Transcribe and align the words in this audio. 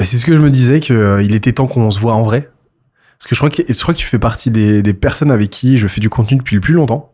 Bah, 0.00 0.04
c'est 0.06 0.16
ce 0.16 0.24
que 0.24 0.34
je 0.34 0.40
me 0.40 0.50
disais, 0.50 0.80
qu'il 0.80 0.96
euh, 0.96 1.22
il 1.22 1.34
était 1.34 1.52
temps 1.52 1.66
qu'on 1.68 1.90
se 1.90 2.00
voit 2.00 2.14
en 2.14 2.22
vrai. 2.22 2.50
Parce 3.18 3.28
que 3.28 3.34
je 3.34 3.38
crois 3.40 3.50
que, 3.50 3.62
je 3.70 3.80
crois 3.82 3.92
que 3.94 3.98
tu 3.98 4.06
fais 4.06 4.18
partie 4.18 4.50
des, 4.50 4.82
des 4.82 4.94
personnes 4.94 5.30
avec 5.30 5.50
qui 5.50 5.76
je 5.76 5.86
fais 5.86 6.00
du 6.00 6.08
contenu 6.08 6.38
depuis 6.38 6.54
le 6.54 6.60
plus 6.62 6.72
longtemps. 6.74 7.12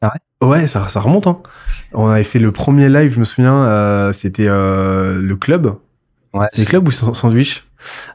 Ah 0.00 0.12
ouais? 0.40 0.48
Ouais, 0.48 0.66
ça, 0.68 0.88
ça 0.88 1.00
remonte. 1.00 1.26
Hein. 1.26 1.40
On 1.92 2.06
avait 2.08 2.22
fait 2.24 2.38
le 2.38 2.52
premier 2.52 2.88
live, 2.88 3.12
je 3.14 3.18
me 3.18 3.24
souviens, 3.24 3.64
euh, 3.66 4.12
c'était 4.12 4.46
euh, 4.48 5.20
le 5.20 5.36
club. 5.36 5.74
Ouais. 6.32 6.46
C'est 6.52 6.62
le 6.62 6.66
club 6.68 6.86
ou 6.86 6.90
Sa- 6.92 7.12
Sandwich? 7.14 7.66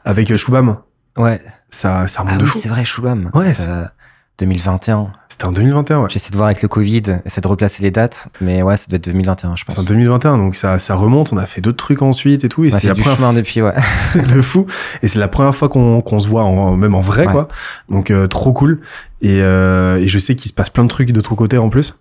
Avec 0.04 0.30
euh, 0.30 0.36
Shubham. 0.38 0.78
Ouais. 1.18 1.40
Ça, 1.70 2.06
ça 2.06 2.22
remonte 2.22 2.36
Ah 2.36 2.38
de 2.38 2.44
oui, 2.44 2.50
fou. 2.50 2.58
c'est 2.62 2.68
vrai, 2.70 2.84
Shubham. 2.84 3.30
Ouais, 3.34 3.52
Ça- 3.52 3.92
2021. 4.38 5.08
C'était 5.28 5.44
en 5.44 5.52
2021, 5.52 6.00
ouais. 6.00 6.06
J'essaie 6.08 6.30
de 6.30 6.36
voir 6.36 6.46
avec 6.46 6.62
le 6.62 6.68
Covid, 6.68 7.02
essayer 7.26 7.42
de 7.42 7.46
replacer 7.46 7.82
les 7.82 7.90
dates, 7.90 8.28
mais 8.40 8.62
ouais, 8.62 8.76
ça 8.78 8.86
doit 8.88 8.96
être 8.96 9.04
2021, 9.04 9.54
je 9.56 9.64
pense. 9.64 9.74
C'est 9.76 9.82
en 9.82 9.84
2021, 9.84 10.38
donc 10.38 10.56
ça, 10.56 10.78
ça 10.78 10.94
remonte. 10.94 11.30
On 11.34 11.36
a 11.36 11.44
fait 11.44 11.60
d'autres 11.60 11.76
trucs 11.76 12.00
ensuite 12.00 12.42
et 12.44 12.48
tout. 12.48 12.64
Et 12.64 12.68
On 12.72 12.74
a 12.74 12.78
c'est 12.78 12.82
fait 12.82 12.88
la 12.88 12.94
du 12.94 13.00
première 13.02 13.18
chemin 13.18 13.32
depuis, 13.34 13.60
ouais. 13.60 13.74
de 14.14 14.40
fou. 14.40 14.66
Et 15.02 15.08
c'est 15.08 15.18
la 15.18 15.28
première 15.28 15.54
fois 15.54 15.68
qu'on 15.68 16.00
qu'on 16.00 16.20
se 16.20 16.28
voit, 16.28 16.44
en, 16.44 16.74
même 16.76 16.94
en 16.94 17.00
vrai, 17.00 17.26
Ouais. 17.26 17.32
quoi. 17.32 17.48
Donc 17.90 18.10
euh, 18.10 18.26
trop 18.28 18.54
cool. 18.54 18.80
Et, 19.20 19.42
euh, 19.42 19.96
et 19.98 20.08
je 20.08 20.18
sais 20.18 20.34
qu'il 20.36 20.48
se 20.48 20.54
passe 20.54 20.70
plein 20.70 20.84
de 20.84 20.88
trucs 20.88 21.12
de 21.12 21.20
ton 21.20 21.34
côté 21.34 21.58
en 21.58 21.68
plus. 21.68 21.94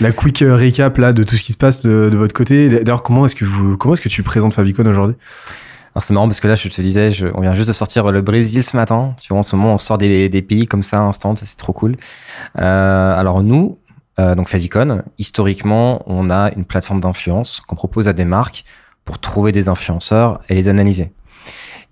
La 0.00 0.12
quick 0.12 0.40
euh, 0.40 0.56
recap 0.56 0.96
là 0.96 1.12
de 1.12 1.22
tout 1.22 1.36
ce 1.36 1.44
qui 1.44 1.52
se 1.52 1.58
passe 1.58 1.82
de, 1.82 2.08
de 2.10 2.16
votre 2.16 2.32
côté. 2.34 2.70
D'ailleurs, 2.70 3.02
comment 3.02 3.26
est-ce 3.26 3.34
que 3.34 3.44
vous, 3.44 3.76
comment 3.76 3.92
est-ce 3.92 4.00
que 4.00 4.08
tu 4.08 4.22
présentes 4.22 4.54
Favicon 4.54 4.86
aujourd'hui? 4.86 5.16
Alors 5.96 6.04
c'est 6.04 6.12
marrant 6.12 6.28
parce 6.28 6.40
que 6.40 6.46
là, 6.46 6.54
je 6.56 6.68
te 6.68 6.82
disais, 6.82 7.10
je- 7.10 7.28
on 7.32 7.40
vient 7.40 7.54
juste 7.54 7.68
de 7.68 7.72
sortir 7.72 8.04
le 8.12 8.20
Brésil 8.20 8.62
ce 8.62 8.76
matin. 8.76 9.14
Tu 9.18 9.28
vois, 9.28 9.38
en 9.38 9.42
ce 9.42 9.56
moment, 9.56 9.72
on 9.72 9.78
sort 9.78 9.96
des, 9.96 10.28
des 10.28 10.42
pays 10.42 10.66
comme 10.66 10.82
ça, 10.82 10.98
instant, 11.00 11.34
ça 11.36 11.46
c'est 11.46 11.56
trop 11.56 11.72
cool. 11.72 11.96
Euh, 12.58 13.18
alors 13.18 13.42
nous, 13.42 13.78
euh, 14.20 14.34
donc 14.34 14.50
Favicon, 14.50 15.02
historiquement, 15.16 16.02
on 16.06 16.28
a 16.28 16.52
une 16.52 16.66
plateforme 16.66 17.00
d'influence 17.00 17.60
qu'on 17.60 17.76
propose 17.76 18.08
à 18.08 18.12
des 18.12 18.26
marques 18.26 18.66
pour 19.06 19.18
trouver 19.18 19.52
des 19.52 19.70
influenceurs 19.70 20.40
et 20.50 20.54
les 20.54 20.68
analyser. 20.68 21.12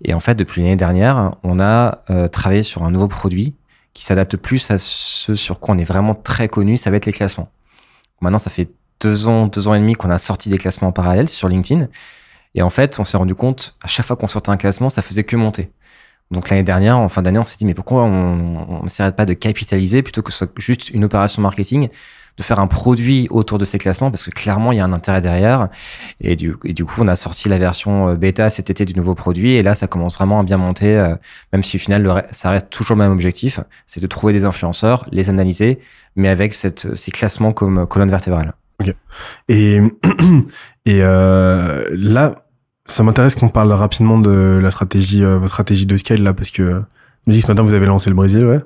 Et 0.03 0.13
en 0.13 0.19
fait, 0.19 0.35
depuis 0.35 0.61
l'année 0.61 0.75
dernière, 0.75 1.31
on 1.41 1.59
a 1.59 2.03
euh, 2.11 2.27
travaillé 2.27 2.61
sur 2.61 2.83
un 2.83 2.91
nouveau 2.91 3.07
produit 3.07 3.55
qui 3.95 4.05
s'adapte 4.05 4.37
plus 4.37 4.69
à 4.69 4.77
ce 4.77 5.33
sur 5.33 5.59
quoi 5.59 5.73
on 5.73 5.79
est 5.79 5.83
vraiment 5.83 6.13
très 6.13 6.47
connu, 6.47 6.77
ça 6.77 6.91
va 6.91 6.97
être 6.97 7.07
les 7.07 7.11
classements. 7.11 7.49
Maintenant, 8.21 8.37
ça 8.37 8.51
fait 8.51 8.69
deux 9.01 9.27
ans, 9.27 9.47
deux 9.47 9.67
ans 9.67 9.73
et 9.73 9.79
demi 9.79 9.93
qu'on 9.95 10.11
a 10.11 10.19
sorti 10.19 10.49
des 10.49 10.59
classements 10.59 10.89
en 10.89 10.91
parallèle 10.91 11.27
sur 11.27 11.49
LinkedIn. 11.49 11.87
Et 12.55 12.61
en 12.61 12.69
fait, 12.69 12.99
on 12.99 13.03
s'est 13.03 13.17
rendu 13.17 13.35
compte, 13.35 13.75
à 13.83 13.87
chaque 13.87 14.05
fois 14.05 14.15
qu'on 14.15 14.27
sortait 14.27 14.49
un 14.49 14.57
classement, 14.57 14.89
ça 14.89 15.01
faisait 15.01 15.23
que 15.23 15.35
monter. 15.35 15.69
Donc 16.31 16.49
l'année 16.49 16.63
dernière, 16.63 16.97
en 16.97 17.09
fin 17.09 17.21
d'année, 17.21 17.37
on 17.37 17.45
s'est 17.45 17.57
dit, 17.57 17.65
mais 17.65 17.75
pourquoi 17.75 18.03
on 18.03 18.83
ne 18.83 18.89
s'arrête 18.89 19.15
pas 19.15 19.25
de 19.25 19.33
capitaliser 19.33 20.01
plutôt 20.01 20.23
que 20.23 20.31
ce 20.31 20.39
soit 20.39 20.51
juste 20.57 20.89
une 20.89 21.03
opération 21.03 21.41
marketing, 21.41 21.89
de 22.37 22.43
faire 22.43 22.59
un 22.59 22.67
produit 22.67 23.27
autour 23.29 23.57
de 23.57 23.65
ces 23.65 23.77
classements, 23.77 24.09
parce 24.09 24.23
que 24.23 24.31
clairement, 24.31 24.71
il 24.71 24.77
y 24.77 24.81
a 24.81 24.85
un 24.85 24.91
intérêt 24.91 25.21
derrière. 25.21 25.69
Et 26.19 26.35
du, 26.35 26.55
coup, 26.55 27.01
on 27.01 27.07
a 27.07 27.15
sorti 27.15 27.47
la 27.47 27.57
version 27.57 28.09
euh, 28.09 28.15
bêta 28.15 28.49
cet 28.49 28.69
été 28.69 28.85
du 28.85 28.93
nouveau 28.93 29.15
produit, 29.15 29.51
et 29.51 29.63
là, 29.63 29.75
ça 29.75 29.87
commence 29.87 30.15
vraiment 30.15 30.39
à 30.39 30.43
bien 30.43 30.57
monter, 30.57 30.97
euh, 30.97 31.15
même 31.53 31.63
si 31.63 31.77
au 31.77 31.79
final, 31.79 32.27
ça 32.31 32.49
reste 32.49 32.69
toujours 32.69 32.97
le 32.97 33.03
même 33.03 33.11
objectif, 33.11 33.59
c'est 33.85 34.01
de 34.01 34.07
trouver 34.07 34.33
des 34.33 34.45
influenceurs, 34.45 35.05
les 35.11 35.29
analyser, 35.29 35.79
mais 36.15 36.29
avec 36.29 36.53
cette, 36.53 36.95
ces 36.95 37.11
classements 37.11 37.53
comme 37.53 37.85
colonne 37.87 38.09
vertébrale. 38.09 38.53
Et, 39.47 39.77
et 40.85 40.99
euh, 41.01 41.87
là, 41.91 42.44
ça 42.85 43.03
m'intéresse 43.03 43.35
qu'on 43.35 43.49
parle 43.49 43.71
rapidement 43.71 44.19
de 44.19 44.59
la 44.61 44.71
stratégie, 44.71 45.23
euh, 45.23 45.37
votre 45.37 45.49
stratégie 45.49 45.85
de 45.85 45.97
scale 45.97 46.21
là, 46.21 46.33
parce 46.33 46.49
que 46.49 46.61
euh, 46.61 46.81
que 47.27 47.33
ce 47.33 47.47
matin 47.47 47.63
vous 47.63 47.73
avez 47.73 47.87
lancé 47.87 48.09
le 48.09 48.15
Brésil, 48.15 48.45
ouais. 48.45 48.59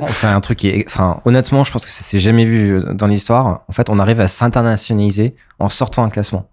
on 0.00 0.06
fait 0.06 0.26
un 0.26 0.40
truc 0.40 0.58
qui 0.58 0.84
enfin, 0.86 1.20
honnêtement, 1.24 1.64
je 1.64 1.72
pense 1.72 1.86
que 1.86 1.90
ça 1.90 2.02
s'est 2.02 2.20
jamais 2.20 2.44
vu 2.44 2.82
dans 2.92 3.06
l'histoire. 3.06 3.62
En 3.66 3.72
fait, 3.72 3.88
on 3.88 3.98
arrive 3.98 4.20
à 4.20 4.28
s'internationaliser 4.28 5.34
en 5.58 5.70
sortant 5.70 6.04
un 6.04 6.10
classement. 6.10 6.50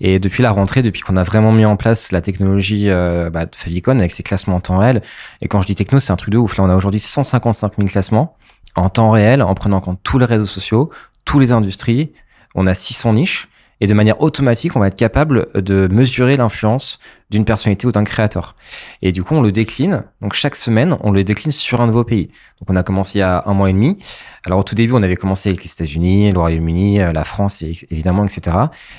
Et 0.00 0.18
depuis 0.18 0.42
la 0.42 0.50
rentrée, 0.50 0.82
depuis 0.82 1.02
qu'on 1.02 1.16
a 1.16 1.22
vraiment 1.22 1.52
mis 1.52 1.64
en 1.64 1.76
place 1.76 2.12
la 2.12 2.20
technologie 2.20 2.90
euh, 2.90 3.30
bah, 3.30 3.46
de 3.46 3.54
Favicon 3.54 3.98
avec 3.98 4.12
ses 4.12 4.22
classements 4.22 4.56
en 4.56 4.60
temps 4.60 4.78
réel, 4.78 5.02
et 5.40 5.48
quand 5.48 5.60
je 5.60 5.66
dis 5.66 5.74
techno, 5.74 5.98
c'est 5.98 6.12
un 6.12 6.16
truc 6.16 6.32
de 6.32 6.38
ouf. 6.38 6.56
Là, 6.56 6.64
on 6.64 6.70
a 6.70 6.76
aujourd'hui 6.76 7.00
155 7.00 7.72
000 7.76 7.88
classements 7.88 8.36
en 8.74 8.88
temps 8.88 9.10
réel, 9.10 9.42
en 9.42 9.54
prenant 9.54 9.78
en 9.78 9.80
compte 9.80 10.00
tous 10.02 10.18
les 10.18 10.24
réseaux 10.24 10.46
sociaux, 10.46 10.90
tous 11.24 11.38
les 11.38 11.52
industries. 11.52 12.12
On 12.54 12.66
a 12.66 12.74
600 12.74 13.14
niches. 13.14 13.48
Et 13.82 13.88
de 13.88 13.94
manière 13.94 14.20
automatique, 14.20 14.76
on 14.76 14.78
va 14.78 14.86
être 14.86 14.96
capable 14.96 15.48
de 15.56 15.88
mesurer 15.90 16.36
l'influence 16.36 17.00
d'une 17.30 17.44
personnalité 17.44 17.84
ou 17.88 17.90
d'un 17.90 18.04
créateur. 18.04 18.54
Et 19.02 19.10
du 19.10 19.24
coup, 19.24 19.34
on 19.34 19.42
le 19.42 19.50
décline. 19.50 20.04
Donc, 20.20 20.34
chaque 20.34 20.54
semaine, 20.54 20.96
on 21.00 21.10
le 21.10 21.24
décline 21.24 21.50
sur 21.50 21.80
un 21.80 21.88
nouveau 21.88 22.04
pays. 22.04 22.28
Donc, 22.60 22.70
on 22.70 22.76
a 22.76 22.84
commencé 22.84 23.18
il 23.18 23.22
y 23.22 23.22
a 23.22 23.42
un 23.44 23.54
mois 23.54 23.70
et 23.70 23.72
demi. 23.72 23.98
Alors, 24.46 24.60
au 24.60 24.62
tout 24.62 24.76
début, 24.76 24.92
on 24.92 25.02
avait 25.02 25.16
commencé 25.16 25.48
avec 25.48 25.64
les 25.64 25.72
États-Unis, 25.72 26.30
le 26.30 26.38
Royaume-Uni, 26.38 27.00
euh, 27.00 27.10
la 27.10 27.24
France, 27.24 27.60
évidemment, 27.62 28.24
etc. 28.24 28.56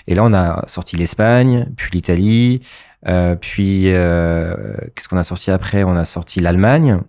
Et 0.08 0.16
là, 0.16 0.24
on 0.26 0.34
a 0.34 0.68
sorti 0.68 0.98
l'Espagne, 0.98 1.70
puis 1.78 1.92
l'Italie, 1.94 2.60
euh, 3.08 3.36
puis 3.36 3.84
euh, 3.86 4.76
qu'est-ce 4.96 5.08
qu'on 5.08 5.18
a 5.18 5.24
sorti 5.24 5.50
après? 5.50 5.86
On 5.86 5.96
a 5.96 6.04
sorti 6.04 6.42
l'Allemagne, 6.42 7.00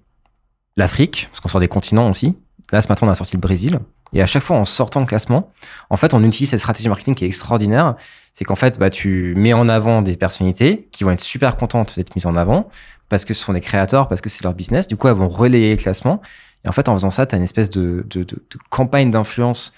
l'Afrique, 0.76 1.26
parce 1.32 1.40
qu'on 1.40 1.48
sort 1.48 1.60
des 1.60 1.66
continents 1.66 2.08
aussi. 2.08 2.36
Là, 2.74 2.82
ce 2.82 2.88
matin, 2.88 3.06
on 3.06 3.08
a 3.08 3.14
sorti 3.14 3.36
le 3.36 3.40
Brésil. 3.40 3.78
Et 4.14 4.20
à 4.20 4.26
chaque 4.26 4.42
fois, 4.42 4.56
en 4.56 4.64
sortant 4.64 4.98
le 4.98 5.06
classement, 5.06 5.52
en 5.90 5.96
fait, 5.96 6.12
on 6.12 6.24
utilise 6.24 6.50
cette 6.50 6.58
stratégie 6.58 6.88
marketing 6.88 7.14
qui 7.14 7.24
est 7.24 7.28
extraordinaire. 7.28 7.94
C'est 8.32 8.44
qu'en 8.44 8.56
fait, 8.56 8.80
bah, 8.80 8.90
tu 8.90 9.32
mets 9.36 9.52
en 9.52 9.68
avant 9.68 10.02
des 10.02 10.16
personnalités 10.16 10.88
qui 10.90 11.04
vont 11.04 11.12
être 11.12 11.20
super 11.20 11.56
contentes 11.56 11.94
d'être 11.94 12.16
mises 12.16 12.26
en 12.26 12.34
avant 12.34 12.68
parce 13.08 13.24
que 13.24 13.32
ce 13.32 13.44
sont 13.44 13.52
des 13.52 13.60
créateurs, 13.60 14.08
parce 14.08 14.20
que 14.20 14.28
c'est 14.28 14.42
leur 14.42 14.54
business. 14.54 14.88
Du 14.88 14.96
coup, 14.96 15.06
elles 15.06 15.14
vont 15.14 15.28
relayer 15.28 15.70
le 15.70 15.76
classement. 15.76 16.20
Et 16.64 16.68
en 16.68 16.72
fait, 16.72 16.88
en 16.88 16.94
faisant 16.94 17.10
ça, 17.10 17.26
tu 17.26 17.36
as 17.36 17.38
une 17.38 17.44
espèce 17.44 17.70
de, 17.70 18.04
de, 18.10 18.24
de, 18.24 18.42
campagne 18.70 19.12
d'influence 19.12 19.72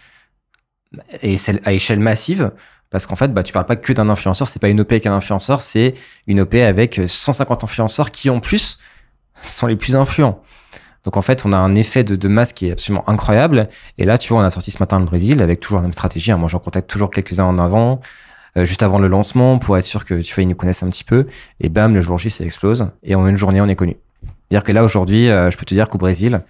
et 1.20 1.36
celle 1.36 1.60
à 1.66 1.74
échelle 1.74 2.00
massive. 2.00 2.50
Parce 2.88 3.04
qu'en 3.04 3.16
fait, 3.16 3.28
bah, 3.28 3.42
tu 3.42 3.52
parles 3.52 3.66
pas 3.66 3.76
que 3.76 3.92
d'un 3.92 4.08
influenceur. 4.08 4.48
C'est 4.48 4.58
pas 4.58 4.70
une 4.70 4.80
OP 4.80 4.92
avec 4.92 5.04
un 5.04 5.12
influenceur, 5.12 5.60
c'est 5.60 5.92
une 6.26 6.40
OP 6.40 6.54
avec 6.54 6.98
150 7.06 7.62
influenceurs 7.62 8.10
qui, 8.10 8.30
en 8.30 8.40
plus, 8.40 8.78
sont 9.42 9.66
les 9.66 9.76
plus 9.76 9.96
influents. 9.96 10.42
Donc 11.06 11.16
en 11.16 11.22
fait, 11.22 11.46
on 11.46 11.52
a 11.52 11.56
un 11.56 11.76
effet 11.76 12.02
de, 12.02 12.16
de 12.16 12.28
masse 12.28 12.52
qui 12.52 12.66
est 12.66 12.72
absolument 12.72 13.08
incroyable. 13.08 13.68
Et 13.96 14.04
là, 14.04 14.18
tu 14.18 14.32
vois, 14.32 14.42
on 14.42 14.44
a 14.44 14.50
sorti 14.50 14.72
ce 14.72 14.78
matin 14.80 14.98
le 14.98 15.04
Brésil 15.04 15.40
avec 15.40 15.60
toujours 15.60 15.76
la 15.76 15.82
même 15.82 15.92
stratégie. 15.92 16.32
hein. 16.32 16.36
Moi, 16.36 16.48
j'en 16.48 16.58
contacte 16.58 16.90
toujours 16.90 17.10
quelques-uns 17.10 17.44
en 17.44 17.60
avant, 17.60 18.00
euh, 18.56 18.64
juste 18.64 18.82
avant 18.82 18.98
le 18.98 19.06
lancement, 19.06 19.60
pour 19.60 19.78
être 19.78 19.84
sûr 19.84 20.04
que 20.04 20.20
tu 20.20 20.34
vois, 20.34 20.42
ils 20.42 20.48
nous 20.48 20.56
connaissent 20.56 20.82
un 20.82 20.90
petit 20.90 21.04
peu. 21.04 21.28
Et 21.60 21.68
bam, 21.68 21.94
le 21.94 22.00
jour 22.00 22.18
J, 22.18 22.28
ça 22.28 22.44
explose. 22.44 22.90
Et 23.04 23.14
en 23.14 23.24
une 23.28 23.36
journée, 23.36 23.60
on 23.60 23.68
est 23.68 23.76
connu. 23.76 23.96
C'est-à-dire 24.24 24.64
que 24.64 24.72
là, 24.72 24.82
aujourd'hui, 24.82 25.30
euh, 25.30 25.48
je 25.48 25.56
peux 25.56 25.64
te 25.64 25.74
dire 25.74 25.88
qu'au 25.88 25.98
Brésil, 25.98 26.40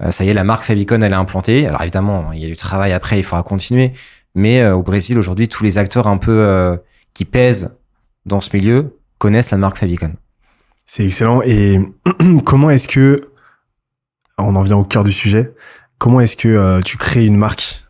euh, 0.00 0.12
ça 0.12 0.24
y 0.24 0.28
est, 0.28 0.34
la 0.34 0.44
marque 0.44 0.62
Favicon, 0.62 1.00
elle 1.02 1.10
est 1.10 1.16
implantée. 1.16 1.66
Alors 1.66 1.82
évidemment, 1.82 2.30
il 2.32 2.38
y 2.40 2.44
a 2.44 2.48
du 2.48 2.56
travail 2.56 2.92
après, 2.92 3.18
il 3.18 3.24
faudra 3.24 3.42
continuer. 3.42 3.92
Mais 4.36 4.64
au 4.70 4.84
Brésil, 4.84 5.18
aujourd'hui, 5.18 5.48
tous 5.48 5.64
les 5.64 5.78
acteurs 5.78 6.06
un 6.06 6.16
peu 6.16 6.78
qui 7.14 7.24
pèsent 7.24 7.72
dans 8.24 8.40
ce 8.40 8.56
milieu 8.56 8.96
connaissent 9.18 9.50
la 9.50 9.58
marque 9.58 9.76
Favicon. 9.76 10.12
C'est 10.86 11.04
excellent. 11.04 11.40
Et 11.42 11.80
comment 12.44 12.70
est-ce 12.70 12.88
que, 12.88 13.29
on 14.42 14.56
en 14.56 14.62
vient 14.62 14.76
au 14.76 14.84
cœur 14.84 15.04
du 15.04 15.12
sujet, 15.12 15.54
comment 15.98 16.20
est-ce 16.20 16.36
que 16.36 16.48
euh, 16.48 16.80
tu 16.80 16.96
crées 16.96 17.24
une 17.24 17.36
marque 17.36 17.84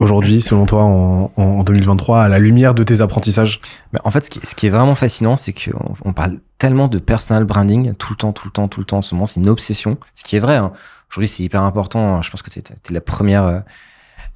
aujourd'hui, 0.00 0.40
selon 0.40 0.66
toi, 0.66 0.82
en, 0.82 1.30
en 1.36 1.62
2023, 1.62 2.24
à 2.24 2.28
la 2.28 2.38
lumière 2.38 2.74
de 2.74 2.82
tes 2.82 3.02
apprentissages? 3.02 3.60
Mais 3.92 4.00
en 4.02 4.10
fait, 4.10 4.34
ce 4.34 4.54
qui, 4.54 4.66
est 4.66 4.70
vraiment 4.70 4.94
fascinant, 4.96 5.36
c'est 5.36 5.52
qu'on 5.52 5.94
on 6.04 6.12
parle 6.12 6.38
tellement 6.58 6.88
de 6.88 6.98
personal 6.98 7.44
branding 7.44 7.94
tout 7.94 8.12
le 8.12 8.16
temps, 8.16 8.32
tout 8.32 8.48
le 8.48 8.52
temps, 8.52 8.66
tout 8.66 8.80
le 8.80 8.86
temps. 8.86 8.98
En 8.98 9.02
ce 9.02 9.14
moment, 9.14 9.26
c'est 9.26 9.40
une 9.40 9.48
obsession. 9.48 9.98
Ce 10.14 10.24
qui 10.24 10.36
est 10.36 10.40
vrai. 10.40 10.56
hein. 10.56 10.72
Aujourd'hui, 11.10 11.28
c'est 11.28 11.42
hyper 11.42 11.62
important. 11.62 12.22
Je 12.22 12.30
pense 12.30 12.42
que 12.42 12.50
tu 12.50 12.58
es, 12.58 12.92
la 12.92 13.00
première, 13.00 13.44
euh, 13.44 13.60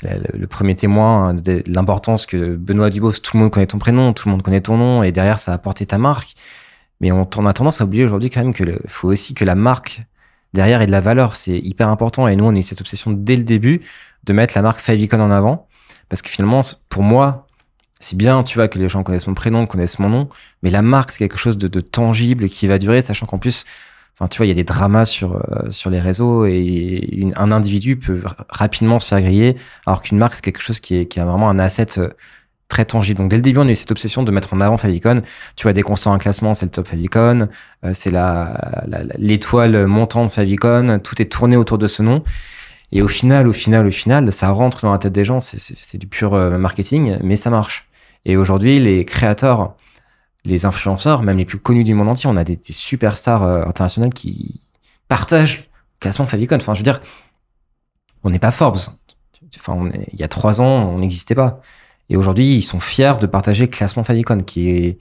le, 0.02 0.46
premier 0.46 0.74
témoin 0.74 1.28
hein, 1.28 1.34
de, 1.34 1.62
l'importance 1.66 2.26
que 2.26 2.56
Benoît 2.56 2.90
Dubos, 2.90 3.12
tout 3.12 3.36
le 3.36 3.42
monde 3.42 3.50
connaît 3.50 3.66
ton 3.66 3.78
prénom, 3.78 4.12
tout 4.12 4.28
le 4.28 4.32
monde 4.32 4.42
connaît 4.42 4.60
ton 4.60 4.76
nom, 4.76 5.02
et 5.02 5.12
derrière, 5.12 5.38
ça 5.38 5.52
a 5.52 5.54
apporté 5.54 5.86
ta 5.86 5.98
marque. 5.98 6.34
Mais 7.00 7.10
on, 7.10 7.28
on 7.36 7.46
a 7.46 7.52
tendance 7.52 7.80
à 7.80 7.84
oublier 7.84 8.04
aujourd'hui 8.04 8.28
quand 8.28 8.42
même 8.42 8.54
que 8.54 8.64
le, 8.64 8.80
faut 8.86 9.08
aussi 9.08 9.34
que 9.34 9.44
la 9.44 9.54
marque 9.54 10.02
derrière 10.54 10.80
ait 10.80 10.86
de 10.86 10.92
la 10.92 11.00
valeur. 11.00 11.36
C'est 11.36 11.58
hyper 11.58 11.90
important. 11.90 12.26
Et 12.26 12.36
nous, 12.36 12.44
on 12.44 12.54
a 12.54 12.58
eu 12.58 12.62
cette 12.62 12.80
obsession 12.80 13.10
dès 13.10 13.36
le 13.36 13.44
début 13.44 13.82
de 14.24 14.32
mettre 14.32 14.54
la 14.56 14.62
marque 14.62 14.80
Favicon 14.80 15.20
en 15.20 15.30
avant. 15.30 15.68
Parce 16.08 16.22
que 16.22 16.30
finalement, 16.30 16.62
pour 16.88 17.02
moi, 17.02 17.46
c'est 18.04 18.16
bien, 18.16 18.42
tu 18.42 18.56
vois, 18.56 18.68
que 18.68 18.78
les 18.78 18.88
gens 18.88 19.02
connaissent 19.02 19.26
mon 19.26 19.34
prénom, 19.34 19.66
connaissent 19.66 19.98
mon 19.98 20.08
nom, 20.08 20.28
mais 20.62 20.70
la 20.70 20.82
marque, 20.82 21.10
c'est 21.10 21.18
quelque 21.18 21.38
chose 21.38 21.58
de, 21.58 21.80
tangible 21.80 22.48
qui 22.48 22.66
va 22.66 22.78
durer, 22.78 23.00
sachant 23.00 23.26
qu'en 23.26 23.38
plus, 23.38 23.64
enfin, 24.14 24.28
tu 24.28 24.38
vois, 24.38 24.46
il 24.46 24.50
y 24.50 24.52
a 24.52 24.54
des 24.54 24.64
dramas 24.64 25.06
sur, 25.06 25.36
euh, 25.36 25.70
sur 25.70 25.90
les 25.90 26.00
réseaux 26.00 26.44
et 26.44 27.30
un 27.36 27.50
individu 27.50 27.96
peut 27.96 28.22
rapidement 28.48 28.98
se 28.98 29.08
faire 29.08 29.22
griller, 29.22 29.56
alors 29.86 30.02
qu'une 30.02 30.18
marque, 30.18 30.34
c'est 30.34 30.42
quelque 30.42 30.60
chose 30.60 30.80
qui, 30.80 30.96
est, 30.96 31.06
qui 31.06 31.18
a 31.18 31.24
vraiment 31.24 31.48
un 31.48 31.58
asset 31.58 31.98
euh, 31.98 32.10
très 32.74 32.84
tangible. 32.84 33.18
Donc, 33.18 33.30
dès 33.30 33.36
le 33.36 33.42
début, 33.42 33.60
on 33.60 33.68
a 33.68 33.70
eu 33.70 33.74
cette 33.76 33.92
obsession 33.92 34.24
de 34.24 34.32
mettre 34.32 34.52
en 34.52 34.60
avant 34.60 34.76
Favicon. 34.76 35.22
Tu 35.54 35.62
vois, 35.62 35.72
dès 35.72 35.82
qu'on 35.82 35.94
sort 35.94 36.12
un 36.12 36.18
classement, 36.18 36.54
c'est 36.54 36.66
le 36.66 36.72
top 36.72 36.88
Favicon, 36.88 37.48
euh, 37.84 37.90
c'est 37.94 38.10
la, 38.10 38.84
l'étoile 39.16 39.86
montante 39.86 40.32
Favicon, 40.32 40.98
tout 40.98 41.22
est 41.22 41.26
tourné 41.26 41.56
autour 41.56 41.78
de 41.78 41.86
ce 41.86 42.02
nom. 42.02 42.24
Et 42.90 43.00
au 43.00 43.06
final, 43.06 43.46
au 43.46 43.52
final, 43.52 43.86
au 43.86 43.92
final, 43.92 44.32
ça 44.32 44.48
rentre 44.50 44.82
dans 44.82 44.92
la 44.92 44.98
tête 44.98 45.12
des 45.12 45.24
gens. 45.24 45.40
C'est, 45.40 45.98
du 45.98 46.08
pur 46.08 46.34
euh, 46.34 46.58
marketing, 46.58 47.16
mais 47.22 47.36
ça 47.36 47.48
marche. 47.48 47.88
Et 48.24 48.36
aujourd'hui, 48.36 48.80
les 48.80 49.04
créateurs, 49.04 49.76
les 50.44 50.66
influenceurs, 50.66 51.22
même 51.22 51.38
les 51.38 51.44
plus 51.44 51.58
connus 51.58 51.84
du 51.84 51.94
monde 51.94 52.08
entier, 52.08 52.28
on 52.28 52.36
a 52.36 52.42
des, 52.42 52.58
superstars 52.70 53.44
euh, 53.44 53.64
internationales 53.64 54.12
qui 54.12 54.60
partagent 55.06 55.58
le 55.58 56.00
classement 56.00 56.26
Favicon. 56.26 56.56
Enfin, 56.56 56.74
je 56.74 56.80
veux 56.80 56.84
dire, 56.84 57.00
on 58.24 58.30
n'est 58.30 58.40
pas 58.40 58.50
Forbes. 58.50 58.78
Enfin, 59.56 59.90
il 60.12 60.18
y 60.18 60.24
a 60.24 60.28
trois 60.28 60.60
ans, 60.60 60.90
on 60.92 60.98
n'existait 60.98 61.36
pas. 61.36 61.60
Et 62.10 62.16
aujourd'hui, 62.16 62.56
ils 62.56 62.62
sont 62.62 62.80
fiers 62.80 63.14
de 63.20 63.26
partager 63.26 63.64
le 63.64 63.70
classement 63.70 64.04
Favicon, 64.04 64.38
qui 64.38 64.70
est, 64.70 64.98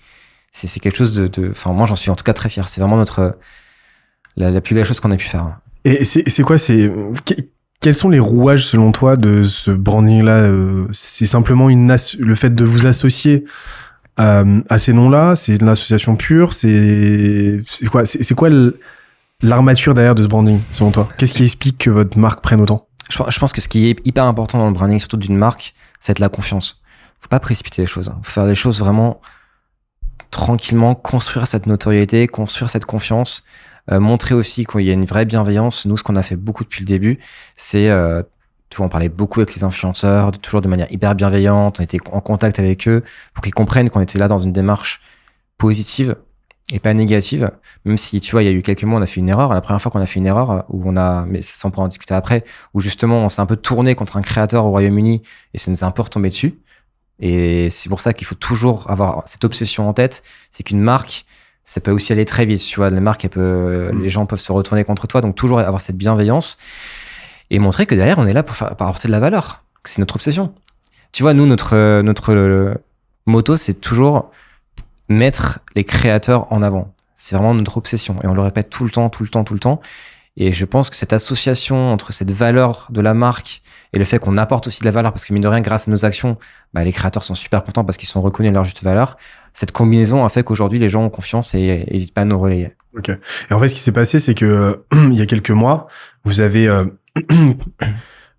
c'est 0.51 0.67
c'est 0.67 0.79
quelque 0.79 0.97
chose 0.97 1.13
de, 1.15 1.49
enfin 1.51 1.71
moi 1.73 1.85
j'en 1.85 1.95
suis 1.95 2.09
en 2.09 2.15
tout 2.15 2.23
cas 2.23 2.33
très 2.33 2.49
fier. 2.49 2.67
C'est 2.67 2.79
vraiment 2.81 2.95
notre 2.97 3.37
la, 4.35 4.51
la 4.51 4.61
plus 4.61 4.73
belle 4.75 4.85
chose 4.85 4.99
qu'on 4.99 5.11
ait 5.11 5.17
pu 5.17 5.27
faire. 5.27 5.59
Et 5.85 6.05
c'est 6.05 6.23
c'est 6.29 6.43
quoi 6.43 6.57
C'est 6.57 6.91
que- 7.25 7.33
quels 7.81 7.93
sont 7.95 8.09
les 8.09 8.19
rouages 8.19 8.65
selon 8.65 8.93
toi 8.93 9.17
de 9.17 9.43
ce 9.43 9.69
branding-là 9.71 10.31
euh, 10.43 10.87
C'est 10.93 11.25
simplement 11.25 11.69
une 11.69 11.93
le 12.19 12.35
fait 12.35 12.55
de 12.55 12.63
vous 12.63 12.85
associer 12.85 13.43
euh, 14.21 14.61
à 14.69 14.77
ces 14.77 14.93
noms-là? 14.93 15.35
C'est 15.35 15.57
une 15.57 15.67
association 15.67 16.15
pure? 16.15 16.53
C'est 16.53 17.61
c'est 17.67 17.87
quoi 17.87 18.05
C'est 18.05 18.23
c'est 18.23 18.35
quoi 18.35 18.49
le- 18.49 18.79
l'armature 19.41 19.93
derrière 19.93 20.15
de 20.15 20.21
ce 20.23 20.27
branding 20.27 20.61
selon 20.71 20.91
toi? 20.91 21.09
Qu'est-ce 21.17 21.33
qui 21.33 21.43
explique 21.43 21.77
que 21.79 21.89
votre 21.89 22.17
marque 22.17 22.41
prenne 22.41 22.61
autant? 22.61 22.87
Je, 23.09 23.17
je 23.27 23.39
pense 23.39 23.51
que 23.51 23.59
ce 23.59 23.67
qui 23.67 23.87
est 23.89 23.99
hyper 24.07 24.23
important 24.23 24.59
dans 24.59 24.67
le 24.67 24.73
branding, 24.73 24.97
surtout 24.99 25.17
d'une 25.17 25.35
marque, 25.35 25.73
c'est 25.99 26.15
de 26.15 26.21
la 26.21 26.29
confiance. 26.29 26.81
Faut 27.23 27.29
pas 27.29 27.39
précipiter 27.39 27.81
les 27.81 27.87
choses. 27.87 28.09
hein. 28.09 28.19
Faut 28.21 28.31
faire 28.31 28.45
les 28.45 28.53
choses 28.53 28.79
vraiment 28.79 29.21
tranquillement, 30.29 30.93
construire 30.93 31.47
cette 31.47 31.67
notoriété, 31.67 32.27
construire 32.27 32.69
cette 32.69 32.83
confiance, 32.83 33.45
euh, 33.91 34.01
montrer 34.01 34.35
aussi 34.35 34.65
qu'il 34.65 34.81
y 34.81 34.89
a 34.89 34.93
une 34.93 35.05
vraie 35.05 35.23
bienveillance. 35.23 35.85
Nous, 35.85 35.95
ce 35.95 36.03
qu'on 36.03 36.17
a 36.17 36.21
fait 36.21 36.35
beaucoup 36.35 36.65
depuis 36.65 36.81
le 36.81 36.85
début, 36.85 37.19
c'est 37.55 37.89
euh, 37.89 38.23
tu 38.69 38.77
vois, 38.77 38.87
on 38.87 38.89
parlait 38.89 39.07
beaucoup 39.07 39.39
avec 39.39 39.55
les 39.55 39.63
influenceurs, 39.63 40.31
toujours 40.33 40.59
de 40.59 40.67
manière 40.67 40.91
hyper 40.91 41.15
bienveillante. 41.15 41.79
On 41.79 41.83
était 41.83 41.99
en 42.11 42.19
contact 42.19 42.59
avec 42.59 42.89
eux 42.89 43.03
pour 43.33 43.41
qu'ils 43.41 43.53
comprennent 43.53 43.89
qu'on 43.89 44.01
était 44.01 44.19
là 44.19 44.27
dans 44.27 44.39
une 44.39 44.51
démarche 44.51 44.99
positive 45.57 46.17
et 46.73 46.79
pas 46.79 46.93
négative. 46.93 47.51
Même 47.85 47.97
si, 47.97 48.19
tu 48.19 48.31
vois, 48.31 48.43
il 48.43 48.47
y 48.47 48.49
a 48.49 48.51
eu 48.51 48.61
quelques 48.63 48.83
mois, 48.83 48.99
on 48.99 49.01
a 49.01 49.05
fait 49.05 49.21
une 49.21 49.29
erreur. 49.29 49.53
La 49.53 49.61
première 49.61 49.81
fois 49.81 49.91
qu'on 49.91 50.01
a 50.01 50.05
fait 50.05 50.19
une 50.19 50.25
erreur, 50.25 50.65
où 50.69 50.81
on 50.85 50.97
a, 50.97 51.25
mais 51.25 51.41
ça, 51.41 51.67
on 51.67 51.71
pourra 51.71 51.85
en 51.85 51.87
discuter 51.87 52.15
après, 52.15 52.43
où 52.73 52.81
justement, 52.81 53.19
on 53.19 53.29
s'est 53.29 53.41
un 53.41 53.45
peu 53.45 53.55
tourné 53.55 53.95
contre 53.95 54.17
un 54.17 54.21
créateur 54.21 54.65
au 54.65 54.71
Royaume-Uni 54.71 55.21
et 55.53 55.57
ça 55.57 55.71
nous 55.71 55.83
a 55.83 55.87
un 55.87 55.91
peu 55.91 56.01
retombé 56.01 56.29
dessus. 56.29 56.59
Et 57.25 57.69
c'est 57.69 57.87
pour 57.87 58.01
ça 58.01 58.11
qu'il 58.13 58.27
faut 58.27 58.35
toujours 58.35 58.91
avoir 58.91 59.23
cette 59.25 59.45
obsession 59.45 59.87
en 59.87 59.93
tête, 59.93 60.23
c'est 60.51 60.63
qu'une 60.63 60.81
marque, 60.81 61.25
ça 61.63 61.79
peut 61.79 61.91
aussi 61.91 62.11
aller 62.11 62.25
très 62.25 62.43
vite, 62.43 62.59
tu 62.59 62.75
vois. 62.75 62.89
Les 62.89 62.99
marques, 62.99 63.23
elles 63.23 63.31
peuvent, 63.31 63.93
Mm. 63.93 64.03
les 64.03 64.09
gens 64.09 64.25
peuvent 64.25 64.41
se 64.41 64.51
retourner 64.51 64.83
contre 64.83 65.07
toi, 65.07 65.21
donc 65.21 65.33
toujours 65.33 65.59
avoir 65.59 65.79
cette 65.79 65.95
bienveillance 65.95 66.57
et 67.49 67.59
montrer 67.59 67.85
que 67.85 67.95
derrière, 67.95 68.19
on 68.19 68.27
est 68.27 68.33
là 68.33 68.43
pour, 68.43 68.57
faire, 68.57 68.75
pour 68.75 68.85
apporter 68.85 69.07
de 69.07 69.13
la 69.13 69.21
valeur. 69.21 69.63
C'est 69.85 69.99
notre 69.99 70.15
obsession. 70.17 70.53
Tu 71.13 71.23
vois, 71.23 71.33
nous, 71.33 71.45
notre, 71.45 72.01
notre 72.01 72.75
moto, 73.25 73.55
c'est 73.55 73.75
toujours 73.75 74.29
mettre 75.07 75.59
les 75.75 75.85
créateurs 75.85 76.51
en 76.51 76.61
avant. 76.61 76.93
C'est 77.15 77.35
vraiment 77.37 77.53
notre 77.53 77.77
obsession. 77.77 78.17
Et 78.21 78.27
on 78.27 78.33
le 78.33 78.41
répète 78.41 78.69
tout 78.69 78.83
le 78.83 78.89
temps, 78.89 79.09
tout 79.09 79.23
le 79.23 79.29
temps, 79.29 79.45
tout 79.45 79.53
le 79.53 79.61
temps. 79.61 79.79
Et 80.35 80.51
je 80.51 80.65
pense 80.65 80.89
que 80.89 80.95
cette 80.95 81.13
association 81.13 81.91
entre 81.91 82.11
cette 82.11 82.31
valeur 82.31 82.87
de 82.89 83.01
la 83.01 83.13
marque 83.13 83.61
et 83.93 83.99
le 83.99 84.05
fait 84.05 84.17
qu'on 84.17 84.37
apporte 84.37 84.65
aussi 84.65 84.79
de 84.79 84.85
la 84.85 84.91
valeur, 84.91 85.11
parce 85.11 85.25
que 85.25 85.33
mine 85.33 85.43
de 85.43 85.47
rien, 85.47 85.61
grâce 85.61 85.87
à 85.87 85.91
nos 85.91 86.05
actions, 86.05 86.37
bah, 86.73 86.83
les 86.83 86.91
créateurs 86.91 87.23
sont 87.23 87.35
super 87.35 87.63
contents 87.63 87.85
parce 87.85 87.97
qu'ils 87.97 88.09
sont 88.09 88.21
reconnus 88.21 88.49
à 88.49 88.53
leur 88.53 88.63
juste 88.63 88.81
valeur. 88.81 89.17
Cette 89.53 89.71
combinaison 89.71 90.25
a 90.25 90.29
fait 90.29 90.43
qu'aujourd'hui, 90.43 90.79
les 90.79 90.89
gens 90.89 91.03
ont 91.03 91.11
confiance 91.11 91.53
et 91.53 91.85
n'hésitent 91.91 92.15
pas 92.15 92.21
à 92.21 92.25
nous 92.25 92.39
relayer. 92.39 92.71
Ok. 92.97 93.09
Et 93.09 93.53
en 93.53 93.59
fait, 93.59 93.67
ce 93.67 93.75
qui 93.75 93.81
s'est 93.81 93.91
passé, 93.91 94.17
c'est 94.17 94.33
que 94.33 94.45
euh, 94.45 94.73
il 95.11 95.13
y 95.13 95.21
a 95.21 95.27
quelques 95.27 95.51
mois, 95.51 95.87
vous 96.25 96.41
avez 96.41 96.67
euh, 96.67 96.85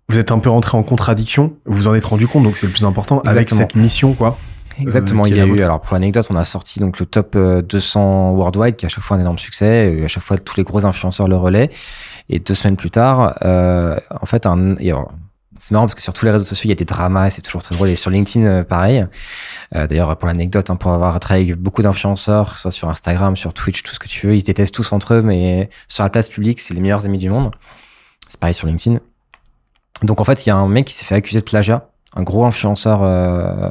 vous 0.09 0.19
êtes 0.19 0.31
un 0.31 0.39
peu 0.39 0.49
rentré 0.49 0.77
en 0.77 0.83
contradiction. 0.83 1.55
Vous 1.65 1.77
vous 1.77 1.87
en 1.87 1.93
êtes 1.93 2.05
rendu 2.05 2.27
compte, 2.27 2.43
donc 2.43 2.57
c'est 2.57 2.67
le 2.67 2.73
plus 2.73 2.85
important 2.85 3.21
avec 3.21 3.49
cette 3.49 3.75
mission, 3.75 4.13
quoi. 4.13 4.37
Exactement. 4.79 5.25
il 5.25 5.35
y 5.35 5.39
a 5.39 5.45
eu, 5.45 5.59
alors 5.61 5.81
pour 5.81 5.93
l'anecdote, 5.93 6.27
on 6.29 6.35
a 6.35 6.43
sorti 6.43 6.79
donc 6.79 6.99
le 6.99 7.05
top 7.05 7.35
euh, 7.35 7.61
200 7.61 8.31
worldwide, 8.31 8.75
qui 8.75 8.85
est 8.85 8.87
à 8.87 8.89
chaque 8.89 9.03
fois 9.03 9.17
un 9.17 9.19
énorme 9.19 9.39
succès. 9.39 9.95
Et 9.97 10.03
à 10.03 10.07
chaque 10.07 10.23
fois, 10.23 10.37
tous 10.37 10.57
les 10.57 10.63
gros 10.63 10.85
influenceurs 10.85 11.27
le 11.27 11.37
relaient. 11.37 11.69
Et 12.29 12.39
deux 12.39 12.55
semaines 12.55 12.75
plus 12.75 12.89
tard, 12.89 13.37
euh, 13.43 13.97
en 14.09 14.25
fait, 14.25 14.45
un, 14.45 14.75
et 14.79 14.91
alors, 14.91 15.11
c'est 15.59 15.71
marrant 15.71 15.85
parce 15.85 15.95
que 15.95 16.01
sur 16.01 16.13
tous 16.13 16.25
les 16.25 16.31
réseaux 16.31 16.45
sociaux, 16.45 16.65
il 16.65 16.69
y 16.69 16.73
a 16.73 16.75
des 16.75 16.85
dramas 16.85 17.27
et 17.27 17.29
c'est 17.29 17.41
toujours 17.41 17.63
très 17.63 17.75
drôle. 17.75 17.89
Et 17.89 17.95
sur 17.95 18.11
LinkedIn, 18.11 18.45
euh, 18.45 18.63
pareil. 18.63 19.05
Euh, 19.75 19.87
D'ailleurs, 19.87 20.15
pour 20.17 20.27
l'anecdote, 20.27 20.69
hein, 20.69 20.75
pour 20.75 20.91
avoir 20.91 21.19
travaillé 21.19 21.49
avec 21.51 21.61
beaucoup 21.61 21.81
d'influenceurs, 21.81 22.59
soit 22.59 22.71
sur 22.71 22.89
Instagram, 22.89 23.35
sur 23.35 23.53
Twitch, 23.53 23.81
tout 23.83 23.93
ce 23.93 23.99
que 23.99 24.07
tu 24.07 24.27
veux, 24.27 24.35
ils 24.35 24.41
se 24.41 24.45
détestent 24.45 24.75
tous 24.75 24.91
entre 24.91 25.15
eux, 25.15 25.21
mais 25.21 25.69
sur 25.87 26.03
la 26.03 26.09
place 26.09 26.29
publique, 26.29 26.59
c'est 26.59 26.73
les 26.73 26.81
meilleurs 26.81 27.05
amis 27.05 27.17
du 27.17 27.29
monde. 27.29 27.55
C'est 28.27 28.39
pareil 28.39 28.53
sur 28.53 28.67
LinkedIn. 28.67 28.99
Donc 30.03 30.19
en 30.19 30.23
fait, 30.23 30.45
il 30.45 30.49
y 30.49 30.51
a 30.51 30.55
un 30.55 30.67
mec 30.67 30.85
qui 30.85 30.93
s'est 30.93 31.05
fait 31.05 31.15
accuser 31.15 31.39
de 31.39 31.45
plagiat, 31.45 31.89
un 32.15 32.23
gros 32.23 32.45
influenceur 32.45 33.01
euh, 33.03 33.69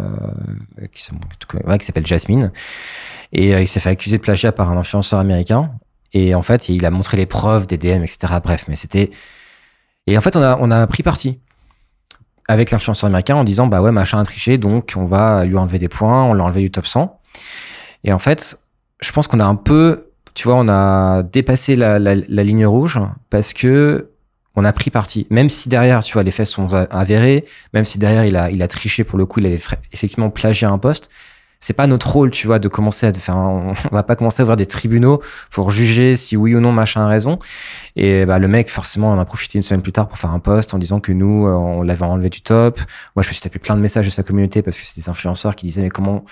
qui 0.93 1.02
s'appelle- 1.02 2.06
Jasmine, 2.06 2.52
et 3.32 3.55
euh, 3.55 3.61
il 3.62 3.69
s'est 3.69 3.81
fait 3.81 3.91
accuser 3.91 4.19
de 4.19 4.23
plagiat 4.23 4.52
par 4.52 4.70
un 4.70 4.76
influenceur 4.76 5.19
américain. 5.19 5.70
Et 6.12 6.35
en 6.35 6.43
fait, 6.43 6.69
il 6.69 6.85
a 6.87 6.91
montré 6.91 7.17
les 7.17 7.26
preuves 7.26 7.67
des 7.67 7.79
DM, 7.79 8.02
etc. 8.05 8.35
Bref, 8.43 8.67
mais 8.69 8.76
c'était 8.76 9.11
et 10.06 10.17
en 10.19 10.20
fait, 10.20 10.37
on 10.37 10.43
a 10.43 10.58
on 10.61 10.70
a 10.70 10.87
pris 10.87 11.02
parti 11.02 11.41
avec 12.46 12.70
l'influenceur 12.70 13.08
américain 13.08 13.37
en 13.37 13.44
disant 13.44 13.67
bah 13.67 13.81
ouais 13.81 13.91
machin 13.91 14.20
a 14.20 14.25
triché, 14.25 14.58
donc 14.58 14.93
on 14.97 15.06
va 15.06 15.44
lui 15.47 15.56
enlever 15.56 15.79
des 15.79 15.88
points, 15.88 16.25
on 16.25 16.35
l'a 16.35 16.44
enlevé 16.44 16.61
du 16.61 16.70
top 16.70 16.87
100. 16.87 17.19
Et 18.05 18.12
en 18.12 18.19
fait, 18.19 18.61
je 19.00 19.11
pense 19.12 19.26
qu'on 19.26 19.40
a 19.40 19.47
un 19.47 19.56
peu, 19.56 20.11
tu 20.35 20.44
vois, 20.47 20.56
on 20.56 20.69
a 20.69 21.23
dépassé 21.23 21.75
la 21.75 21.99
ligne 21.99 22.67
rouge 22.67 23.00
parce 23.31 23.55
que 23.55 24.11
on 24.56 24.65
a 24.65 24.73
pris 24.73 24.91
parti. 24.91 25.27
Même 25.31 25.49
si 25.49 25.69
derrière, 25.69 26.03
tu 26.03 26.12
vois, 26.15 26.23
les 26.23 26.31
faits 26.31 26.47
sont 26.47 26.73
avérés, 26.91 27.45
même 27.73 27.85
si 27.85 27.99
derrière 27.99 28.25
il 28.25 28.37
a, 28.37 28.51
il 28.51 28.62
a 28.62 28.69
triché 28.69 29.05
pour 29.05 29.19
le 29.19 29.27
coup, 29.27 29.41
il 29.41 29.47
avait 29.47 29.61
effectivement 29.93 30.31
plagié 30.31 30.67
un 30.67 30.79
poste. 30.79 31.11
C'est 31.61 31.73
pas 31.73 31.87
notre 31.87 32.12
rôle, 32.12 32.31
tu 32.31 32.47
vois, 32.47 32.59
de 32.59 32.69
commencer 32.69 33.06
à 33.06 33.12
de 33.12 33.17
faire. 33.17 33.37
un- 33.37 33.73
on 33.91 33.95
va 33.95 34.03
pas 34.03 34.17
commencer 34.17 34.43
à 34.43 34.45
ouvrir 34.45 34.56
des 34.56 34.67
tribunaux 34.67 35.23
pour 35.51 35.71
juger 35.71 36.15
si 36.15 36.37
oui 36.37 36.55
ou 36.55 36.61
non 36.61 36.73
machin 36.73 37.01
a 37.03 37.09
raison. 37.09 37.39
Et 37.97 38.27
bah 38.27 38.39
le 38.39 38.49
mec, 38.49 38.69
forcément, 38.71 39.11
on 39.12 39.19
a 39.19 39.25
profité 39.25 39.56
une 39.59 39.62
semaine 39.62 39.81
plus 39.81 39.93
tard 39.93 40.06
pour 40.09 40.19
faire 40.19 40.31
un 40.31 40.41
post 40.41 40.75
en 40.75 40.79
disant 40.79 41.00
que 41.00 41.11
nous, 41.12 41.47
euh, 41.47 41.53
on 41.53 41.81
l'avait 41.83 42.05
enlevé 42.05 42.29
du 42.29 42.43
top. 42.43 42.79
Moi, 43.17 43.23
je 43.23 43.29
me 43.29 43.33
suis 43.33 43.41
tapé 43.43 43.59
plein 43.59 43.77
de 43.77 43.81
messages 43.81 44.05
de 44.07 44.11
sa 44.11 44.23
communauté 44.23 44.61
parce 44.61 44.79
que 44.79 44.85
c'est 44.85 44.97
des 45.00 45.09
influenceurs 45.09 45.57
qui 45.57 45.65
disaient 45.67 45.83
mais 45.83 45.89
comment, 45.89 46.25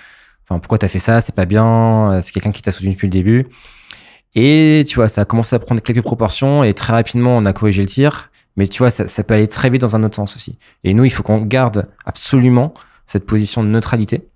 enfin 0.47 0.59
pourquoi 0.59 0.77
t'as 0.77 0.87
fait 0.87 0.99
ça, 0.99 1.19
c'est 1.19 1.33
pas 1.35 1.45
bien, 1.45 2.11
euh, 2.11 2.21
c'est 2.21 2.31
quelqu'un 2.31 2.51
qui 2.51 2.61
t'a 2.61 2.69
soutenu 2.71 2.91
depuis 2.91 3.07
le 3.07 3.11
début. 3.11 3.47
Et 4.35 4.83
tu 4.87 4.95
vois, 4.95 5.07
ça 5.07 5.21
a 5.21 5.25
commencé 5.25 5.55
à 5.55 5.59
prendre 5.59 5.81
quelques 5.81 6.01
proportions 6.01 6.63
et 6.63 6.73
très 6.73 6.93
rapidement, 6.93 7.37
on 7.37 7.45
a 7.45 7.53
corrigé 7.53 7.81
le 7.81 7.87
tir. 7.87 8.31
Mais 8.55 8.67
tu 8.67 8.79
vois, 8.79 8.89
ça, 8.89 9.07
ça 9.07 9.23
peut 9.23 9.33
aller 9.33 9.47
très 9.47 9.69
vite 9.69 9.81
dans 9.81 9.95
un 9.95 10.03
autre 10.03 10.15
sens 10.15 10.35
aussi. 10.35 10.57
Et 10.83 10.93
nous, 10.93 11.05
il 11.05 11.09
faut 11.09 11.23
qu'on 11.23 11.41
garde 11.41 11.89
absolument 12.05 12.73
cette 13.07 13.25
position 13.25 13.63
de 13.63 13.69
neutralité, 13.69 14.27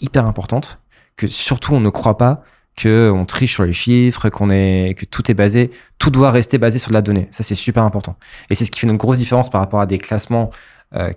hyper 0.00 0.26
importante, 0.26 0.78
que 1.16 1.26
surtout 1.26 1.74
on 1.74 1.80
ne 1.80 1.90
croit 1.90 2.18
pas 2.18 2.42
que 2.76 3.10
on 3.14 3.24
triche 3.24 3.52
sur 3.52 3.64
les 3.64 3.72
chiffres, 3.72 4.28
qu'on 4.30 4.50
est, 4.50 4.94
que 4.98 5.04
tout 5.04 5.30
est 5.30 5.34
basé, 5.34 5.70
tout 5.98 6.10
doit 6.10 6.30
rester 6.30 6.58
basé 6.58 6.78
sur 6.78 6.90
de 6.90 6.94
la 6.94 7.02
donnée. 7.02 7.28
Ça, 7.30 7.44
c'est 7.44 7.54
super 7.54 7.84
important. 7.84 8.16
Et 8.50 8.54
c'est 8.54 8.64
ce 8.64 8.70
qui 8.70 8.80
fait 8.80 8.88
une 8.88 8.96
grosse 8.96 9.18
différence 9.18 9.48
par 9.48 9.60
rapport 9.60 9.80
à 9.80 9.86
des 9.86 9.98
classements 9.98 10.50
euh, 10.94 11.12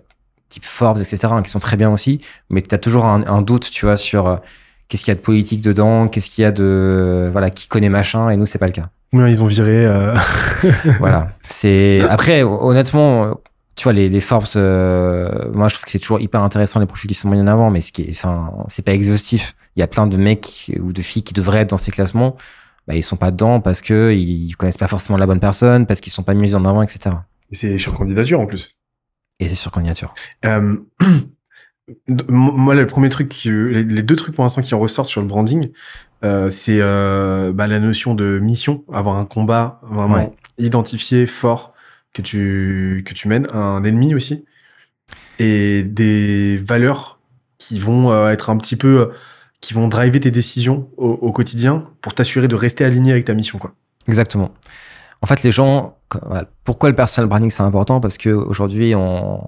type 0.49 0.65
Forbes, 0.65 0.99
etc., 0.99 1.27
hein, 1.31 1.41
qui 1.41 1.49
sont 1.49 1.59
très 1.59 1.77
bien 1.77 1.91
aussi, 1.91 2.21
mais 2.49 2.61
tu 2.61 2.73
as 2.73 2.77
toujours 2.77 3.05
un, 3.05 3.25
un 3.25 3.41
doute, 3.41 3.69
tu 3.71 3.85
vois, 3.85 3.97
sur 3.97 4.27
euh, 4.27 4.37
qu'est-ce 4.87 5.03
qu'il 5.03 5.11
y 5.11 5.15
a 5.15 5.15
de 5.15 5.21
politique 5.21 5.61
dedans, 5.61 6.07
qu'est-ce 6.07 6.29
qu'il 6.29 6.43
y 6.43 6.45
a 6.45 6.51
de, 6.51 7.29
voilà, 7.31 7.49
qui 7.49 7.67
connaît 7.67 7.89
machin, 7.89 8.29
et 8.29 8.37
nous, 8.37 8.45
c'est 8.45 8.59
pas 8.59 8.67
le 8.67 8.71
cas. 8.71 8.89
Combien 9.11 9.27
ils 9.27 9.41
ont 9.41 9.47
viré 9.47 9.85
euh, 9.85 10.15
voilà. 10.99 11.29
C'est 11.43 12.01
après 12.09 12.43
honnêtement, 12.43 13.39
tu 13.75 13.83
vois 13.83 13.93
les, 13.93 14.09
les 14.09 14.21
Forbes, 14.21 14.45
euh, 14.55 15.49
moi 15.53 15.67
je 15.69 15.75
trouve 15.75 15.85
que 15.85 15.91
c'est 15.91 15.99
toujours 15.99 16.19
hyper 16.19 16.41
intéressant 16.41 16.79
les 16.79 16.85
profils 16.85 17.07
qui 17.07 17.13
sont 17.13 17.29
mis 17.29 17.39
en 17.39 17.47
avant, 17.47 17.69
mais 17.69 17.81
ce 17.81 17.91
qui 17.91 18.03
est, 18.03 18.11
enfin, 18.11 18.51
c'est 18.67 18.83
pas 18.83 18.93
exhaustif. 18.93 19.55
Il 19.75 19.79
y 19.79 19.83
a 19.83 19.87
plein 19.87 20.07
de 20.07 20.17
mecs 20.17 20.71
ou 20.81 20.91
de 20.91 21.01
filles 21.01 21.23
qui 21.23 21.33
devraient 21.33 21.59
être 21.59 21.69
dans 21.69 21.77
ces 21.77 21.91
classements, 21.91 22.35
bah 22.87 22.95
ils 22.95 23.03
sont 23.03 23.17
pas 23.17 23.31
dedans 23.31 23.61
parce 23.61 23.81
que 23.81 24.13
ils 24.13 24.55
connaissent 24.55 24.77
pas 24.77 24.87
forcément 24.87 25.17
la 25.17 25.27
bonne 25.27 25.39
personne, 25.39 25.85
parce 25.85 26.01
qu'ils 26.01 26.11
sont 26.11 26.23
pas 26.23 26.33
mis 26.33 26.55
en 26.55 26.65
avant, 26.65 26.81
etc. 26.81 27.15
et 27.51 27.55
C'est 27.55 27.77
sur 27.77 27.93
candidature 27.93 28.39
en 28.39 28.45
plus. 28.45 28.77
Et 29.39 29.47
c'est 29.47 29.55
sur 29.55 29.71
candidature. 29.71 30.13
Euh, 30.45 30.77
moi, 32.29 32.75
le 32.75 32.85
premier 32.87 33.09
truc, 33.09 33.29
qui- 33.29 33.49
les, 33.51 33.83
deux 34.03 34.15
trucs 34.15 34.35
pour 34.35 34.43
l'instant 34.43 34.61
qui 34.61 34.73
en 34.75 34.79
ressortent 34.79 35.07
sur 35.09 35.21
le 35.21 35.27
branding, 35.27 35.71
euh, 36.23 36.49
c'est 36.49 36.79
euh, 36.81 37.51
bah, 37.53 37.67
la 37.67 37.79
notion 37.79 38.13
de 38.13 38.39
mission, 38.39 38.83
avoir 38.91 39.15
un 39.17 39.25
combat 39.25 39.79
vraiment 39.89 40.15
Ouais. 40.15 40.31
identifié, 40.57 41.27
fort, 41.27 41.73
que 42.13 42.21
tu, 42.21 43.03
que 43.05 43.13
tu 43.13 43.27
mènes, 43.27 43.47
un 43.53 43.83
ennemi 43.83 44.15
aussi, 44.15 44.43
et 45.39 45.83
des 45.83 46.57
valeurs 46.57 47.19
qui 47.57 47.79
vont 47.79 48.11
euh, 48.11 48.29
être 48.29 48.49
un 48.49 48.57
petit 48.57 48.75
peu, 48.75 48.99
euh, 49.01 49.05
qui 49.61 49.73
vont 49.73 49.87
driver 49.87 50.19
tes 50.19 50.31
décisions 50.31 50.89
au, 50.97 51.09
au 51.09 51.31
quotidien 51.31 51.83
pour 52.01 52.13
t'assurer 52.13 52.47
de 52.47 52.55
rester 52.55 52.85
aligné 52.85 53.11
avec 53.11 53.25
ta 53.25 53.33
mission. 53.33 53.59
Quoi. 53.59 53.73
Exactement. 54.07 54.51
En 55.21 55.25
fait, 55.25 55.41
les 55.43 55.51
gens, 55.51 55.97
voilà, 56.25 56.45
pourquoi 56.63 56.89
le 56.89 56.95
personal 56.95 57.27
branding 57.29 57.49
c'est 57.49 57.63
important? 57.63 57.99
Parce 57.99 58.17
que 58.17 58.29
aujourd'hui, 58.29 58.93
on, 58.95 59.47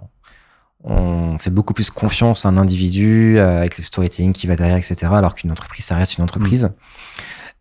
on 0.84 1.38
fait 1.40 1.50
beaucoup 1.52 1.74
plus 1.74 1.90
confiance 1.90 2.46
à 2.46 2.50
un 2.50 2.58
individu 2.58 3.38
euh, 3.38 3.60
avec 3.60 3.78
le 3.78 3.84
storytelling 3.84 4.32
qui 4.34 4.48
va 4.48 4.56
derrière, 4.56 4.78
etc. 4.78 4.96
Alors 5.12 5.36
qu'une 5.36 5.52
entreprise, 5.52 5.84
ça 5.86 5.96
reste 5.96 6.18
une 6.18 6.24
entreprise. 6.24 6.70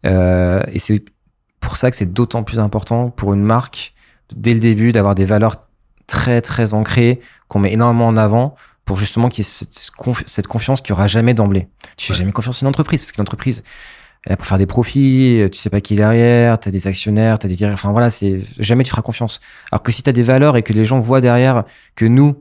Euh, 0.07 0.63
et 0.73 0.79
c'est 0.79 1.05
pour 1.61 1.77
ça 1.77 1.91
que 1.91 1.97
c'est 1.97 2.13
d'autant 2.13 2.43
plus 2.45 2.61
important 2.61 3.11
pour 3.11 3.35
une 3.35 3.43
marque 3.43 3.93
dès 4.35 4.55
le 4.55 4.61
début 4.61 4.93
d'avoir 4.93 5.15
des 5.15 5.25
valeurs 5.25 5.57
très 6.07 6.41
très 6.41 6.75
ancrées 6.75 7.21
qu'on 7.49 7.59
met 7.59 7.73
énormément 7.73 8.07
en 8.07 8.17
avant 8.17 8.55
pour 8.85 8.99
justement 8.99 9.29
qu'il 9.29 9.45
y 9.45 9.47
ait 9.47 9.51
cette, 9.51 9.91
confi- 9.99 10.23
cette 10.27 10.47
confiance 10.47 10.81
qu'il 10.81 10.93
n'y 10.95 10.99
aura 10.99 11.09
jamais 11.09 11.35
d'emblée. 11.35 11.69
Tu 11.97 12.07
fais 12.07 12.13
Ouais. 12.13 12.19
jamais 12.21 12.33
confiance 12.33 12.63
en 12.63 12.67
une 12.67 12.69
entreprise 12.69 13.01
parce 13.01 13.13
qu'une 13.13 13.23
entreprise 13.23 13.63
elle 14.25 14.31
est 14.31 14.33
là 14.33 14.37
pour 14.37 14.47
faire 14.47 14.59
des 14.59 14.67
profits, 14.67 15.43
tu 15.53 15.59
sais 15.59 15.71
pas 15.71 15.81
qui 15.81 15.95
est 15.95 15.97
derrière, 15.97 16.59
t'as 16.59 16.71
des 16.71 16.87
actionnaires, 16.87 17.39
t'as 17.39 17.49
des 17.49 17.55
dirigeants, 17.55 17.75
enfin 17.75 17.93
voilà, 17.93 18.11
c'est 18.11 18.41
jamais 18.59 18.83
tu 18.85 18.91
feras 18.91 19.03
confiance. 19.03 19.41
Alors 19.71 19.83
que 19.83 19.93
si 19.93 20.03
t'as 20.03 20.13
des 20.13 20.23
valeurs 20.23 20.57
et 20.57 20.63
que 20.63 20.73
les 20.73 20.85
gens 20.85 20.99
voient 20.99 21.21
derrière 21.21 21.65
que 21.95 22.05
nous, 22.05 22.37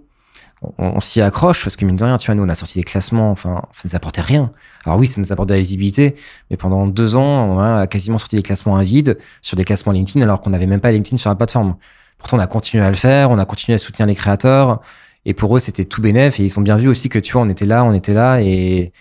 on, 0.78 1.00
s'y 1.00 1.22
accroche 1.22 1.64
parce 1.64 1.76
que 1.76 1.86
mine 1.86 1.96
de 1.96 2.04
rien, 2.04 2.18
tu 2.18 2.26
vois, 2.26 2.36
nous 2.36 2.44
on 2.44 2.50
a 2.50 2.56
sorti 2.56 2.80
des 2.80 2.84
classements, 2.84 3.30
enfin 3.30 3.62
ça 3.72 3.84
nous 3.88 3.96
apportait 3.96 4.22
rien. 4.22 4.52
Alors 4.86 4.98
oui, 4.98 5.06
ça 5.06 5.22
nous 5.22 5.32
apporte 5.32 5.50
de 5.50 5.54
la 5.54 5.60
visibilité, 5.60 6.16
mais 6.50 6.58
pendant 6.58 6.88
deux 6.88 7.16
ans, 7.16 7.22
on 7.22 7.60
a 7.60 7.88
quasiment 7.88 8.18
sorti 8.18 8.36
des 8.36 8.42
classements 8.42 8.76
à 8.76 8.84
vide 8.84 9.18
sur 9.42 9.56
des 9.56 9.64
classements 9.64 9.92
LinkedIn 9.92 10.24
alors 10.24 10.42
qu'on 10.42 10.50
n'avait 10.50 10.66
même 10.66 10.80
pas 10.80 10.92
LinkedIn 10.92 11.18
sur 11.18 11.30
la 11.30 11.36
plateforme. 11.36 11.76
Pourtant, 12.18 12.38
on 12.38 12.40
a 12.40 12.48
continué 12.48 12.84
à 12.84 12.90
le 12.90 12.96
faire, 12.96 13.30
on 13.30 13.38
a 13.38 13.46
continué 13.46 13.76
à 13.76 13.78
soutenir 13.78 14.08
les 14.08 14.16
créateurs, 14.16 14.82
et 15.26 15.34
pour 15.34 15.56
eux, 15.56 15.60
c'était 15.60 15.86
tout 15.86 16.02
bénéf, 16.02 16.40
et 16.40 16.46
ils 16.46 16.58
ont 16.58 16.64
bien 16.64 16.78
vu 16.78 16.88
aussi 16.88 17.10
que 17.10 17.20
tu 17.20 17.34
vois, 17.34 17.44
on 17.44 17.50
était 17.50 17.66
là, 17.66 17.84
on 17.84 17.94
était 17.94 18.14
là, 18.14 18.42
et, 18.42 18.92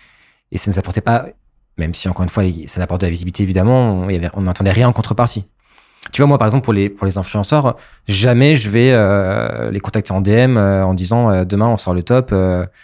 et 0.51 0.57
ça 0.57 0.69
nous 0.69 0.77
apportait 0.77 1.01
pas, 1.01 1.25
même 1.77 1.95
si 1.95 2.07
encore 2.07 2.23
une 2.23 2.29
fois, 2.29 2.43
ça 2.67 2.81
apporte 2.83 3.01
de 3.01 3.07
la 3.07 3.11
visibilité 3.11 3.41
évidemment, 3.43 4.07
on 4.33 4.41
n'entendait 4.41 4.71
rien 4.71 4.87
en 4.87 4.93
contrepartie. 4.93 5.47
Tu 6.11 6.21
vois, 6.21 6.27
moi, 6.27 6.37
par 6.37 6.47
exemple, 6.47 6.63
pour 6.63 6.73
les, 6.73 6.89
pour 6.89 7.05
les 7.05 7.17
influenceurs, 7.17 7.75
jamais 8.07 8.55
je 8.55 8.69
vais 8.69 8.91
euh, 8.91 9.71
les 9.71 9.79
contacter 9.79 10.11
en 10.13 10.21
DM 10.21 10.57
euh, 10.57 10.83
en 10.83 10.93
disant 10.93 11.29
euh, 11.29 11.45
demain 11.45 11.67
on 11.67 11.77
sort 11.77 11.93
le 11.93 12.03
top, 12.03 12.33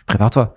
prépare-toi. 0.05 0.55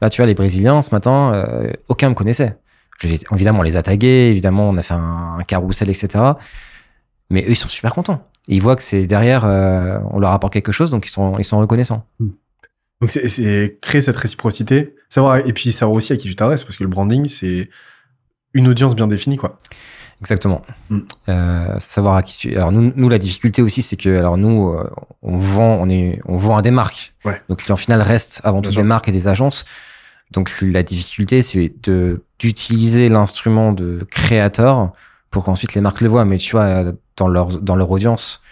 Là, 0.00 0.10
tu 0.10 0.20
vois, 0.20 0.26
les 0.26 0.34
Brésiliens, 0.34 0.80
ce 0.82 0.94
matin, 0.94 1.44
aucun 1.88 2.08
me 2.10 2.14
connaissait. 2.14 2.56
évidemment, 3.02 3.60
on 3.60 3.62
les 3.62 3.76
a 3.76 3.82
tagués, 3.82 4.30
évidemment, 4.30 4.68
on 4.68 4.76
a 4.76 4.82
fait 4.82 4.94
un, 4.94 5.36
un 5.38 5.42
carrousel, 5.42 5.90
etc. 5.90 6.24
Mais 7.30 7.42
eux, 7.42 7.50
ils 7.50 7.56
sont 7.56 7.68
super 7.68 7.94
contents. 7.94 8.24
ils 8.46 8.62
voient 8.62 8.76
que 8.76 8.82
c'est 8.82 9.06
derrière, 9.06 9.44
on 9.44 10.20
leur 10.20 10.30
apporte 10.30 10.52
quelque 10.52 10.70
chose, 10.70 10.92
donc 10.92 11.06
ils 11.06 11.10
sont, 11.10 11.36
ils 11.38 11.44
sont 11.44 11.58
reconnaissants. 11.58 12.04
Hmm. 12.20 12.30
Donc, 13.00 13.10
c'est 13.10 13.78
créer 13.80 14.00
cette 14.00 14.16
réciprocité, 14.16 14.94
savoir, 15.08 15.38
et 15.38 15.52
puis 15.52 15.72
savoir 15.72 15.96
aussi 15.96 16.12
à 16.12 16.16
qui 16.16 16.28
tu 16.28 16.36
t'adresses, 16.36 16.64
parce 16.64 16.76
que 16.76 16.84
le 16.84 16.90
branding, 16.90 17.26
c'est 17.26 17.68
une 18.54 18.68
audience 18.68 18.94
bien 18.94 19.06
définie, 19.06 19.36
quoi. 19.36 19.58
Exactement. 20.20 20.62
Mm. 20.90 20.98
Euh, 21.28 21.78
savoir 21.78 22.16
à 22.16 22.22
qui 22.22 22.38
tu. 22.38 22.56
Alors 22.56 22.72
nous, 22.72 22.92
nous 22.94 23.08
la 23.08 23.18
difficulté 23.18 23.62
aussi, 23.62 23.82
c'est 23.82 23.96
que 23.96 24.16
alors 24.18 24.36
nous, 24.36 24.70
euh, 24.70 24.90
on 25.22 25.38
vend, 25.38 25.78
on 25.80 25.88
est, 25.88 26.20
on 26.26 26.36
vend 26.36 26.56
à 26.56 26.62
des 26.62 26.70
marques. 26.70 27.14
Ouais. 27.24 27.40
Donc 27.48 27.60
le 27.60 27.64
client 27.64 27.76
final 27.76 28.02
reste 28.02 28.40
avant 28.44 28.60
tout 28.60 28.72
des 28.72 28.82
marques 28.82 29.08
et 29.08 29.12
des 29.12 29.28
agences. 29.28 29.64
Donc 30.32 30.50
la 30.60 30.82
difficulté, 30.82 31.42
c'est 31.42 31.72
de 31.82 32.24
d'utiliser 32.38 33.08
l'instrument 33.08 33.72
de 33.72 34.06
créateur 34.10 34.92
pour 35.30 35.44
qu'ensuite 35.44 35.74
les 35.74 35.80
marques 35.80 36.00
le 36.00 36.08
voient. 36.08 36.24
Mais 36.24 36.38
tu 36.38 36.52
vois, 36.52 36.92
dans 37.16 37.28
leur 37.28 37.46
dans 37.60 37.76
leur 37.76 37.90
audience, 37.90 38.42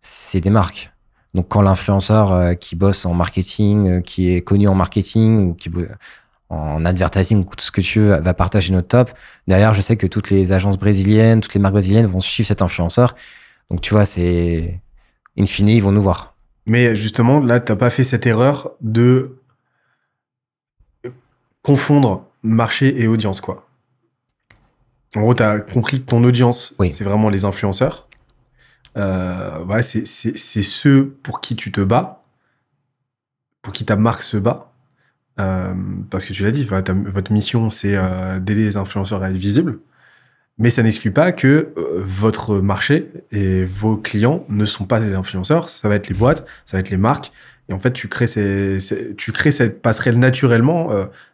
c'est 0.00 0.40
des 0.40 0.50
marques. 0.50 0.90
Donc 1.34 1.48
quand 1.48 1.62
l'influenceur 1.62 2.32
euh, 2.32 2.54
qui 2.54 2.76
bosse 2.76 3.04
en 3.06 3.14
marketing, 3.14 3.88
euh, 3.88 4.00
qui 4.00 4.30
est 4.30 4.40
connu 4.40 4.68
en 4.68 4.74
marketing 4.74 5.48
ou 5.48 5.54
qui 5.54 5.68
en 6.50 6.84
advertising 6.84 7.40
ou 7.40 7.44
tout 7.44 7.64
ce 7.64 7.70
que 7.70 7.80
tu 7.80 8.00
veux 8.00 8.16
va 8.20 8.34
partager 8.34 8.72
notre 8.72 8.88
top. 8.88 9.10
Derrière, 9.48 9.72
je 9.72 9.80
sais 9.80 9.96
que 9.96 10.06
toutes 10.06 10.30
les 10.30 10.52
agences 10.52 10.78
brésiliennes, 10.78 11.40
toutes 11.40 11.54
les 11.54 11.60
marques 11.60 11.74
brésiliennes 11.74 12.06
vont 12.06 12.20
suivre 12.20 12.46
cet 12.46 12.62
influenceur. 12.62 13.14
Donc 13.70 13.80
tu 13.80 13.94
vois, 13.94 14.04
c'est 14.04 14.80
in 15.38 15.46
fine, 15.46 15.68
ils 15.68 15.82
vont 15.82 15.92
nous 15.92 16.02
voir. 16.02 16.34
Mais 16.66 16.96
justement, 16.96 17.40
là, 17.40 17.60
t'as 17.60 17.76
pas 17.76 17.90
fait 17.90 18.04
cette 18.04 18.26
erreur 18.26 18.72
de 18.80 19.36
confondre 21.62 22.26
marché 22.42 23.00
et 23.00 23.08
audience, 23.08 23.40
quoi. 23.40 23.66
En 25.16 25.22
gros, 25.22 25.34
t'as 25.34 25.60
compris 25.60 26.00
que 26.00 26.06
ton 26.06 26.24
audience, 26.24 26.74
c'est 26.88 27.04
vraiment 27.04 27.30
les 27.30 27.44
influenceurs. 27.44 28.08
Euh, 28.96 29.58
voilà, 29.64 29.82
c'est 29.82 30.04
ceux 30.04 31.10
pour 31.22 31.40
qui 31.40 31.56
tu 31.56 31.72
te 31.72 31.80
bats, 31.80 32.24
pour 33.62 33.72
qui 33.72 33.84
ta 33.84 33.96
marque 33.96 34.22
se 34.22 34.36
bat. 34.36 34.73
Euh, 35.40 35.74
parce 36.10 36.24
que 36.24 36.32
tu 36.32 36.44
l'as 36.44 36.50
dit, 36.50 36.64
votre 36.64 37.32
mission, 37.32 37.70
c'est 37.70 37.96
euh, 37.96 38.38
d'aider 38.38 38.64
les 38.64 38.76
influenceurs 38.76 39.22
à 39.22 39.30
être 39.30 39.36
visibles. 39.36 39.78
Mais 40.58 40.70
ça 40.70 40.84
n'exclut 40.84 41.10
pas 41.10 41.32
que 41.32 41.72
euh, 41.76 42.02
votre 42.04 42.58
marché 42.58 43.10
et 43.32 43.64
vos 43.64 43.96
clients 43.96 44.44
ne 44.48 44.66
sont 44.66 44.84
pas 44.84 45.00
des 45.00 45.12
influenceurs. 45.14 45.68
Ça 45.68 45.88
va 45.88 45.96
être 45.96 46.08
les 46.08 46.14
boîtes, 46.14 46.46
ça 46.64 46.76
va 46.76 46.80
être 46.80 46.90
les 46.90 46.96
marques. 46.96 47.32
Et 47.68 47.72
en 47.72 47.78
fait, 47.78 47.92
tu 47.92 48.08
crées, 48.08 48.26
cette 48.26 49.80
passerelle 49.80 50.18
naturellement, 50.18 50.90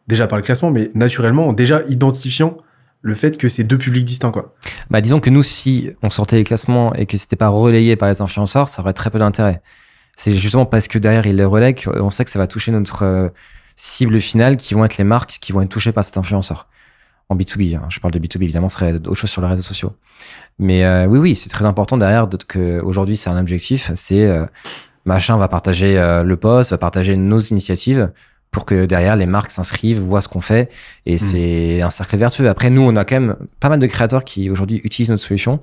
déjà 0.06 0.28
par 0.28 0.38
le 0.38 0.44
classement, 0.44 0.70
mais 0.70 0.88
naturellement, 0.94 1.48
en 1.48 1.52
déjà 1.52 1.82
identifiant 1.88 2.56
le 3.02 3.16
fait 3.16 3.36
que 3.36 3.48
c'est 3.48 3.64
deux 3.64 3.78
publics 3.78 4.04
distincts. 4.04 4.30
Quoi. 4.30 4.54
Bah, 4.90 5.00
disons 5.00 5.18
que 5.18 5.28
nous, 5.28 5.42
si 5.42 5.90
on 6.04 6.10
sortait 6.10 6.36
les 6.36 6.44
classements 6.44 6.94
et 6.94 7.06
que 7.06 7.16
c'était 7.16 7.34
pas 7.34 7.48
relayé 7.48 7.96
par 7.96 8.08
les 8.08 8.22
influenceurs, 8.22 8.68
ça 8.68 8.80
aurait 8.80 8.92
très 8.92 9.10
peu 9.10 9.18
d'intérêt. 9.18 9.60
C'est 10.14 10.36
justement 10.36 10.66
parce 10.66 10.86
que 10.86 10.98
derrière, 10.98 11.26
ils 11.26 11.34
les 11.34 11.44
relaient 11.44 11.74
qu'on 11.74 12.10
sait 12.10 12.24
que 12.24 12.30
ça 12.30 12.38
va 12.38 12.46
toucher 12.46 12.70
notre 12.70 13.32
cibles 13.80 14.20
finales 14.20 14.58
qui 14.58 14.74
vont 14.74 14.84
être 14.84 14.98
les 14.98 15.04
marques 15.04 15.38
qui 15.40 15.52
vont 15.52 15.62
être 15.62 15.70
touchées 15.70 15.92
par 15.92 16.04
cet 16.04 16.18
influenceur. 16.18 16.68
En 17.30 17.36
B2B, 17.36 17.76
hein. 17.76 17.86
je 17.88 17.98
parle 17.98 18.12
de 18.12 18.18
B2B, 18.18 18.42
évidemment, 18.42 18.68
ce 18.68 18.76
serait 18.76 18.92
autre 18.92 19.14
chose 19.14 19.30
sur 19.30 19.40
les 19.40 19.48
réseaux 19.48 19.62
sociaux. 19.62 19.94
Mais 20.58 20.84
euh, 20.84 21.06
oui, 21.06 21.18
oui, 21.18 21.34
c'est 21.34 21.48
très 21.48 21.64
important 21.64 21.96
derrière 21.96 22.28
que 22.46 22.80
aujourd'hui 22.80 23.16
c'est 23.16 23.30
un 23.30 23.38
objectif, 23.38 23.90
c'est 23.94 24.26
euh, 24.26 24.44
machin 25.06 25.38
va 25.38 25.48
partager 25.48 25.98
euh, 25.98 26.24
le 26.24 26.36
post, 26.36 26.72
va 26.72 26.78
partager 26.78 27.16
nos 27.16 27.38
initiatives 27.38 28.12
pour 28.50 28.66
que 28.66 28.84
derrière 28.84 29.16
les 29.16 29.26
marques 29.26 29.52
s'inscrivent, 29.52 30.00
voient 30.00 30.20
ce 30.20 30.28
qu'on 30.28 30.42
fait, 30.42 30.70
et 31.06 31.14
hmm. 31.14 31.18
c'est 31.18 31.80
un 31.80 31.90
cercle 31.90 32.18
vertueux. 32.18 32.48
Après, 32.50 32.68
nous, 32.68 32.82
on 32.82 32.94
a 32.96 33.06
quand 33.06 33.18
même 33.18 33.36
pas 33.60 33.70
mal 33.70 33.78
de 33.78 33.86
créateurs 33.86 34.24
qui 34.24 34.50
aujourd'hui 34.50 34.82
utilisent 34.84 35.10
notre 35.10 35.22
solution 35.22 35.58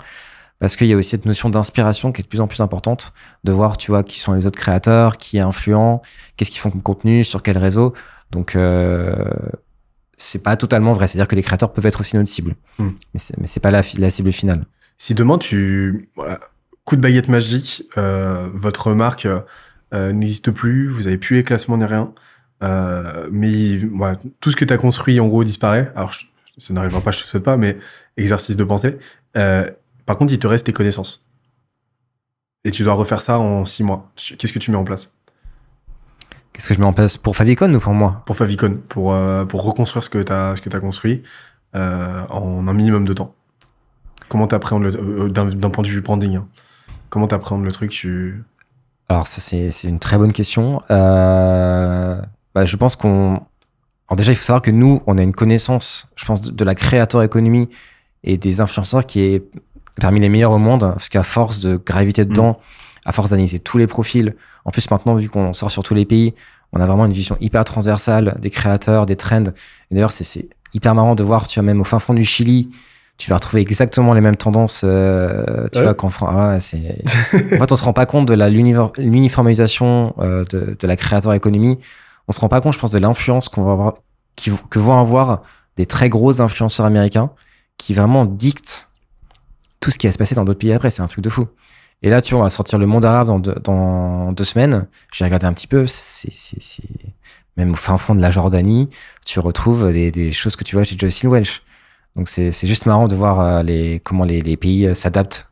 parce 0.59 0.75
qu'il 0.75 0.87
y 0.87 0.93
a 0.93 0.97
aussi 0.97 1.09
cette 1.09 1.25
notion 1.25 1.49
d'inspiration 1.49 2.11
qui 2.11 2.21
est 2.21 2.23
de 2.23 2.27
plus 2.27 2.41
en 2.41 2.47
plus 2.47 2.61
importante, 2.61 3.13
de 3.43 3.51
voir, 3.51 3.77
tu 3.77 3.91
vois, 3.91 4.03
qui 4.03 4.19
sont 4.19 4.33
les 4.33 4.45
autres 4.45 4.59
créateurs, 4.59 5.17
qui 5.17 5.37
est 5.37 5.41
influent, 5.41 6.01
qu'est-ce 6.35 6.51
qu'ils 6.51 6.61
font 6.61 6.71
comme 6.71 6.81
contenu, 6.81 7.23
sur 7.23 7.43
quel 7.43 7.57
réseau. 7.57 7.93
Donc, 8.31 8.55
euh, 8.55 9.13
c'est 10.17 10.41
pas 10.41 10.57
totalement 10.57 10.93
vrai. 10.93 11.07
C'est-à-dire 11.07 11.27
que 11.27 11.35
les 11.35 11.43
créateurs 11.43 11.71
peuvent 11.71 11.85
être 11.85 12.01
aussi 12.01 12.17
notre 12.17 12.29
cible, 12.29 12.55
hmm. 12.79 12.89
mais 13.13 13.47
c'est 13.47 13.59
pas 13.59 13.71
la, 13.71 13.81
la, 13.99 14.09
cible 14.09 14.33
finale. 14.33 14.65
Si 14.97 15.13
demain 15.13 15.37
tu, 15.37 16.09
voilà, 16.15 16.39
coup 16.83 16.95
de 16.95 17.01
baguette 17.01 17.29
magique, 17.29 17.83
euh, 17.97 18.49
votre 18.53 18.93
marque 18.93 19.27
euh, 19.93 20.11
n'existe 20.11 20.51
plus, 20.51 20.89
vous 20.89 21.07
avez 21.07 21.17
plus 21.17 21.35
les 21.35 21.43
classements 21.43 21.77
ni 21.77 21.85
rien, 21.85 22.13
euh, 22.63 23.27
mais 23.31 23.77
voilà, 23.77 24.17
tout 24.41 24.51
ce 24.51 24.55
que 24.55 24.65
tu 24.65 24.73
as 24.73 24.77
construit 24.77 25.19
en 25.19 25.27
gros 25.27 25.43
disparaît. 25.43 25.91
Alors, 25.95 26.13
ça 26.57 26.73
n'arrivera 26.73 27.01
pas, 27.01 27.11
je 27.11 27.21
te 27.21 27.27
souhaite 27.27 27.43
pas, 27.43 27.57
mais 27.57 27.77
exercice 28.17 28.57
de 28.57 28.63
pensée. 28.63 28.97
Par 30.07 30.17
contre, 30.17 30.33
il 30.33 30.39
te 30.39 30.47
reste 30.47 30.65
tes 30.65 30.73
connaissances. 30.73 31.23
Et 32.63 32.71
tu 32.71 32.83
dois 32.83 32.93
refaire 32.93 33.21
ça 33.21 33.37
en 33.37 33.65
six 33.65 33.83
mois. 33.83 34.09
Qu'est-ce 34.15 34.51
que 34.51 34.57
tu 34.57 34.71
mets 34.71 34.77
en 34.77 34.83
place? 34.83 35.13
Qu'est-ce 36.51 36.67
que 36.67 36.73
je 36.73 36.79
mets 36.79 36.85
en 36.85 36.93
place 36.93 37.17
pour 37.17 37.35
Favicon 37.35 37.71
ou 37.73 37.79
pour 37.79 37.93
moi? 37.93 38.23
Pour 38.25 38.35
Favicon, 38.35 38.79
pour, 38.89 39.13
euh, 39.13 39.45
pour 39.45 39.63
reconstruire 39.63 40.03
ce 40.03 40.09
que 40.09 40.23
tu 40.23 40.33
as, 40.33 40.53
as 40.53 40.79
construit 40.79 41.21
euh, 41.75 42.25
en 42.29 42.67
un 42.67 42.73
minimum 42.73 43.05
de 43.05 43.13
temps. 43.13 43.35
Comment 44.27 44.47
t'appréhendes 44.47 44.83
le 44.83 44.95
euh, 44.95 45.29
d'un 45.29 45.69
point 45.69 45.83
de 45.83 45.89
vue 45.89 46.01
branding 46.01 46.37
hein? 46.37 46.47
Comment 47.09 47.27
t'appréhendes 47.27 47.63
le 47.63 47.71
truc? 47.71 47.91
Tu... 47.91 48.43
Alors 49.07 49.27
ça 49.27 49.39
c'est 49.39 49.87
une 49.87 49.99
très 49.99 50.17
bonne 50.17 50.33
question. 50.33 50.81
Bah, 50.89 52.65
je 52.65 52.75
pense 52.75 52.95
qu'on 52.95 53.41
alors 54.07 54.15
déjà 54.15 54.31
il 54.31 54.35
faut 54.35 54.43
savoir 54.43 54.61
que 54.61 54.71
nous 54.71 55.03
on 55.05 55.17
a 55.17 55.21
une 55.21 55.33
connaissance, 55.33 56.09
je 56.15 56.25
pense, 56.25 56.41
de 56.41 56.65
la 56.65 56.75
créateur 56.75 57.21
économie 57.23 57.69
et 58.23 58.37
des 58.37 58.61
influenceurs 58.61 59.05
qui 59.05 59.21
est 59.21 59.43
parmi 60.01 60.19
les 60.19 60.29
meilleurs 60.29 60.51
au 60.51 60.57
monde, 60.57 60.81
parce 60.81 61.09
qu'à 61.09 61.23
force 61.23 61.59
de 61.59 61.77
graviter 61.77 62.25
dedans, 62.25 62.51
mm. 62.51 63.09
à 63.09 63.11
force 63.11 63.29
d'analyser 63.29 63.59
tous 63.59 63.77
les 63.77 63.87
profils, 63.87 64.35
en 64.65 64.71
plus 64.71 64.89
maintenant, 64.91 65.15
vu 65.15 65.29
qu'on 65.29 65.53
sort 65.53 65.71
sur 65.71 65.83
tous 65.83 65.93
les 65.93 66.05
pays, 66.05 66.33
on 66.73 66.81
a 66.81 66.85
vraiment 66.85 67.05
une 67.05 67.13
vision 67.13 67.37
hyper 67.39 67.63
transversale 67.65 68.37
des 68.39 68.49
créateurs, 68.49 69.05
des 69.05 69.15
trends. 69.15 69.43
Et 69.91 69.95
d'ailleurs, 69.95 70.11
c'est 70.11 70.49
hyper 70.73 70.93
marrant 70.95 71.15
de 71.15 71.23
voir, 71.23 71.47
tu 71.47 71.59
vois, 71.59 71.65
même 71.65 71.79
au 71.79 71.85
fin 71.85 71.99
fond 71.99 72.13
du 72.13 72.25
Chili, 72.25 72.69
tu 73.17 73.29
vas 73.29 73.37
retrouver 73.37 73.61
exactement 73.61 74.13
les 74.13 74.21
mêmes 74.21 74.35
tendances, 74.35 74.81
euh, 74.83 75.67
tu 75.71 75.81
vois, 75.81 75.95
qu'en 75.95 76.09
France. 76.09 76.33
Ah 76.37 76.59
c'est... 76.59 77.01
en 77.33 77.57
fait, 77.57 77.71
on 77.71 77.75
se 77.75 77.83
rend 77.83 77.93
pas 77.93 78.05
compte 78.05 78.27
de 78.27 78.33
la 78.33 78.49
l'uniformisation 78.49 80.13
euh, 80.19 80.43
de, 80.51 80.77
de, 80.79 80.87
la 80.87 80.95
créateur 80.95 81.33
économie. 81.33 81.79
On 82.27 82.31
se 82.31 82.39
rend 82.39 82.49
pas 82.49 82.61
compte, 82.61 82.73
je 82.73 82.79
pense, 82.79 82.91
de 82.91 82.99
l'influence 82.99 83.49
qu'on 83.49 83.63
va 83.63 83.71
avoir, 83.71 83.93
qui, 84.35 84.51
que 84.69 84.77
vont 84.77 84.99
avoir 84.99 85.41
des 85.77 85.85
très 85.85 86.09
gros 86.09 86.41
influenceurs 86.41 86.85
américains 86.85 87.31
qui 87.77 87.93
vraiment 87.93 88.25
dictent 88.25 88.89
ce 89.91 89.97
qui 89.97 90.07
va 90.07 90.11
se 90.11 90.17
passer 90.17 90.35
dans 90.35 90.45
d'autres 90.45 90.59
pays 90.59 90.73
après. 90.73 90.89
C'est 90.89 91.01
un 91.01 91.07
truc 91.07 91.23
de 91.23 91.29
fou. 91.29 91.47
Et 92.03 92.09
là, 92.09 92.21
tu 92.21 92.33
vois, 92.33 92.41
on 92.41 92.43
va 92.43 92.49
sortir 92.49 92.77
le 92.77 92.85
monde 92.85 93.05
arabe 93.05 93.27
dans 93.27 93.39
deux, 93.39 93.55
dans 93.63 94.31
deux 94.31 94.43
semaines. 94.43 94.87
J'ai 95.13 95.25
regardé 95.25 95.45
un 95.45 95.53
petit 95.53 95.67
peu. 95.67 95.85
C'est, 95.87 96.31
même 97.57 97.71
au 97.71 97.75
fin 97.75 97.97
fond 97.97 98.13
de 98.13 98.21
la 98.21 98.29
Jordanie, 98.29 98.89
tu 99.25 99.39
retrouves 99.39 99.91
des, 99.91 100.31
choses 100.31 100.55
que 100.55 100.63
tu 100.63 100.75
vois 100.75 100.83
chez 100.83 100.95
Jocelyn 100.97 101.31
Welch. 101.31 101.63
Donc 102.15 102.27
c'est, 102.27 102.51
juste 102.67 102.85
marrant 102.85 103.07
de 103.07 103.15
voir 103.15 103.39
euh, 103.39 103.97
comment 104.03 104.25
les, 104.25 104.57
pays 104.57 104.87
euh, 104.87 104.93
s'adaptent. 104.93 105.49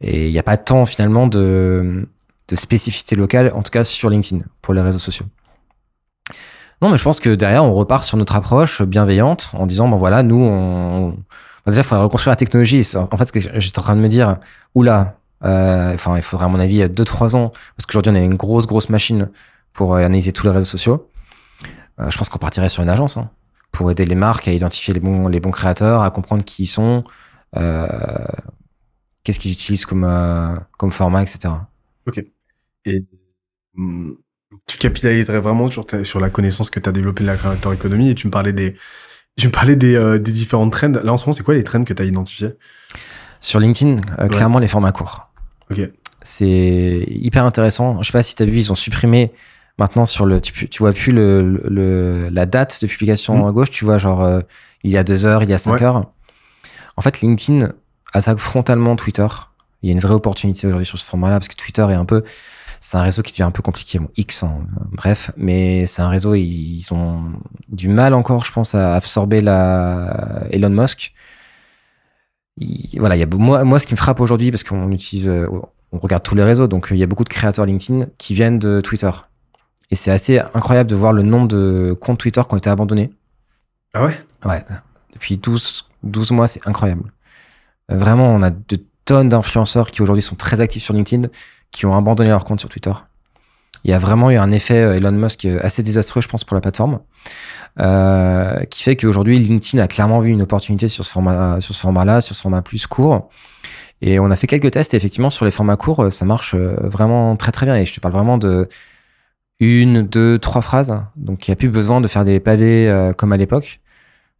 Et 0.00 0.26
il 0.26 0.32
n'y 0.32 0.38
a 0.38 0.42
pas 0.42 0.56
tant 0.56 0.86
finalement 0.86 1.26
de, 1.26 2.08
de 2.48 2.56
spécificité 2.56 3.16
locale, 3.16 3.52
en 3.54 3.62
tout 3.62 3.70
cas 3.70 3.84
sur 3.84 4.10
LinkedIn, 4.10 4.42
pour 4.62 4.74
les 4.74 4.82
réseaux 4.82 4.98
sociaux. 4.98 5.26
Non, 6.82 6.88
mais 6.88 6.96
je 6.96 7.04
pense 7.04 7.20
que 7.20 7.34
derrière, 7.34 7.64
on 7.64 7.74
repart 7.74 8.04
sur 8.04 8.16
notre 8.16 8.34
approche 8.36 8.82
bienveillante 8.82 9.50
en 9.54 9.66
disant, 9.66 9.88
bon 9.88 9.98
voilà, 9.98 10.22
nous, 10.22 10.40
on, 10.42 11.16
déjà, 11.66 11.80
il 11.80 11.84
faudrait 11.84 12.04
reconstruire 12.04 12.32
la 12.32 12.36
technologie. 12.36 12.86
En 12.96 13.16
fait, 13.16 13.24
ce 13.26 13.32
que 13.32 13.40
j'étais 13.60 13.78
en 13.78 13.82
train 13.82 13.96
de 13.96 14.00
me 14.00 14.08
dire, 14.08 14.38
oula, 14.74 15.18
euh, 15.44 15.94
enfin, 15.94 16.16
il 16.16 16.22
faudrait 16.22 16.46
à 16.46 16.48
mon 16.48 16.60
avis 16.60 16.82
2-3 16.88 17.36
ans, 17.36 17.50
parce 17.76 17.86
qu'aujourd'hui, 17.86 18.12
on 18.12 18.16
a 18.16 18.20
une 18.20 18.34
grosse, 18.34 18.66
grosse 18.66 18.88
machine 18.88 19.30
pour 19.72 19.94
euh, 19.94 19.98
analyser 19.98 20.32
tous 20.32 20.44
les 20.46 20.52
réseaux 20.52 20.66
sociaux. 20.66 21.08
Euh, 22.00 22.10
je 22.10 22.18
pense 22.18 22.28
qu'on 22.28 22.38
partirait 22.38 22.68
sur 22.68 22.82
une 22.82 22.90
agence 22.90 23.16
hein, 23.16 23.30
pour 23.72 23.90
aider 23.90 24.06
les 24.06 24.14
marques 24.14 24.48
à 24.48 24.52
identifier 24.52 24.94
les 24.94 25.00
bons, 25.00 25.28
les 25.28 25.40
bons 25.40 25.50
créateurs, 25.50 26.02
à 26.02 26.10
comprendre 26.10 26.44
qui 26.44 26.64
ils 26.64 26.66
sont, 26.66 27.04
euh, 27.56 27.86
qu'est-ce 29.24 29.38
qu'ils 29.38 29.52
utilisent 29.52 29.86
comme, 29.86 30.06
comme 30.78 30.92
format, 30.92 31.22
etc. 31.22 31.54
Ok. 32.06 32.24
Et 32.86 33.04
hmm, 33.74 34.12
Tu 34.66 34.78
capitaliserais 34.78 35.40
vraiment 35.40 35.68
sur, 35.70 35.86
ta- 35.86 36.04
sur 36.04 36.20
la 36.20 36.30
connaissance 36.30 36.70
que 36.70 36.80
tu 36.80 36.88
as 36.88 36.92
développée 36.92 37.22
de 37.24 37.28
la 37.28 37.36
creator 37.36 37.72
economy 37.72 38.10
et 38.10 38.14
tu 38.14 38.26
me 38.26 38.32
parlais 38.32 38.52
des, 38.52 38.76
tu 39.40 39.46
me 39.48 39.52
parlais 39.52 39.76
des, 39.76 39.94
euh, 39.94 40.18
des 40.18 40.32
différentes 40.32 40.72
trends. 40.72 40.88
Là, 41.02 41.12
en 41.12 41.16
ce 41.16 41.24
moment, 41.24 41.32
c'est 41.32 41.42
quoi 41.42 41.54
les 41.54 41.64
trends 41.64 41.84
que 41.84 41.92
tu 41.92 42.02
as 42.02 42.06
identifiés? 42.06 42.50
Sur 43.40 43.58
LinkedIn, 43.60 43.96
euh, 44.18 44.22
Ouais. 44.24 44.28
clairement 44.28 44.58
les 44.58 44.66
formats 44.66 44.92
courts. 44.92 45.28
Ok. 45.70 45.80
C'est 46.22 47.04
hyper 47.08 47.44
intéressant. 47.44 48.02
Je 48.02 48.06
sais 48.06 48.12
pas 48.12 48.22
si 48.22 48.34
tu 48.34 48.42
as 48.42 48.46
vu, 48.46 48.58
ils 48.58 48.70
ont 48.70 48.74
supprimé 48.74 49.32
maintenant 49.78 50.04
sur 50.04 50.26
le. 50.26 50.40
Tu, 50.40 50.68
tu 50.68 50.78
vois 50.82 50.92
plus 50.92 51.12
le, 51.12 52.28
la 52.30 52.44
date 52.46 52.80
de 52.82 52.86
publication 52.86 53.42
Mm. 53.44 53.48
à 53.48 53.52
gauche, 53.52 53.70
tu 53.70 53.84
vois, 53.86 53.96
genre 53.98 54.22
euh, 54.22 54.40
il 54.84 54.90
y 54.90 54.98
a 54.98 55.04
deux 55.04 55.24
heures, 55.24 55.42
il 55.42 55.48
y 55.50 55.54
a 55.54 55.58
cinq 55.58 55.72
Ouais. 55.80 55.82
heures. 55.84 56.10
En 56.96 57.00
fait, 57.02 57.20
LinkedIn 57.22 57.72
attaque 58.12 58.38
frontalement 58.38 58.96
Twitter. 58.96 59.26
Il 59.82 59.88
y 59.88 59.90
a 59.90 59.94
une 59.94 60.00
vraie 60.00 60.12
opportunité 60.14 60.66
aujourd'hui 60.66 60.84
sur 60.84 60.98
ce 60.98 61.04
format-là 61.06 61.38
parce 61.38 61.48
que 61.48 61.54
Twitter 61.56 61.86
est 61.88 61.94
un 61.94 62.04
peu. 62.04 62.22
C'est 62.82 62.96
un 62.96 63.02
réseau 63.02 63.22
qui 63.22 63.32
devient 63.32 63.42
un 63.42 63.50
peu 63.50 63.62
compliqué. 63.62 63.98
Bon, 63.98 64.08
X, 64.16 64.42
hein, 64.42 64.66
bref, 64.92 65.30
mais 65.36 65.84
c'est 65.86 66.00
un 66.02 66.08
réseau, 66.08 66.34
ils, 66.34 66.42
ils 66.78 66.92
ont 66.94 67.32
du 67.68 67.88
mal 67.88 68.14
encore, 68.14 68.44
je 68.44 68.52
pense, 68.52 68.74
à 68.74 68.94
absorber 68.96 69.42
la 69.42 70.44
Elon 70.50 70.70
Musk. 70.70 71.12
Il- 72.56 72.98
voilà, 72.98 73.16
il 73.16 73.20
y 73.20 73.22
a, 73.22 73.26
moi, 73.26 73.64
moi, 73.64 73.78
ce 73.78 73.86
qui 73.86 73.94
me 73.94 73.98
frappe 73.98 74.20
aujourd'hui, 74.20 74.50
parce 74.50 74.64
qu'on 74.64 74.90
utilise, 74.90 75.28
euh, 75.28 75.46
on 75.92 75.98
regarde 75.98 76.22
tous 76.22 76.34
les 76.34 76.42
réseaux, 76.42 76.66
donc 76.68 76.90
euh, 76.90 76.94
il 76.96 76.98
y 76.98 77.02
a 77.02 77.06
beaucoup 77.06 77.24
de 77.24 77.28
créateurs 77.28 77.66
LinkedIn 77.66 78.06
qui 78.18 78.34
viennent 78.34 78.58
de 78.58 78.80
Twitter. 78.80 79.10
Et 79.90 79.96
c'est 79.96 80.10
assez 80.10 80.38
incroyable 80.54 80.88
de 80.88 80.94
voir 80.94 81.12
le 81.12 81.22
nombre 81.22 81.48
de 81.48 81.96
comptes 82.00 82.18
Twitter 82.20 82.40
qui 82.46 82.54
ont 82.54 82.58
été 82.58 82.70
abandonnés. 82.70 83.12
Ah 83.92 84.04
ouais? 84.04 84.18
Ouais, 84.44 84.64
depuis 85.12 85.36
12, 85.36 85.86
12 86.02 86.30
mois, 86.30 86.46
c'est 86.46 86.66
incroyable. 86.66 87.12
Euh, 87.90 87.96
Vraiment, 87.98 88.28
on 88.28 88.42
a 88.42 88.50
de 88.50 88.84
tonnes 89.04 89.28
d'influenceurs 89.28 89.90
qui 89.90 90.00
aujourd'hui 90.02 90.22
sont 90.22 90.36
très 90.36 90.60
actifs 90.60 90.84
sur 90.84 90.94
LinkedIn, 90.94 91.28
qui 91.70 91.86
ont 91.86 91.96
abandonné 91.96 92.30
leur 92.30 92.44
compte 92.44 92.60
sur 92.60 92.68
Twitter. 92.68 92.92
Il 93.84 93.90
y 93.90 93.94
a 93.94 93.98
vraiment 93.98 94.30
eu 94.30 94.36
un 94.36 94.50
effet 94.50 94.82
euh, 94.82 94.96
Elon 94.96 95.12
Musk 95.12 95.44
euh, 95.46 95.58
assez 95.62 95.82
désastreux, 95.82 96.20
je 96.20 96.28
pense, 96.28 96.44
pour 96.44 96.54
la 96.54 96.60
plateforme, 96.60 97.00
euh, 97.78 98.62
qui 98.64 98.82
fait 98.82 98.96
qu'aujourd'hui, 98.96 99.38
LinkedIn 99.38 99.82
a 99.82 99.88
clairement 99.88 100.20
vu 100.20 100.30
une 100.30 100.42
opportunité 100.42 100.88
sur 100.88 101.04
ce 101.04 101.10
format, 101.10 101.60
sur 101.60 101.74
ce 101.74 101.80
format-là, 101.80 102.20
sur 102.20 102.34
ce 102.34 102.42
format 102.42 102.62
plus 102.62 102.86
court. 102.86 103.30
Et 104.02 104.18
on 104.18 104.30
a 104.30 104.36
fait 104.36 104.46
quelques 104.46 104.70
tests, 104.70 104.94
et 104.94 104.96
effectivement, 104.96 105.30
sur 105.30 105.44
les 105.44 105.50
formats 105.50 105.76
courts, 105.76 106.04
euh, 106.04 106.10
ça 106.10 106.24
marche 106.24 106.54
euh, 106.54 106.74
vraiment 106.82 107.36
très 107.36 107.52
très 107.52 107.66
bien. 107.66 107.76
Et 107.76 107.84
je 107.84 107.94
te 107.94 108.00
parle 108.00 108.14
vraiment 108.14 108.38
de 108.38 108.68
une, 109.60 110.02
deux, 110.02 110.38
trois 110.38 110.62
phrases. 110.62 111.02
Donc, 111.16 111.46
il 111.46 111.50
n'y 111.50 111.52
a 111.52 111.56
plus 111.56 111.68
besoin 111.68 112.00
de 112.00 112.08
faire 112.08 112.24
des 112.24 112.40
pavés 112.40 112.88
euh, 112.88 113.12
comme 113.12 113.32
à 113.32 113.36
l'époque. 113.36 113.80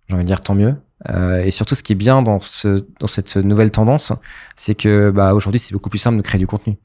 J'ai 0.08 0.14
envie 0.14 0.24
de 0.24 0.28
dire 0.28 0.40
tant 0.40 0.54
mieux. 0.54 0.74
Euh, 1.08 1.44
et 1.44 1.50
surtout, 1.50 1.74
ce 1.74 1.82
qui 1.82 1.92
est 1.92 1.96
bien 1.96 2.22
dans, 2.22 2.40
ce, 2.40 2.84
dans 2.98 3.06
cette 3.06 3.36
nouvelle 3.36 3.70
tendance, 3.70 4.12
c'est 4.56 4.74
que 4.74 5.10
bah, 5.10 5.34
aujourd'hui, 5.34 5.58
c'est 5.58 5.72
beaucoup 5.72 5.90
plus 5.90 5.98
simple 5.98 6.16
de 6.16 6.22
créer 6.22 6.38
du 6.38 6.46
contenu. 6.46 6.76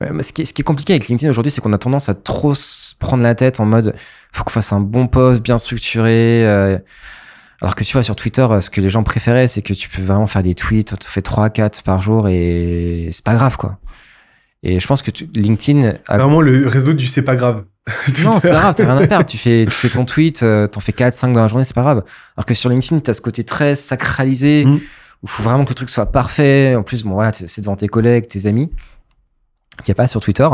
Ce, 0.00 0.32
qui 0.32 0.42
est, 0.42 0.44
ce 0.44 0.52
qui 0.52 0.62
est 0.62 0.64
compliqué 0.64 0.92
avec 0.92 1.08
LinkedIn 1.08 1.28
aujourd'hui, 1.30 1.50
c'est 1.50 1.60
qu'on 1.60 1.72
a 1.72 1.78
tendance 1.78 2.08
à 2.08 2.14
trop 2.14 2.54
se 2.54 2.94
prendre 2.96 3.22
la 3.22 3.34
tête 3.34 3.58
en 3.60 3.66
mode 3.66 3.94
faut 4.32 4.44
qu'on 4.44 4.50
fasse 4.50 4.72
un 4.72 4.80
bon 4.80 5.08
post 5.08 5.42
bien 5.42 5.58
structuré. 5.58 6.46
euh, 6.46 6.78
alors 7.60 7.74
que 7.74 7.82
tu 7.82 7.92
vois, 7.94 8.04
sur 8.04 8.14
Twitter, 8.14 8.42
euh, 8.48 8.60
ce 8.60 8.70
que 8.70 8.80
les 8.80 8.88
gens 8.90 9.02
préféraient, 9.02 9.48
c'est 9.48 9.62
que 9.62 9.72
tu 9.72 9.88
peux 9.88 10.02
vraiment 10.02 10.28
faire 10.28 10.42
des 10.44 10.54
tweets, 10.54 10.96
tu 10.98 11.08
fais 11.08 11.22
3 11.22 11.50
4 11.50 11.82
par 11.82 12.00
jour 12.00 12.28
et 12.28 13.08
c'est 13.10 13.24
pas 13.24 13.34
grave, 13.34 13.56
quoi. 13.56 13.78
Et 14.62 14.78
je 14.78 14.86
pense 14.86 15.02
que 15.02 15.10
tu- 15.10 15.28
LinkedIn 15.34 15.94
a 16.06 16.18
Vraiment 16.18 16.40
le 16.40 16.68
réseau 16.68 16.92
du 16.92 17.06
c'est 17.08 17.22
pas 17.22 17.34
grave. 17.36 17.64
non, 18.22 18.38
c'est 18.38 18.48
pas 18.50 18.60
grave, 18.60 18.74
t'as 18.76 18.84
rien 18.84 19.02
à 19.02 19.06
perdre. 19.06 19.26
Tu 19.26 19.38
fais, 19.38 19.64
tu 19.64 19.70
fais 19.72 19.88
ton 19.88 20.04
tweet, 20.04 20.42
euh, 20.44 20.66
t'en 20.68 20.78
fais 20.80 20.92
4, 20.92 21.14
5 21.14 21.32
dans 21.32 21.40
la 21.42 21.48
journée, 21.48 21.64
c'est 21.64 21.74
pas 21.74 21.82
grave. 21.82 22.04
Alors 22.36 22.44
que 22.44 22.54
sur 22.54 22.70
LinkedIn, 22.70 23.00
t'as 23.00 23.14
ce 23.14 23.20
côté 23.20 23.42
très 23.42 23.74
sacralisé, 23.74 24.64
Mm. 24.64 24.78
où 25.22 25.26
faut 25.26 25.42
vraiment 25.42 25.64
que 25.64 25.70
le 25.70 25.74
truc 25.74 25.88
soit 25.88 26.06
parfait. 26.12 26.76
En 26.76 26.82
plus, 26.84 27.02
bon, 27.02 27.14
voilà, 27.14 27.32
c'est 27.32 27.60
devant 27.60 27.74
tes 27.76 27.88
collègues, 27.88 28.28
tes 28.28 28.46
amis, 28.46 28.70
qu'il 29.82 29.92
n'y 29.92 29.96
a 29.96 30.02
pas 30.02 30.06
sur 30.06 30.20
Twitter. 30.20 30.48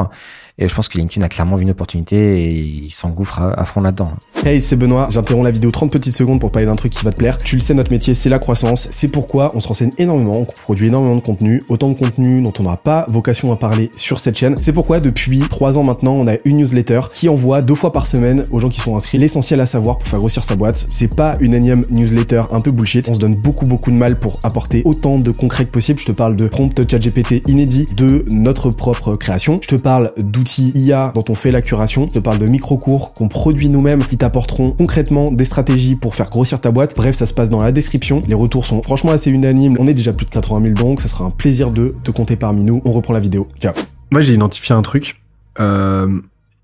Et 0.56 0.68
je 0.68 0.74
pense 0.74 0.88
que 0.88 0.98
LinkedIn 0.98 1.24
a 1.24 1.28
clairement 1.28 1.56
vu 1.56 1.62
une 1.62 1.70
opportunité 1.70 2.44
et 2.44 2.52
il 2.52 2.90
s'engouffre 2.90 3.40
à, 3.40 3.60
à 3.60 3.64
fond 3.64 3.80
là-dedans. 3.80 4.12
Hey, 4.44 4.60
c'est 4.60 4.76
Benoît. 4.76 5.08
J'interromps 5.10 5.44
la 5.44 5.50
vidéo 5.50 5.70
30 5.70 5.90
petites 5.90 6.14
secondes 6.14 6.38
pour 6.38 6.52
parler 6.52 6.66
d'un 6.66 6.76
truc 6.76 6.92
qui 6.92 7.04
va 7.04 7.10
te 7.10 7.16
plaire. 7.16 7.38
Tu 7.38 7.56
le 7.56 7.60
sais, 7.60 7.74
notre 7.74 7.90
métier, 7.90 8.14
c'est 8.14 8.28
la 8.28 8.38
croissance. 8.38 8.88
C'est 8.92 9.08
pourquoi 9.08 9.48
on 9.54 9.60
se 9.60 9.66
renseigne 9.66 9.90
énormément, 9.98 10.36
on 10.36 10.44
produit 10.44 10.88
énormément 10.88 11.16
de 11.16 11.22
contenu, 11.22 11.60
autant 11.68 11.88
de 11.88 11.98
contenu 11.98 12.40
dont 12.40 12.52
on 12.60 12.62
n'aura 12.62 12.76
pas 12.76 13.04
vocation 13.08 13.50
à 13.50 13.56
parler 13.56 13.90
sur 13.96 14.20
cette 14.20 14.38
chaîne. 14.38 14.56
C'est 14.60 14.72
pourquoi 14.72 15.00
depuis 15.00 15.40
trois 15.40 15.76
ans 15.76 15.82
maintenant, 15.82 16.12
on 16.12 16.26
a 16.28 16.34
une 16.44 16.58
newsletter 16.58 17.00
qui 17.12 17.28
envoie 17.28 17.62
deux 17.62 17.74
fois 17.74 17.92
par 17.92 18.06
semaine 18.06 18.46
aux 18.52 18.58
gens 18.58 18.68
qui 18.68 18.80
sont 18.80 18.94
inscrits 18.94 19.18
l'essentiel 19.18 19.60
à 19.60 19.66
savoir 19.66 19.98
pour 19.98 20.06
faire 20.06 20.20
grossir 20.20 20.44
sa 20.44 20.54
boîte. 20.54 20.86
C'est 20.88 21.16
pas 21.16 21.36
une 21.40 21.54
énième 21.54 21.84
newsletter 21.90 22.42
un 22.52 22.60
peu 22.60 22.70
bullshit. 22.70 23.08
On 23.08 23.14
se 23.14 23.18
donne 23.18 23.34
beaucoup 23.34 23.64
beaucoup 23.64 23.90
de 23.90 23.96
mal 23.96 24.20
pour 24.20 24.38
apporter 24.44 24.82
autant 24.84 25.18
de 25.18 25.32
concret 25.32 25.64
que 25.64 25.70
possible. 25.70 25.98
Je 25.98 26.06
te 26.06 26.12
parle 26.12 26.36
de 26.36 26.46
prompt 26.46 26.88
ChatGPT 26.88 27.48
inédit, 27.48 27.86
de 27.96 28.24
notre 28.30 28.70
propre 28.70 29.14
création. 29.14 29.56
Je 29.60 29.68
te 29.68 29.76
parle 29.76 30.12
d'outils 30.18 30.43
IA 30.58 31.12
dont 31.14 31.24
on 31.28 31.34
fait 31.34 31.50
la 31.50 31.62
curation. 31.62 32.06
Je 32.08 32.14
te 32.14 32.18
parle 32.18 32.38
de 32.38 32.46
micro-cours 32.46 33.14
qu'on 33.14 33.28
produit 33.28 33.68
nous-mêmes 33.68 34.02
qui 34.04 34.16
t'apporteront 34.16 34.72
concrètement 34.72 35.30
des 35.30 35.44
stratégies 35.44 35.96
pour 35.96 36.14
faire 36.14 36.30
grossir 36.30 36.60
ta 36.60 36.70
boîte. 36.70 36.94
Bref, 36.96 37.14
ça 37.14 37.26
se 37.26 37.34
passe 37.34 37.50
dans 37.50 37.62
la 37.62 37.72
description. 37.72 38.20
Les 38.28 38.34
retours 38.34 38.66
sont 38.66 38.82
franchement 38.82 39.12
assez 39.12 39.30
unanimes. 39.30 39.74
On 39.78 39.86
est 39.86 39.94
déjà 39.94 40.12
plus 40.12 40.26
de 40.26 40.30
80 40.30 40.62
000 40.62 40.74
donc 40.74 41.00
ça 41.00 41.08
sera 41.08 41.24
un 41.24 41.30
plaisir 41.30 41.70
de 41.70 41.94
te 42.04 42.10
compter 42.10 42.36
parmi 42.36 42.64
nous. 42.64 42.80
On 42.84 42.92
reprend 42.92 43.12
la 43.14 43.20
vidéo. 43.20 43.48
Ciao. 43.60 43.72
Moi, 44.10 44.20
j'ai 44.20 44.34
identifié 44.34 44.74
un 44.74 44.82
truc. 44.82 45.20
Euh, 45.60 46.20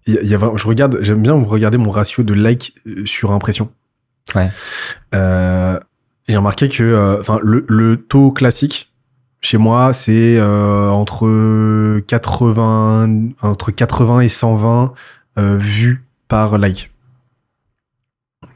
il 0.06 0.14
y 0.14 0.18
a- 0.18 0.22
y 0.22 0.38
je 0.56 0.66
regarde, 0.66 0.98
j'aime 1.02 1.22
bien 1.22 1.34
regarder 1.34 1.78
mon 1.78 1.90
ratio 1.90 2.22
de 2.22 2.34
like 2.34 2.74
euh, 2.86 3.04
sur 3.06 3.32
impression. 3.32 3.68
Ouais. 4.34 4.48
Euh, 5.14 5.78
j'ai 6.28 6.36
remarqué 6.36 6.68
que, 6.68 6.82
euh, 6.82 7.20
enfin, 7.20 7.38
le, 7.42 7.64
le 7.68 7.96
taux 7.96 8.30
classique 8.30 8.89
chez 9.40 9.58
moi, 9.58 9.92
c'est 9.92 10.36
euh, 10.36 10.90
entre 10.90 12.00
80, 12.00 13.30
entre 13.42 13.70
80 13.70 14.20
et 14.20 14.28
120 14.28 14.92
euh, 15.38 15.56
vues 15.58 16.04
par 16.28 16.58
like. 16.58 16.90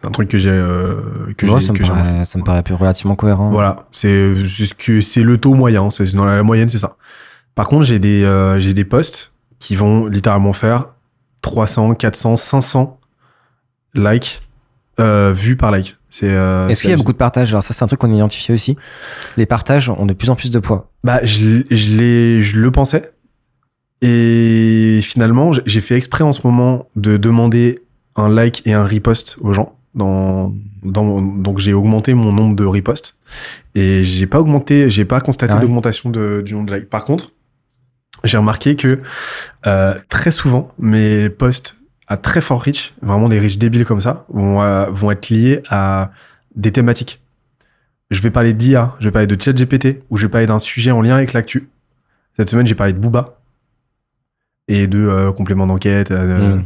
C'est 0.01 0.07
un 0.09 0.11
truc 0.11 0.29
que 0.29 0.39
j'ai, 0.39 0.51
euh, 0.51 1.33
que 1.37 1.47
j'ai, 1.47 1.61
ça, 1.61 1.73
me 1.73 1.79
que 1.79 1.87
paraît, 1.87 2.25
ça 2.25 2.39
me 2.39 2.45
paraît 2.45 2.63
plus 2.63 2.75
relativement 2.75 3.17
cohérent. 3.17 3.51
Voilà, 3.51 3.87
c'est 3.91 4.37
juste 4.37 4.75
que 4.75 5.01
c'est 5.01 5.23
le 5.23 5.39
taux 5.39 5.55
moyen, 5.55 5.89
c'est 5.91 6.15
dans 6.15 6.25
la 6.27 6.43
moyenne, 6.43 6.69
c'est 6.69 6.79
ça. 6.79 6.97
Par 7.55 7.69
contre, 7.69 7.85
j'ai 7.85 7.99
des 7.99 8.25
euh, 8.25 8.59
j'ai 8.59 8.75
des 8.75 8.85
posts 8.85 9.33
qui 9.59 9.77
vont 9.77 10.07
littéralement 10.07 10.53
faire 10.53 10.89
300, 11.41 11.95
400, 11.95 12.37
500 12.37 13.01
likes 13.95 14.43
euh, 15.01 15.33
vus 15.35 15.57
par 15.57 15.71
like. 15.71 15.97
C'est 16.11 16.31
euh, 16.31 16.69
Est-ce 16.69 16.83
qu'il 16.83 16.91
y 16.91 16.93
a 16.93 16.97
beaucoup 16.97 17.13
de 17.13 17.17
partages? 17.19 17.51
Alors 17.51 17.63
ça, 17.63 17.75
c'est 17.75 17.83
un 17.83 17.87
truc 17.89 18.01
qu'on 18.01 18.13
a 18.13 18.15
identifié 18.15 18.55
aussi. 18.55 18.77
Les 19.37 19.47
partages 19.47 19.89
ont 19.91 20.07
de 20.07 20.15
plus 20.15 20.31
en 20.31 20.37
plus 20.37 20.51
de 20.51 20.59
poids. 20.61 20.91
Bah, 21.03 21.21
je, 21.25 21.63
je, 21.71 21.91
l'ai- 21.97 22.43
je 22.43 22.61
le 22.61 22.71
pensais. 22.71 23.13
Et 24.03 25.01
finalement, 25.03 25.51
j'ai 25.65 25.81
fait 25.81 25.97
exprès 25.97 26.25
en 26.25 26.33
ce 26.33 26.47
moment 26.47 26.89
de 26.97 27.17
demander 27.17 27.81
un 28.17 28.29
like 28.29 28.63
et 28.67 28.73
un 28.75 28.85
repost 28.85 29.37
aux 29.41 29.53
gens. 29.53 29.77
Dans, 29.95 30.53
dans, 30.83 31.23
donc, 31.23 31.59
j'ai 31.59 31.73
augmenté 31.73 32.15
mon 32.15 32.33
nombre 32.33 32.55
de 32.57 32.65
reposts. 32.65 33.15
Et 33.75 34.05
j'ai 34.05 34.27
pas 34.27 34.41
augmenté, 34.41 34.91
j'ai 34.91 35.05
pas 35.05 35.21
constaté 35.21 35.53
Ah 35.53 35.57
ouais 35.57 35.63
d'augmentation 35.63 36.11
de, 36.11 36.43
du 36.45 36.55
nombre 36.55 36.69
de 36.71 36.75
likes. 36.77 36.91
Par 36.91 37.05
contre, 37.05 37.33
j'ai 38.25 38.37
remarqué 38.39 38.77
que 38.77 39.01
euh, 39.67 39.95
très 40.09 40.31
souvent, 40.31 40.73
mes 40.79 41.29
posts 41.31 41.77
à 42.07 42.17
très 42.17 42.41
fort 42.41 42.63
reach, 42.63 42.93
vraiment 43.03 43.29
des 43.29 43.39
reach 43.41 43.59
débiles 43.59 43.85
comme 43.85 44.01
ça, 44.01 44.25
vont, 44.29 44.63
euh, 44.63 44.87
vont 44.91 45.11
être 45.11 45.31
liés 45.31 45.63
à 45.69 46.11
des 46.55 46.71
thématiques. 46.73 47.21
Je 48.11 48.21
vais 48.21 48.31
parler 48.31 48.53
d'IA, 48.53 48.95
je 49.01 49.07
vais 49.07 49.11
parler 49.11 49.27
de 49.27 49.41
ChatGPT, 49.41 50.03
ou 50.11 50.17
je 50.17 50.27
vais 50.27 50.31
parler 50.31 50.47
d'un 50.47 50.59
sujet 50.59 50.91
en 50.91 51.01
lien 51.01 51.17
avec 51.17 51.33
l'actu. 51.33 51.69
Cette 52.37 52.51
semaine, 52.51 52.67
j'ai 52.67 52.75
parlé 52.75 52.93
de 52.93 52.99
Booba 52.99 53.39
et 54.69 54.87
de 54.87 54.99
euh, 54.99 55.33
compléments 55.33 55.67
d'enquête. 55.67 56.11
euh, 56.11 56.57
Mm. 56.57 56.65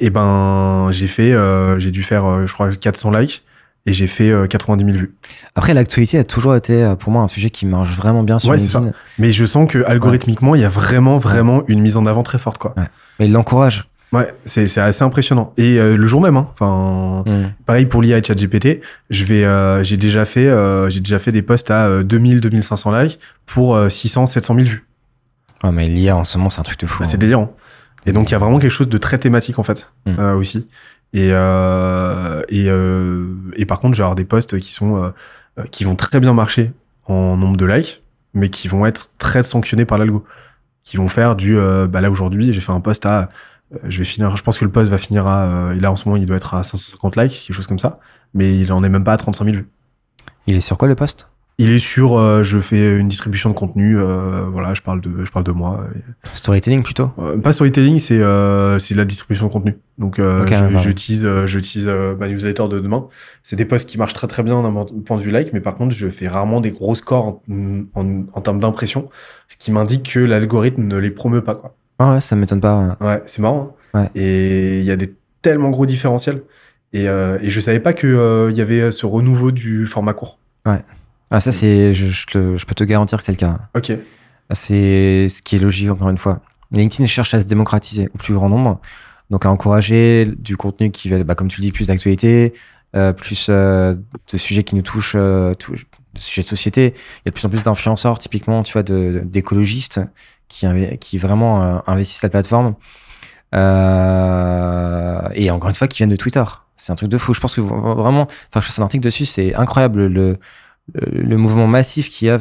Et 0.00 0.10
ben, 0.10 0.88
j'ai 0.90 1.06
fait, 1.06 1.32
euh, 1.32 1.78
j'ai 1.78 1.92
dû 1.92 2.02
faire, 2.02 2.46
je 2.48 2.52
crois, 2.52 2.70
400 2.72 3.12
likes 3.12 3.44
et 3.86 3.92
j'ai 3.92 4.06
fait 4.06 4.30
euh, 4.30 4.46
90 4.46 4.84
000 4.84 4.96
vues. 4.96 5.14
Après, 5.54 5.74
l'actualité 5.74 6.18
a 6.18 6.24
toujours 6.24 6.54
été 6.56 6.82
euh, 6.82 6.96
pour 6.96 7.12
moi 7.12 7.22
un 7.22 7.28
sujet 7.28 7.50
qui 7.50 7.66
marche 7.66 7.90
vraiment 7.96 8.22
bien 8.22 8.38
sur 8.38 8.50
Ouais, 8.50 8.56
LinkedIn. 8.56 8.92
Mais 9.18 9.30
je 9.32 9.44
sens 9.44 9.70
que 9.70 9.84
algorithmiquement, 9.84 10.54
il 10.54 10.60
y 10.62 10.64
a 10.64 10.68
vraiment, 10.68 11.18
vraiment 11.18 11.62
une 11.68 11.80
mise 11.80 11.96
en 11.96 12.06
avant 12.06 12.22
très 12.22 12.38
forte, 12.38 12.58
quoi. 12.58 12.74
Mais 13.18 13.26
il 13.26 13.32
l'encourage. 13.32 13.88
Ouais, 14.12 14.32
c'est 14.44 14.68
c'est 14.68 14.80
assez 14.80 15.02
impressionnant. 15.02 15.52
Et 15.56 15.78
euh, 15.80 15.96
le 15.96 16.06
jour 16.06 16.20
même, 16.20 16.36
hein, 16.36 16.48
enfin, 16.52 17.24
Mm. 17.26 17.52
pareil 17.66 17.86
pour 17.86 18.00
l'IA 18.02 18.18
et 18.18 18.22
ChatGPT, 18.22 18.80
je 19.10 19.24
vais, 19.24 19.44
euh, 19.44 19.82
j'ai 19.82 19.96
déjà 19.96 20.24
fait, 20.24 20.46
euh, 20.46 20.88
j'ai 20.88 21.00
déjà 21.00 21.18
fait 21.18 21.32
des 21.32 21.42
posts 21.42 21.70
à 21.70 21.86
euh, 21.86 22.02
2000, 22.04 22.40
2500 22.40 22.92
likes 22.96 23.18
pour 23.46 23.74
euh, 23.74 23.88
600, 23.88 24.26
700 24.26 24.54
000 24.54 24.66
vues. 24.68 24.86
Ouais, 25.64 25.72
mais 25.72 25.88
l'IA 25.88 26.16
en 26.16 26.22
ce 26.24 26.38
moment, 26.38 26.50
c'est 26.50 26.60
un 26.60 26.64
truc 26.64 26.78
de 26.78 26.86
fou. 26.86 26.98
Bah, 27.00 27.06
hein. 27.06 27.10
c'est 27.10 27.16
délirant. 27.18 27.54
Et 28.06 28.12
donc, 28.12 28.28
il 28.30 28.32
y 28.32 28.34
a 28.34 28.38
vraiment 28.38 28.58
quelque 28.58 28.70
chose 28.70 28.88
de 28.90 28.98
très 28.98 29.16
thématique, 29.18 29.58
en 29.58 29.62
fait, 29.62 29.90
Mm. 30.06 30.10
euh, 30.18 30.34
aussi. 30.36 30.66
Et, 31.14 31.28
euh, 31.30 32.42
euh, 32.52 33.34
et 33.56 33.66
par 33.66 33.78
contre, 33.78 33.94
je 33.94 33.98
vais 33.98 34.04
avoir 34.04 34.16
des 34.16 34.24
posts 34.24 34.58
qui 34.58 34.72
sont, 34.72 34.96
euh, 34.96 35.62
qui 35.70 35.84
vont 35.84 35.94
très 35.94 36.18
bien 36.18 36.34
marcher 36.34 36.72
en 37.06 37.36
nombre 37.36 37.56
de 37.56 37.64
likes, 37.64 38.02
mais 38.34 38.50
qui 38.50 38.66
vont 38.66 38.84
être 38.84 39.10
très 39.16 39.44
sanctionnés 39.44 39.84
par 39.84 39.96
l'algo. 39.96 40.24
Qui 40.82 40.96
vont 40.96 41.08
faire 41.08 41.36
du, 41.36 41.56
bah 41.88 42.02
là, 42.02 42.10
aujourd'hui, 42.10 42.52
j'ai 42.52 42.60
fait 42.60 42.72
un 42.72 42.80
post 42.80 43.06
à, 43.06 43.30
je 43.84 43.98
vais 43.98 44.04
finir, 44.04 44.36
je 44.36 44.42
pense 44.42 44.58
que 44.58 44.66
le 44.66 44.70
post 44.70 44.90
va 44.90 44.98
finir 44.98 45.26
à, 45.26 45.72
là, 45.72 45.90
en 45.90 45.96
ce 45.96 46.06
moment, 46.06 46.20
il 46.20 46.26
doit 46.26 46.36
être 46.36 46.52
à 46.52 46.62
550 46.62 47.16
likes, 47.16 47.44
quelque 47.46 47.56
chose 47.56 47.66
comme 47.66 47.78
ça. 47.78 48.00
Mais 48.34 48.58
il 48.58 48.70
en 48.72 48.82
est 48.82 48.88
même 48.90 49.04
pas 49.04 49.14
à 49.14 49.16
35 49.16 49.44
000 49.44 49.56
vues. 49.56 49.68
Il 50.46 50.56
est 50.56 50.60
sur 50.60 50.76
quoi 50.76 50.88
le 50.88 50.94
poste 50.94 51.28
Il 51.58 51.70
est 51.70 51.78
sur, 51.78 52.18
euh, 52.18 52.42
je 52.42 52.58
fais 52.58 52.96
une 52.98 53.06
distribution 53.06 53.48
de 53.48 53.54
contenu, 53.54 53.96
euh, 53.96 54.44
voilà, 54.50 54.74
je 54.74 54.82
parle 54.82 55.00
de, 55.00 55.24
je 55.24 55.30
parle 55.30 55.44
de 55.44 55.52
moi. 55.52 55.86
Storytelling 56.32 56.82
plutôt 56.82 57.12
Euh, 57.20 57.38
pas 57.38 57.52
storytelling, 57.52 58.00
c'est 58.00 58.18
euh, 58.20 58.76
c'est 58.80 58.94
la 58.96 59.04
distribution 59.04 59.46
de 59.46 59.52
contenu. 59.52 59.76
Donc 59.96 60.18
euh, 60.18 60.42
Ok, 60.42 60.48
je, 60.52 60.64
ouais, 60.64 60.78
je 60.78 60.88
ouais. 60.88 60.94
tease, 60.94 61.24
euh, 61.24 61.46
je 61.46 61.60
tease 61.60 61.86
euh, 61.86 62.16
ma 62.16 62.28
newsletter 62.28 62.66
de 62.68 62.80
demain. 62.80 63.06
C'est 63.44 63.54
des 63.54 63.66
posts 63.66 63.88
qui 63.88 63.98
marchent 63.98 64.14
très 64.14 64.26
très 64.26 64.42
bien 64.42 64.62
d'un 64.64 64.84
point 65.06 65.16
de 65.16 65.22
vue 65.22 65.30
like, 65.30 65.52
mais 65.52 65.60
par 65.60 65.76
contre 65.76 65.94
je 65.94 66.08
fais 66.08 66.26
rarement 66.26 66.60
des 66.60 66.72
gros 66.72 66.96
scores 66.96 67.40
en, 67.48 67.82
en, 67.94 68.24
en 68.32 68.40
termes 68.40 68.58
d'impression, 68.58 69.08
ce 69.46 69.56
qui 69.56 69.70
m'indique 69.70 70.10
que 70.14 70.18
l'algorithme 70.18 70.82
ne 70.82 70.96
les 70.96 71.10
promeut 71.12 71.42
pas 71.42 71.54
quoi. 71.54 71.76
Ah 72.00 72.14
ouais, 72.14 72.20
ça 72.20 72.34
m'étonne 72.34 72.60
pas. 72.60 72.96
Ouais, 73.00 73.22
c'est 73.26 73.40
marrant. 73.42 73.76
hein. 73.94 74.00
Ouais. 74.00 74.10
Et 74.20 74.78
il 74.80 74.84
y 74.84 74.90
a 74.90 74.96
des 74.96 75.14
tellement 75.40 75.70
gros 75.70 75.86
différentiels. 75.86 76.42
Et, 76.92 77.08
euh, 77.08 77.38
et 77.40 77.50
je 77.50 77.60
savais 77.60 77.78
pas 77.78 77.92
que 77.92 78.08
euh, 78.08 78.50
il 78.50 78.56
y 78.56 78.60
avait 78.60 78.90
ce 78.90 79.06
renouveau 79.06 79.52
du 79.52 79.86
format 79.86 80.14
court. 80.14 80.40
Ah 81.34 81.40
ça 81.40 81.50
c'est, 81.50 81.92
je, 81.92 82.06
je, 82.06 82.26
te- 82.26 82.56
je 82.56 82.64
peux 82.64 82.76
te 82.76 82.84
garantir 82.84 83.18
que 83.18 83.24
c'est 83.24 83.32
le 83.32 83.38
cas. 83.38 83.58
Ok. 83.74 83.92
C'est 84.52 85.26
ce 85.28 85.42
qui 85.42 85.56
est 85.56 85.58
logique 85.58 85.90
encore 85.90 86.08
une 86.08 86.18
fois. 86.18 86.40
LinkedIn 86.70 87.08
cherche 87.08 87.34
à 87.34 87.40
se 87.40 87.46
démocratiser 87.48 88.08
au 88.14 88.18
plus 88.18 88.34
grand 88.34 88.48
nombre, 88.48 88.80
donc 89.30 89.44
à 89.44 89.50
encourager 89.50 90.26
du 90.38 90.56
contenu 90.56 90.92
qui 90.92 91.08
va, 91.08 91.24
bah, 91.24 91.34
comme 91.34 91.48
tu 91.48 91.60
le 91.60 91.66
dis, 91.66 91.72
plus 91.72 91.88
d'actualité, 91.88 92.54
euh, 92.94 93.12
plus 93.12 93.48
euh, 93.50 93.94
de 94.32 94.38
sujets 94.38 94.62
qui 94.62 94.76
nous 94.76 94.82
touchent, 94.82 95.16
euh, 95.16 95.54
de 95.54 96.20
sujets 96.20 96.42
de 96.42 96.46
société. 96.46 96.94
Il 96.94 97.26
y 97.26 97.28
a 97.28 97.30
de 97.30 97.34
plus 97.34 97.44
en 97.46 97.48
plus 97.48 97.64
d'influenceurs, 97.64 98.20
typiquement, 98.20 98.62
tu 98.62 98.72
vois, 98.72 98.84
d'écologistes 98.84 100.00
qui, 100.46 100.66
qui 101.00 101.18
vraiment 101.18 101.82
investissent 101.88 102.22
la 102.22 102.28
plateforme. 102.28 102.76
Et 103.52 105.50
encore 105.50 105.68
une 105.68 105.74
fois, 105.74 105.88
qui 105.88 105.98
viennent 105.98 106.10
de 106.10 106.16
Twitter. 106.16 106.44
C'est 106.76 106.92
un 106.92 106.96
truc 106.96 107.08
de 107.08 107.18
fou. 107.18 107.34
Je 107.34 107.40
pense 107.40 107.54
que 107.54 107.60
vraiment, 107.60 108.28
enfin, 108.50 108.60
je 108.60 108.70
fais 108.70 108.80
un 108.80 108.84
article 108.84 109.02
dessus, 109.02 109.24
c'est 109.24 109.54
incroyable 109.54 110.06
le, 110.06 110.38
le, 110.92 111.22
le 111.22 111.36
mouvement 111.36 111.66
massif 111.66 112.10
qu'il 112.10 112.28
y 112.28 112.30
a 112.30 112.38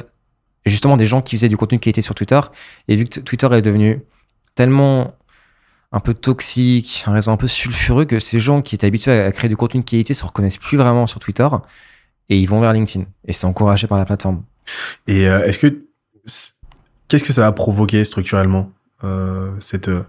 justement 0.65 0.97
des 0.97 1.05
gens 1.05 1.21
qui 1.21 1.35
faisaient 1.35 1.49
du 1.49 1.57
contenu 1.57 1.79
qui 1.79 1.89
était 1.89 2.01
sur 2.01 2.15
Twitter. 2.15 2.39
Et 2.87 2.95
vu 2.95 3.05
que 3.05 3.19
Twitter 3.19 3.47
est 3.51 3.61
devenu 3.61 4.01
tellement 4.55 5.15
un 5.91 5.99
peu 5.99 6.13
toxique, 6.13 7.03
un 7.07 7.13
réseau 7.13 7.31
un 7.31 7.37
peu 7.37 7.47
sulfureux, 7.47 8.05
que 8.05 8.19
ces 8.19 8.39
gens 8.39 8.61
qui 8.61 8.75
étaient 8.75 8.87
habitués 8.87 9.11
à 9.11 9.31
créer 9.31 9.49
du 9.49 9.55
contenu 9.55 9.81
de 9.81 9.85
qualité 9.85 10.13
se 10.13 10.25
reconnaissent 10.25 10.57
plus 10.57 10.77
vraiment 10.77 11.05
sur 11.05 11.19
Twitter 11.19 11.47
et 12.29 12.39
ils 12.39 12.47
vont 12.47 12.59
vers 12.59 12.73
LinkedIn. 12.73 13.05
Et 13.25 13.33
c'est 13.33 13.45
encouragé 13.45 13.87
par 13.87 13.97
la 13.97 14.05
plateforme. 14.05 14.43
Et 15.07 15.27
euh, 15.27 15.43
est-ce 15.43 15.59
que 15.59 15.83
qu'est-ce 17.07 17.23
que 17.23 17.33
ça 17.33 17.41
va 17.41 17.51
provoquer 17.51 18.03
structurellement 18.03 18.71
euh, 19.03 19.51
cette 19.59 19.89
euh, 19.89 20.03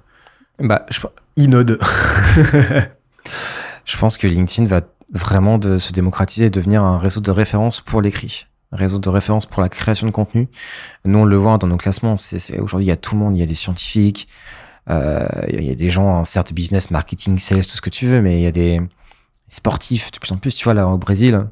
Bah, 0.59 0.87
je, 0.90 1.01
inode? 1.37 1.79
Je 3.85 3.99
pense 3.99 4.16
que 4.16 4.27
LinkedIn 4.27 4.66
va 4.68 4.81
vraiment 5.14 5.59
de 5.59 5.79
se 5.79 5.92
démocratiser 5.92 6.46
et 6.46 6.50
devenir 6.50 6.83
un 6.85 6.98
réseau 6.98 7.20
de 7.20 7.31
référence 7.31 7.81
pour 7.81 8.03
l'écrit. 8.03 8.46
Réseau 8.72 8.98
de 8.98 9.09
référence 9.09 9.46
pour 9.46 9.62
la 9.62 9.68
création 9.68 10.07
de 10.07 10.12
contenu. 10.12 10.48
Nous, 11.05 11.18
on 11.18 11.24
le 11.24 11.37
voit 11.37 11.59
dans 11.59 11.68
nos 11.68 11.77
classements. 11.77 12.16
Aujourd'hui, 12.59 12.87
il 12.87 12.88
y 12.88 12.92
a 12.92 12.96
tout 12.96 13.14
le 13.14 13.20
monde. 13.20 13.37
Il 13.37 13.40
y 13.40 13.42
a 13.42 13.46
des 13.46 13.55
scientifiques, 13.55 14.29
euh, 14.90 15.27
il 15.48 15.64
y 15.64 15.70
a 15.70 15.77
des 15.77 15.90
gens, 15.90 16.07
en 16.07 16.24
certes, 16.24 16.53
business, 16.53 16.90
marketing, 16.90 17.38
sales, 17.38 17.64
tout 17.64 17.77
ce 17.77 17.81
que 17.81 17.90
tu 17.90 18.07
veux, 18.07 18.20
mais 18.20 18.40
il 18.40 18.42
y 18.42 18.46
a 18.46 18.53
des 18.53 18.81
sportifs 19.48 20.11
de 20.11 20.18
plus 20.18 20.33
en 20.33 20.38
plus. 20.38 20.55
Tu 20.57 20.64
vois, 20.64 20.74
là, 20.74 20.88
au 20.88 20.98
Brésil, 20.98 21.46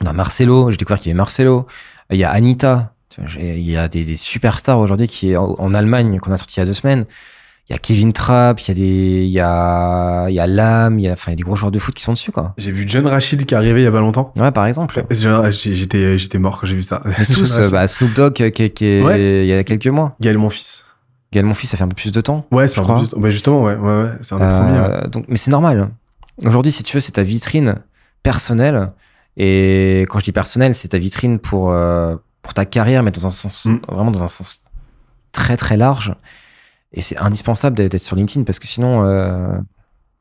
on 0.00 0.06
a 0.06 0.12
Marcelo. 0.12 0.70
J'ai 0.72 0.76
découvert 0.76 0.98
qu'il 0.98 1.08
y 1.08 1.12
avait 1.12 1.18
Marcelo. 1.18 1.68
Il 2.10 2.18
y 2.18 2.24
a 2.24 2.30
Anita. 2.30 2.94
Il 3.38 3.60
y 3.60 3.76
a 3.76 3.88
des, 3.88 4.04
des 4.04 4.16
superstars 4.16 4.78
aujourd'hui 4.78 5.06
qui 5.06 5.32
est 5.32 5.36
en, 5.36 5.54
en 5.58 5.74
Allemagne 5.74 6.18
qu'on 6.18 6.32
a 6.32 6.36
sorti 6.36 6.56
il 6.56 6.60
y 6.60 6.62
a 6.62 6.66
deux 6.66 6.72
semaines. 6.72 7.04
Il 7.68 7.72
y 7.72 7.76
a 7.76 7.78
Kevin 7.78 8.12
Trapp, 8.12 8.60
il 8.60 8.68
y 8.68 8.70
a 8.70 8.74
des, 8.74 9.24
il 9.24 9.30
y 9.30 9.40
a, 9.40 10.26
il 10.28 10.34
y 10.34 10.40
a 10.40 10.46
Lam, 10.48 10.98
il 10.98 11.04
y 11.04 11.08
a, 11.08 11.12
enfin, 11.12 11.30
il 11.30 11.34
y 11.34 11.34
a 11.34 11.36
des 11.36 11.42
gros 11.44 11.54
joueurs 11.56 11.70
de 11.70 11.78
foot 11.78 11.94
qui 11.94 12.02
sont 12.02 12.12
dessus, 12.12 12.32
quoi. 12.32 12.54
J'ai 12.58 12.72
vu 12.72 12.84
John 12.86 13.06
Rachid 13.06 13.44
qui 13.46 13.54
est 13.54 13.56
arrivé 13.56 13.80
il 13.82 13.84
y 13.84 13.86
a 13.86 13.92
pas 13.92 14.00
longtemps. 14.00 14.32
Ouais, 14.36 14.50
par 14.50 14.66
exemple. 14.66 15.04
J'étais 15.10 16.18
j'étais 16.18 16.38
mort 16.38 16.60
quand 16.60 16.66
j'ai 16.66 16.74
vu 16.74 16.82
ça. 16.82 17.02
Tous, 17.32 17.58
euh, 17.58 17.70
bah, 17.70 17.86
Snoop 17.86 18.12
Dogg, 18.14 18.32
qui, 18.34 18.50
qui, 18.50 18.70
qui 18.70 18.84
est, 18.86 19.02
Ouais. 19.02 19.44
il 19.44 19.46
y 19.48 19.52
a 19.52 19.62
quelques 19.64 19.86
mois. 19.86 20.16
Gaël 20.20 20.38
mon 20.38 20.50
fils. 20.50 20.84
Gaël, 21.32 21.46
mon 21.46 21.54
fils, 21.54 21.70
ça 21.70 21.76
fait 21.78 21.84
un 21.84 21.88
peu 21.88 21.94
plus 21.94 22.12
de 22.12 22.20
temps. 22.20 22.46
Ouais, 22.50 22.68
c'est 22.68 22.80
un 22.80 22.84
peu 22.84 22.98
juste- 22.98 23.18
bah, 23.18 23.30
justement 23.30 23.62
ouais 23.62 23.74
ouais, 23.76 24.02
ouais 24.02 24.10
c'est 24.20 24.34
un 24.34 24.38
des 24.38 24.44
Euh, 24.44 24.58
premiers. 24.58 24.80
ouais. 24.80 25.08
donc, 25.08 25.24
mais 25.28 25.36
c'est 25.36 25.50
normal. 25.50 25.90
Aujourd'hui, 26.44 26.72
si 26.72 26.82
tu 26.82 26.94
veux, 26.96 27.00
c'est 27.00 27.12
ta 27.12 27.22
vitrine 27.22 27.76
personnelle. 28.22 28.90
Et 29.38 30.04
quand 30.10 30.18
je 30.18 30.24
dis 30.24 30.32
personnelle, 30.32 30.74
c'est 30.74 30.88
ta 30.88 30.98
vitrine 30.98 31.38
pour, 31.38 31.70
euh, 31.72 32.16
pour 32.42 32.52
ta 32.52 32.66
carrière, 32.66 33.02
mais 33.02 33.12
dans 33.12 33.26
un 33.26 33.30
sens, 33.30 33.64
Mm. 33.66 33.78
vraiment 33.88 34.10
dans 34.10 34.22
un 34.24 34.28
sens 34.28 34.60
très 35.30 35.56
très 35.56 35.76
large. 35.78 36.14
Et 36.94 37.00
c'est 37.00 37.16
indispensable 37.18 37.76
d'être 37.76 38.00
sur 38.00 38.16
LinkedIn 38.16 38.44
parce 38.44 38.58
que 38.58 38.66
sinon, 38.66 39.04
euh, 39.04 39.58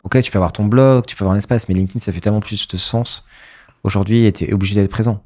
ok, 0.03 0.21
tu 0.21 0.31
peux 0.31 0.37
avoir 0.37 0.53
ton 0.53 0.65
blog, 0.65 1.05
tu 1.05 1.15
peux 1.15 1.23
avoir 1.23 1.35
un 1.35 1.37
espace, 1.37 1.67
mais 1.67 1.75
LinkedIn, 1.75 1.99
ça 1.99 2.11
fait 2.11 2.21
tellement 2.21 2.39
plus 2.39 2.67
de 2.67 2.77
sens 2.77 3.25
aujourd'hui 3.83 4.25
et 4.25 4.31
t'es 4.31 4.53
obligé 4.53 4.75
d'être 4.75 4.91
présent. 4.91 5.23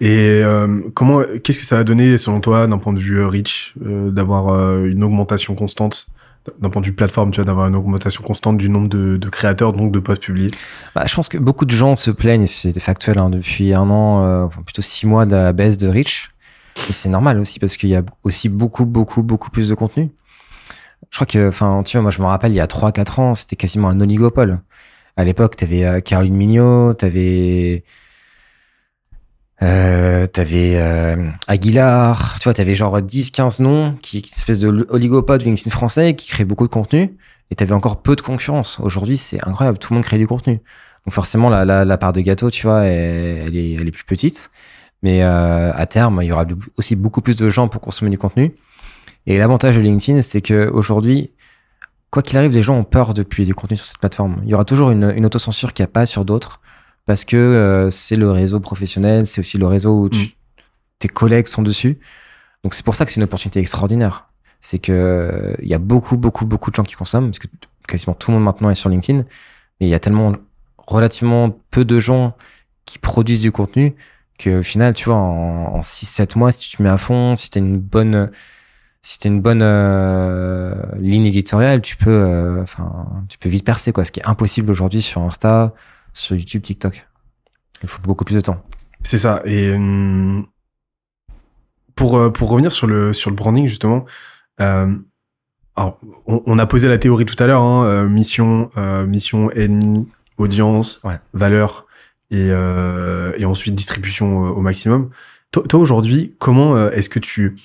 Et 0.00 0.40
euh, 0.42 0.80
comment 0.94 1.22
qu'est-ce 1.44 1.58
que 1.58 1.64
ça 1.64 1.76
va 1.76 1.84
donner 1.84 2.18
selon 2.18 2.40
toi 2.40 2.66
d'un 2.66 2.78
point 2.78 2.92
de 2.92 2.98
vue 2.98 3.20
euh, 3.20 3.28
reach 3.28 3.74
euh, 3.86 4.10
d'avoir 4.10 4.48
euh, 4.48 4.86
une 4.86 5.04
augmentation 5.04 5.54
constante? 5.54 6.08
D'un 6.58 6.70
point 6.70 6.80
de 6.80 6.86
vue 6.86 6.94
plateforme, 6.94 7.30
tu 7.32 7.36
vois, 7.36 7.44
d'avoir 7.44 7.68
une 7.68 7.76
augmentation 7.76 8.24
constante 8.24 8.56
du 8.56 8.70
nombre 8.70 8.88
de, 8.88 9.18
de 9.18 9.28
créateurs, 9.28 9.74
donc 9.74 9.92
de 9.92 10.00
posts 10.00 10.22
publiés? 10.22 10.50
Bah, 10.94 11.04
je 11.06 11.14
pense 11.14 11.28
que 11.28 11.36
beaucoup 11.36 11.66
de 11.66 11.70
gens 11.70 11.96
se 11.96 12.10
plaignent, 12.10 12.42
et 12.42 12.46
c'est 12.46 12.80
factuel, 12.80 13.18
hein, 13.18 13.28
depuis 13.28 13.74
un 13.74 13.90
an, 13.90 14.24
euh, 14.24 14.44
enfin, 14.44 14.62
plutôt 14.62 14.80
six 14.80 15.06
mois 15.06 15.26
de 15.26 15.32
la 15.32 15.52
baisse 15.52 15.76
de 15.76 15.86
Reach. 15.86 16.30
Et 16.88 16.94
c'est 16.94 17.10
normal 17.10 17.38
aussi 17.38 17.58
parce 17.58 17.76
qu'il 17.76 17.90
y 17.90 17.94
a 17.94 18.02
aussi 18.24 18.48
beaucoup, 18.48 18.86
beaucoup, 18.86 19.22
beaucoup 19.22 19.50
plus 19.50 19.68
de 19.68 19.74
contenu. 19.74 20.10
Je 21.10 21.16
crois 21.16 21.26
que, 21.26 21.48
enfin, 21.48 21.82
tu 21.84 21.96
vois, 21.96 22.02
moi 22.02 22.10
je 22.10 22.20
me 22.20 22.26
rappelle, 22.26 22.52
il 22.52 22.56
y 22.56 22.60
a 22.60 22.66
3-4 22.66 23.20
ans, 23.20 23.34
c'était 23.34 23.56
quasiment 23.56 23.88
un 23.88 24.00
oligopole. 24.00 24.60
À 25.16 25.24
l'époque, 25.24 25.56
t'avais 25.56 25.84
euh, 25.84 26.00
Caroline 26.00 26.34
Mignot, 26.36 26.94
t'avais 26.94 27.84
euh, 29.62 30.26
t'avais 30.26 30.76
euh, 30.76 31.28
Aguilar, 31.46 32.38
tu 32.38 32.44
vois, 32.44 32.54
t'avais 32.54 32.74
genre 32.74 32.98
10-15 32.98 33.62
noms, 33.62 33.96
qui, 34.02 34.22
qui 34.22 34.32
espèce 34.34 34.60
de 34.60 34.86
oligopole 34.88 35.40
LinkedIn 35.40 35.70
français 35.70 36.14
qui 36.14 36.28
crée 36.28 36.44
beaucoup 36.44 36.66
de 36.66 36.72
contenu, 36.72 37.16
et 37.50 37.56
t'avais 37.56 37.72
encore 37.72 38.02
peu 38.02 38.16
de 38.16 38.20
concurrence. 38.22 38.80
Aujourd'hui, 38.80 39.16
c'est 39.16 39.46
incroyable, 39.46 39.78
tout 39.78 39.92
le 39.92 39.96
monde 39.96 40.04
crée 40.04 40.18
du 40.18 40.26
contenu. 40.26 40.60
Donc 41.06 41.14
forcément, 41.14 41.50
la, 41.50 41.64
la, 41.64 41.84
la 41.84 41.98
part 41.98 42.12
de 42.12 42.20
gâteau, 42.20 42.50
tu 42.50 42.66
vois, 42.66 42.84
elle, 42.84 43.48
elle 43.48 43.56
est, 43.56 43.72
elle 43.74 43.88
est 43.88 43.90
plus 43.90 44.04
petite. 44.04 44.50
Mais 45.02 45.22
euh, 45.22 45.72
à 45.74 45.86
terme, 45.86 46.20
il 46.22 46.26
y 46.26 46.32
aura 46.32 46.44
aussi 46.76 46.96
beaucoup 46.96 47.20
plus 47.22 47.36
de 47.36 47.48
gens 47.48 47.68
pour 47.68 47.80
consommer 47.80 48.10
du 48.10 48.18
contenu. 48.18 48.54
Et 49.26 49.38
l'avantage 49.38 49.76
de 49.76 49.80
LinkedIn, 49.80 50.22
c'est 50.22 50.40
que 50.40 50.68
aujourd'hui, 50.70 51.30
quoi 52.10 52.22
qu'il 52.22 52.36
arrive, 52.38 52.52
les 52.52 52.62
gens 52.62 52.76
ont 52.76 52.84
peur 52.84 53.14
de 53.14 53.22
publier 53.22 53.46
du 53.46 53.54
contenu 53.54 53.76
sur 53.76 53.86
cette 53.86 53.98
plateforme. 53.98 54.40
Il 54.44 54.48
y 54.50 54.54
aura 54.54 54.64
toujours 54.64 54.90
une, 54.90 55.12
une 55.14 55.26
autocensure 55.26 55.72
qu'il 55.72 55.82
n'y 55.84 55.88
a 55.90 55.92
pas 55.92 56.06
sur 56.06 56.24
d'autres, 56.24 56.60
parce 57.06 57.24
que 57.24 57.36
euh, 57.36 57.90
c'est 57.90 58.16
le 58.16 58.30
réseau 58.30 58.60
professionnel, 58.60 59.26
c'est 59.26 59.40
aussi 59.40 59.58
le 59.58 59.66
réseau 59.66 60.02
où 60.04 60.08
tu- 60.08 60.18
Mm. 60.18 60.28
tes 60.98 61.08
collègues 61.08 61.46
sont 61.46 61.62
dessus. 61.62 61.98
Donc 62.64 62.74
c'est 62.74 62.84
pour 62.84 62.94
ça 62.94 63.04
que 63.04 63.10
c'est 63.10 63.16
une 63.20 63.24
opportunité 63.24 63.60
extraordinaire. 63.60 64.28
C'est 64.60 64.78
que 64.78 64.92
euh, 64.92 65.54
il 65.62 65.68
y 65.68 65.74
a 65.74 65.78
beaucoup, 65.78 66.16
beaucoup, 66.18 66.44
beaucoup 66.44 66.70
de 66.70 66.76
gens 66.76 66.82
qui 66.82 66.94
consomment, 66.94 67.30
parce 67.30 67.38
que 67.38 67.46
quasiment 67.88 68.14
tout 68.14 68.30
le 68.30 68.36
monde 68.36 68.44
maintenant 68.44 68.70
est 68.70 68.74
sur 68.74 68.88
LinkedIn, 68.90 69.18
mais 69.80 69.86
il 69.86 69.88
y 69.88 69.94
a 69.94 70.00
tellement 70.00 70.32
relativement 70.86 71.56
peu 71.70 71.84
de 71.84 71.98
gens 71.98 72.34
qui 72.84 72.98
produisent 72.98 73.42
du 73.42 73.52
contenu 73.52 73.94
que 74.38 74.58
au 74.60 74.62
final, 74.62 74.92
tu 74.94 75.04
vois, 75.06 75.16
en, 75.16 75.76
en 75.76 75.80
6-7 75.80 76.36
mois, 76.38 76.50
si 76.52 76.68
tu 76.70 76.76
te 76.76 76.82
mets 76.82 76.88
à 76.90 76.96
fond, 76.96 77.36
si 77.36 77.48
tu 77.50 77.58
une 77.58 77.78
bonne 77.78 78.30
si 79.02 79.18
t'as 79.18 79.28
une 79.28 79.40
bonne 79.40 79.62
euh, 79.62 80.74
ligne 80.98 81.26
éditoriale, 81.26 81.80
tu 81.80 81.96
peux, 81.96 82.10
euh, 82.10 82.62
enfin, 82.62 83.06
tu 83.28 83.38
peux 83.38 83.48
vite 83.48 83.64
percer 83.64 83.92
quoi. 83.92 84.04
Ce 84.04 84.12
qui 84.12 84.20
est 84.20 84.26
impossible 84.26 84.70
aujourd'hui 84.70 85.02
sur 85.02 85.22
Insta, 85.22 85.72
sur 86.12 86.36
YouTube, 86.36 86.62
TikTok. 86.62 87.06
Il 87.82 87.88
faut 87.88 88.02
beaucoup 88.02 88.24
plus 88.24 88.34
de 88.36 88.40
temps. 88.40 88.62
C'est 89.02 89.18
ça. 89.18 89.40
Et 89.46 89.72
hum, 89.72 90.46
pour 91.94 92.16
euh, 92.18 92.30
pour 92.30 92.50
revenir 92.50 92.72
sur 92.72 92.86
le 92.86 93.12
sur 93.12 93.30
le 93.30 93.36
branding 93.36 93.66
justement, 93.66 94.04
euh, 94.60 94.94
alors, 95.76 95.98
on, 96.26 96.42
on 96.44 96.58
a 96.58 96.66
posé 96.66 96.88
la 96.88 96.98
théorie 96.98 97.24
tout 97.24 97.42
à 97.42 97.46
l'heure, 97.46 97.62
hein, 97.62 97.84
euh, 97.86 98.08
mission 98.08 98.70
euh, 98.76 99.06
mission 99.06 99.50
ennemi 99.52 100.08
audience 100.36 101.00
Ouais. 101.04 101.18
valeur 101.32 101.86
et 102.30 102.48
euh, 102.50 103.32
et 103.38 103.44
ensuite 103.46 103.74
distribution 103.74 104.46
euh, 104.46 104.50
au 104.50 104.60
maximum. 104.60 105.10
Toi, 105.52 105.64
toi, 105.68 105.80
aujourd'hui, 105.80 106.36
comment 106.38 106.76
euh, 106.76 106.90
est-ce 106.90 107.08
que 107.08 107.18
tu 107.18 107.56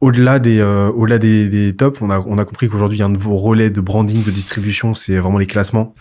au-delà 0.00 0.38
des 0.38 0.60
euh, 0.60 0.88
au-delà 0.90 1.18
des, 1.18 1.48
des 1.48 1.76
tops, 1.76 2.00
on 2.00 2.10
a 2.10 2.18
on 2.20 2.38
a 2.38 2.44
compris 2.44 2.68
qu'aujourd'hui 2.68 3.02
un 3.02 3.10
de 3.10 3.18
vos 3.18 3.36
relais 3.36 3.70
de 3.70 3.80
branding 3.80 4.22
de 4.22 4.30
distribution, 4.30 4.94
c'est 4.94 5.16
vraiment 5.18 5.38
les 5.38 5.46
classements. 5.46 5.94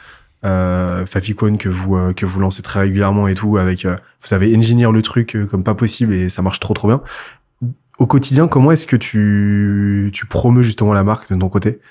Euh, 0.46 1.06
Faficon 1.06 1.58
que 1.58 1.68
vous 1.68 1.98
euh, 1.98 2.14
que 2.14 2.26
vous 2.26 2.40
lancez 2.40 2.62
très 2.62 2.80
régulièrement 2.80 3.28
et 3.28 3.34
tout 3.34 3.58
avec 3.58 3.84
euh, 3.84 3.96
vous 4.22 4.28
savez 4.28 4.56
engineer 4.56 4.90
le 4.92 5.02
truc 5.02 5.36
euh, 5.36 5.46
comme 5.46 5.66
pas 5.66 5.76
possible 5.76 6.14
et 6.14 6.30
ça 6.30 6.42
marche 6.42 6.62
trop 6.62 6.74
trop 6.74 6.88
bien. 6.88 7.02
Au 7.98 8.06
quotidien, 8.08 8.48
comment 8.48 8.72
est-ce 8.72 8.88
que 8.88 8.96
tu 8.96 10.10
tu 10.14 10.26
promeus 10.28 10.64
justement 10.64 10.94
la 10.94 11.04
marque 11.04 11.30
de 11.34 11.38
ton 11.38 11.50
côté? 11.50 11.82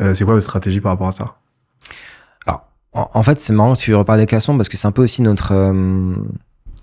Euh, 0.00 0.12
C'est 0.12 0.24
quoi 0.24 0.34
votre 0.34 0.44
stratégie 0.44 0.80
par 0.80 0.92
rapport 0.92 1.08
à 1.08 1.12
ça? 1.12 1.36
En, 2.96 3.10
en 3.12 3.22
fait, 3.24 3.40
c'est 3.40 3.52
marrant 3.52 3.72
que 3.74 3.80
tu 3.80 3.92
reparles 3.92 4.20
des 4.20 4.26
classements 4.26 4.56
parce 4.56 4.68
que 4.68 4.76
c'est 4.76 4.86
un 4.86 4.92
peu 4.92 5.02
aussi 5.02 5.20
notre, 5.20 5.50
euh, 5.52 6.14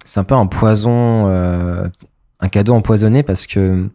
c'est 0.03 0.19
un 0.19 0.25
peu 0.25 0.35
un 0.35 0.45
poison, 0.45 1.27
un 1.27 2.49
cadeau 2.49 2.73
empoisonné 2.73 3.23
parce 3.23 3.47
que 3.47 3.87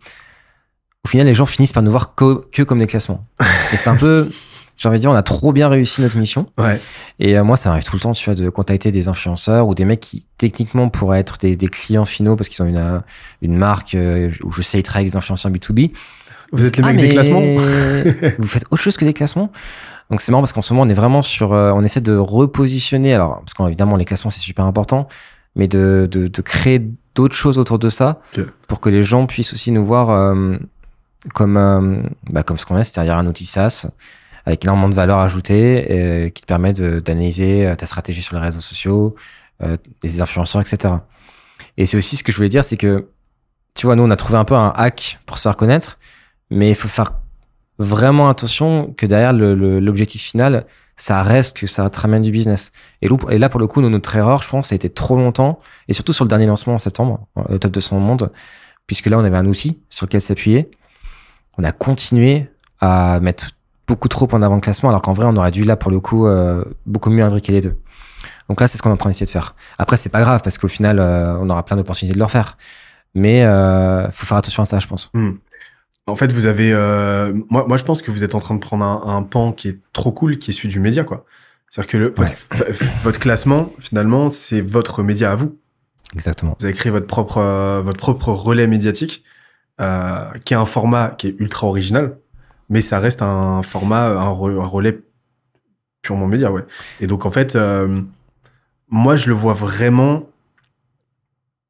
au 1.06 1.08
final, 1.08 1.24
les 1.28 1.34
gens 1.34 1.46
finissent 1.46 1.72
par 1.72 1.84
nous 1.84 1.92
voir 1.92 2.16
co- 2.16 2.42
que 2.50 2.64
comme 2.64 2.80
des 2.80 2.88
classements. 2.88 3.24
Et 3.72 3.76
c'est 3.76 3.88
un 3.90 3.94
peu, 3.96 4.28
J'ai 4.76 4.88
envie 4.90 4.98
de 4.98 5.00
dire, 5.02 5.10
on 5.10 5.14
a 5.14 5.22
trop 5.22 5.52
bien 5.54 5.68
réussi 5.68 6.02
notre 6.02 6.18
mission. 6.18 6.48
Ouais. 6.58 6.78
Et 7.18 7.38
euh, 7.38 7.44
moi, 7.44 7.56
ça 7.56 7.70
m'arrive 7.70 7.84
tout 7.84 7.94
le 7.96 8.00
temps, 8.00 8.12
tu 8.12 8.24
vois, 8.26 8.34
de 8.34 8.50
contacter 8.50 8.90
des 8.90 9.08
influenceurs 9.08 9.68
ou 9.68 9.74
des 9.74 9.86
mecs 9.86 10.00
qui, 10.00 10.26
techniquement, 10.36 10.90
pourraient 10.90 11.20
être 11.20 11.38
des, 11.38 11.56
des 11.56 11.68
clients 11.68 12.04
finaux 12.04 12.36
parce 12.36 12.50
qu'ils 12.50 12.62
ont 12.62 12.66
une, 12.68 12.76
euh, 12.76 12.98
une 13.40 13.56
marque 13.56 13.94
euh, 13.94 14.30
où 14.42 14.52
je 14.52 14.60
sais, 14.62 14.78
ils 14.78 14.82
travaillent 14.82 15.04
avec 15.04 15.12
des 15.12 15.16
influenceurs 15.16 15.50
B2B. 15.50 15.92
Vous 16.52 16.66
êtes 16.66 16.76
les 16.76 16.82
Ah, 16.84 16.92
mecs 16.92 17.00
des 17.00 17.08
classements 17.08 17.40
Vous 18.38 18.46
faites 18.48 18.64
autre 18.70 18.82
chose 18.82 18.96
que 18.98 19.04
des 19.06 19.14
classements? 19.14 19.50
Donc 20.10 20.20
c'est 20.20 20.30
marrant 20.30 20.42
parce 20.42 20.52
qu'en 20.52 20.60
ce 20.60 20.74
moment, 20.74 20.84
on 20.84 20.90
est 20.90 20.94
vraiment 20.94 21.22
sur... 21.22 21.54
euh, 21.54 21.72
on 21.74 21.82
essaie 21.82 22.02
de 22.02 22.14
repositionner, 22.16 23.14
alors, 23.14 23.38
parce 23.40 23.54
qu'évidemment, 23.54 23.96
les 23.96 24.04
classements, 24.04 24.30
c'est 24.30 24.40
super 24.40 24.66
important, 24.66 25.08
mais 25.54 25.68
de, 25.68 26.06
de, 26.10 26.28
de 26.28 26.42
créer 26.42 26.82
d'autres 27.14 27.34
choses 27.34 27.56
autour 27.56 27.78
de 27.78 27.88
ça 27.88 28.20
pour 28.68 28.80
que 28.80 28.90
les 28.90 29.02
gens 29.02 29.24
puissent 29.26 29.54
aussi 29.54 29.72
nous 29.72 29.86
voir 29.86 30.10
euh, 30.10 30.56
comme, 31.34 31.56
euh, 31.56 32.02
bah, 32.30 32.42
comme 32.42 32.56
ce 32.56 32.66
qu'on 32.66 32.76
est, 32.76 32.84
c'est-à-dire 32.84 33.16
un 33.16 33.26
outil 33.26 33.44
SaaS 33.44 33.88
avec 34.44 34.64
énormément 34.64 34.88
de 34.88 34.94
valeur 34.94 35.18
ajoutée 35.18 35.86
euh, 35.90 36.28
qui 36.28 36.42
te 36.42 36.46
permet 36.46 36.72
d'analyser 36.72 37.66
euh, 37.66 37.74
ta 37.74 37.84
stratégie 37.86 38.22
sur 38.22 38.36
les 38.36 38.42
réseaux 38.42 38.60
sociaux, 38.60 39.16
les 40.02 40.20
influenceurs, 40.20 40.60
etc. 40.60 40.94
Et 41.78 41.86
c'est 41.86 41.96
aussi 41.96 42.16
ce 42.16 42.22
que 42.22 42.30
je 42.30 42.36
voulais 42.36 42.50
dire, 42.50 42.62
c'est 42.62 42.76
que, 42.76 43.08
tu 43.74 43.86
vois, 43.86 43.96
nous, 43.96 44.02
on 44.02 44.10
a 44.10 44.16
trouvé 44.16 44.38
un 44.38 44.44
peu 44.44 44.54
un 44.54 44.68
hack 44.76 45.18
pour 45.24 45.38
se 45.38 45.42
faire 45.42 45.56
connaître, 45.56 45.98
mais 46.50 46.68
il 46.68 46.74
faut 46.74 46.88
faire 46.88 47.12
vraiment 47.78 48.28
attention 48.28 48.92
que 48.96 49.06
derrière 49.06 49.32
l'objectif 49.32 50.22
final, 50.22 50.66
ça 50.96 51.22
reste 51.22 51.56
que 51.56 51.66
ça 51.66 51.88
te 51.88 51.98
ramène 51.98 52.22
du 52.22 52.30
business. 52.30 52.70
Et, 53.00 53.08
là, 53.38 53.48
pour 53.48 53.60
le 53.60 53.66
coup, 53.66 53.80
nous, 53.80 53.88
notre 53.88 54.14
erreur, 54.14 54.42
je 54.42 54.48
pense, 54.48 54.68
ça 54.68 54.74
a 54.74 54.76
été 54.76 54.90
trop 54.90 55.16
longtemps, 55.16 55.58
et 55.88 55.94
surtout 55.94 56.12
sur 56.12 56.24
le 56.24 56.28
dernier 56.28 56.46
lancement 56.46 56.74
en 56.74 56.78
septembre, 56.78 57.26
le 57.48 57.58
top 57.58 57.72
200 57.72 57.98
monde, 57.98 58.30
puisque 58.86 59.06
là, 59.06 59.18
on 59.18 59.24
avait 59.24 59.38
un 59.38 59.46
outil 59.46 59.78
sur 59.88 60.06
lequel 60.06 60.20
s'appuyer. 60.20 60.70
On 61.58 61.64
a 61.64 61.72
continué 61.72 62.48
à 62.80 63.20
mettre 63.20 63.50
beaucoup 63.86 64.08
trop 64.08 64.28
en 64.32 64.42
avant 64.42 64.56
le 64.56 64.60
classement, 64.60 64.88
alors 64.88 65.02
qu'en 65.02 65.12
vrai, 65.12 65.26
on 65.26 65.36
aurait 65.36 65.50
dû, 65.50 65.64
là, 65.64 65.76
pour 65.76 65.90
le 65.90 66.00
coup, 66.00 66.26
euh, 66.26 66.64
beaucoup 66.86 67.10
mieux 67.10 67.24
imbriquer 67.24 67.52
les 67.52 67.60
deux. 67.60 67.76
Donc 68.48 68.60
là, 68.60 68.66
c'est 68.66 68.78
ce 68.78 68.82
qu'on 68.82 68.90
est 68.90 68.94
en 68.94 68.96
train 68.96 69.10
d'essayer 69.10 69.26
de 69.26 69.30
faire. 69.30 69.54
Après, 69.78 69.96
c'est 69.96 70.08
pas 70.08 70.20
grave, 70.20 70.40
parce 70.42 70.58
qu'au 70.58 70.68
final, 70.68 70.98
euh, 70.98 71.36
on 71.40 71.48
aura 71.50 71.64
plein 71.64 71.76
d'opportunités 71.76 72.14
de 72.14 72.18
le 72.18 72.24
refaire. 72.24 72.56
Mais 73.14 73.44
euh, 73.44 74.10
faut 74.10 74.26
faire 74.26 74.36
attention 74.36 74.62
à 74.62 74.66
ça, 74.66 74.78
je 74.78 74.86
pense. 74.86 75.10
Hmm. 75.14 75.32
En 76.06 76.16
fait, 76.16 76.32
vous 76.32 76.46
avez. 76.46 76.72
euh, 76.72 77.32
moi, 77.50 77.64
moi, 77.66 77.76
je 77.76 77.84
pense 77.84 78.02
que 78.02 78.10
vous 78.10 78.22
êtes 78.22 78.34
en 78.34 78.38
train 78.38 78.54
de 78.54 78.60
prendre 78.60 78.84
un, 78.84 79.16
un 79.16 79.22
pan 79.22 79.52
qui 79.52 79.68
est 79.68 79.78
trop 79.92 80.12
cool, 80.12 80.38
qui 80.38 80.50
est 80.50 80.54
celui 80.54 80.68
du 80.68 80.80
média, 80.80 81.02
quoi. 81.02 81.24
C'est-à-dire 81.68 81.90
que 81.90 81.96
le, 81.96 82.14
votre, 82.16 82.32
votre 83.02 83.18
classement, 83.18 83.70
finalement, 83.80 84.28
c'est 84.28 84.60
votre 84.60 85.02
média 85.02 85.32
à 85.32 85.34
vous. 85.34 85.58
Exactement. 86.14 86.56
Vous 86.60 86.66
avez 86.66 86.74
créé 86.74 86.92
votre 86.92 87.06
propre, 87.06 87.38
euh, 87.38 87.82
votre 87.82 87.98
propre 87.98 88.28
relais 88.28 88.68
médiatique, 88.68 89.24
euh, 89.80 90.30
qui 90.44 90.54
est 90.54 90.56
un 90.56 90.66
format 90.66 91.08
qui 91.10 91.28
est 91.28 91.36
ultra 91.38 91.66
original, 91.66 92.16
mais 92.68 92.80
ça 92.80 92.98
reste 92.98 93.22
un 93.22 93.62
format, 93.62 94.08
un, 94.08 94.32
re- 94.32 94.60
un 94.60 94.66
relais 94.66 95.00
purement 96.02 96.26
média, 96.26 96.50
ouais. 96.52 96.64
Et 97.00 97.06
donc, 97.06 97.26
en 97.26 97.30
fait, 97.30 97.56
euh, 97.56 97.96
moi, 98.88 99.16
je 99.16 99.28
le 99.28 99.34
vois 99.34 99.52
vraiment 99.52 100.28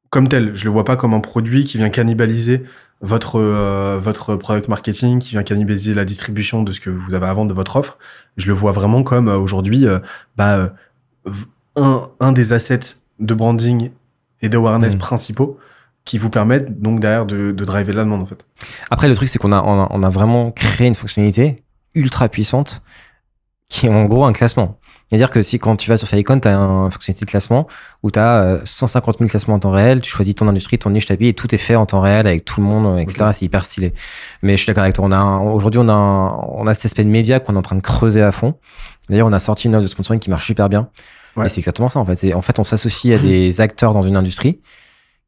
comme 0.09 0.27
tel. 0.27 0.55
Je 0.55 0.63
le 0.65 0.69
vois 0.71 0.85
pas 0.85 0.95
comme 0.95 1.13
un 1.13 1.19
produit 1.19 1.65
qui 1.65 1.77
vient 1.77 1.89
cannibaliser 1.89 2.63
votre, 3.01 3.39
euh, 3.39 3.99
votre 3.99 4.35
product 4.35 4.69
marketing, 4.69 5.19
qui 5.19 5.31
vient 5.31 5.43
cannibaliser 5.43 5.93
la 5.93 6.05
distribution 6.05 6.63
de 6.63 6.71
ce 6.71 6.79
que 6.79 6.89
vous 6.89 7.13
avez 7.13 7.25
à 7.27 7.33
vendre 7.33 7.49
de 7.49 7.53
votre 7.53 7.75
offre. 7.75 7.97
Je 8.37 8.47
le 8.47 8.53
vois 8.53 8.71
vraiment 8.71 9.03
comme 9.03 9.27
euh, 9.27 9.37
aujourd'hui, 9.37 9.85
euh, 9.85 9.99
bah, 10.35 10.73
un, 11.75 12.09
un 12.19 12.31
des 12.31 12.53
assets 12.53 12.95
de 13.19 13.33
branding 13.33 13.91
et 14.41 14.49
d'awareness 14.49 14.95
Mm. 14.95 14.99
principaux 14.99 15.59
qui 16.07 16.17
vous 16.17 16.29
permettent 16.29 16.81
donc 16.81 16.99
derrière 17.01 17.25
de, 17.25 17.51
de 17.51 17.65
driver 17.65 17.93
la 17.93 18.03
demande 18.03 18.21
en 18.21 18.25
fait. 18.25 18.45
Après, 18.89 19.07
le 19.09 19.15
truc, 19.15 19.27
c'est 19.27 19.37
qu'on 19.39 19.51
a, 19.51 19.61
on 19.61 19.83
a, 19.83 19.87
on 19.91 20.01
a 20.03 20.09
vraiment 20.09 20.51
créé 20.51 20.87
une 20.87 20.95
fonctionnalité 20.95 21.63
ultra 21.93 22.29
puissante 22.29 22.81
qui 23.69 23.87
est 23.87 23.89
en 23.89 24.05
gros 24.05 24.23
un 24.25 24.31
classement. 24.33 24.79
C'est-à-dire 25.09 25.29
que 25.31 25.41
si 25.41 25.57
quand 25.59 25.75
tu 25.77 25.89
vas 25.89 25.97
sur 25.97 26.07
Faicon, 26.07 26.39
tu 26.39 26.47
as 26.47 26.53
une 26.55 26.91
fonctionnalité 26.91 27.25
de 27.25 27.29
classement 27.29 27.67
où 28.03 28.11
tu 28.11 28.19
as 28.19 28.59
150 28.63 29.17
000 29.19 29.29
classements 29.29 29.55
en 29.55 29.59
temps 29.59 29.71
réel, 29.71 29.99
tu 30.01 30.09
choisis 30.09 30.35
ton 30.35 30.47
industrie, 30.47 30.77
ton 30.77 30.89
niche, 30.89 31.05
ta 31.05 31.15
vie, 31.15 31.27
et 31.27 31.33
tout 31.33 31.53
est 31.53 31.57
fait 31.57 31.75
en 31.75 31.85
temps 31.85 32.01
réel 32.01 32.27
avec 32.27 32.43
tout 32.45 32.59
le 32.61 32.67
monde, 32.67 32.99
etc. 32.99 33.29
C'est 33.33 33.45
hyper 33.45 33.63
stylé. 33.65 33.93
Mais 34.41 34.53
je 34.53 34.63
suis 34.63 34.67
d'accord 34.67 34.83
avec 34.83 34.95
toi. 34.95 35.05
On 35.05 35.11
a 35.11 35.21
aujourd'hui, 35.39 35.79
on 35.83 35.87
a, 35.89 35.93
un- 35.93 36.35
on 36.55 36.67
a 36.67 36.73
cet 36.73 36.85
aspect 36.85 37.03
de 37.03 37.09
média 37.09 37.39
qu'on 37.41 37.55
est 37.55 37.57
en 37.57 37.61
train 37.61 37.75
de 37.75 37.81
creuser 37.81 38.21
à 38.21 38.31
fond. 38.31 38.55
D'ailleurs, 39.09 39.27
on 39.27 39.33
a 39.33 39.39
sorti 39.39 39.67
une 39.67 39.75
offre 39.75 39.83
de 39.83 39.87
sponsoring 39.89 40.19
qui 40.19 40.29
marche 40.29 40.45
super 40.45 40.67
bien. 40.69 40.89
Ouais. 41.37 41.45
Et 41.45 41.49
c'est 41.49 41.59
exactement 41.59 41.87
ça, 41.89 41.99
en 41.99 42.05
fait. 42.05 42.33
En 42.33 42.41
fait, 42.41 42.59
on 42.59 42.63
s'associe 42.63 43.17
à 43.17 43.21
des 43.21 43.61
acteurs 43.61 43.93
dans 43.93 44.01
une 44.01 44.15
industrie 44.17 44.59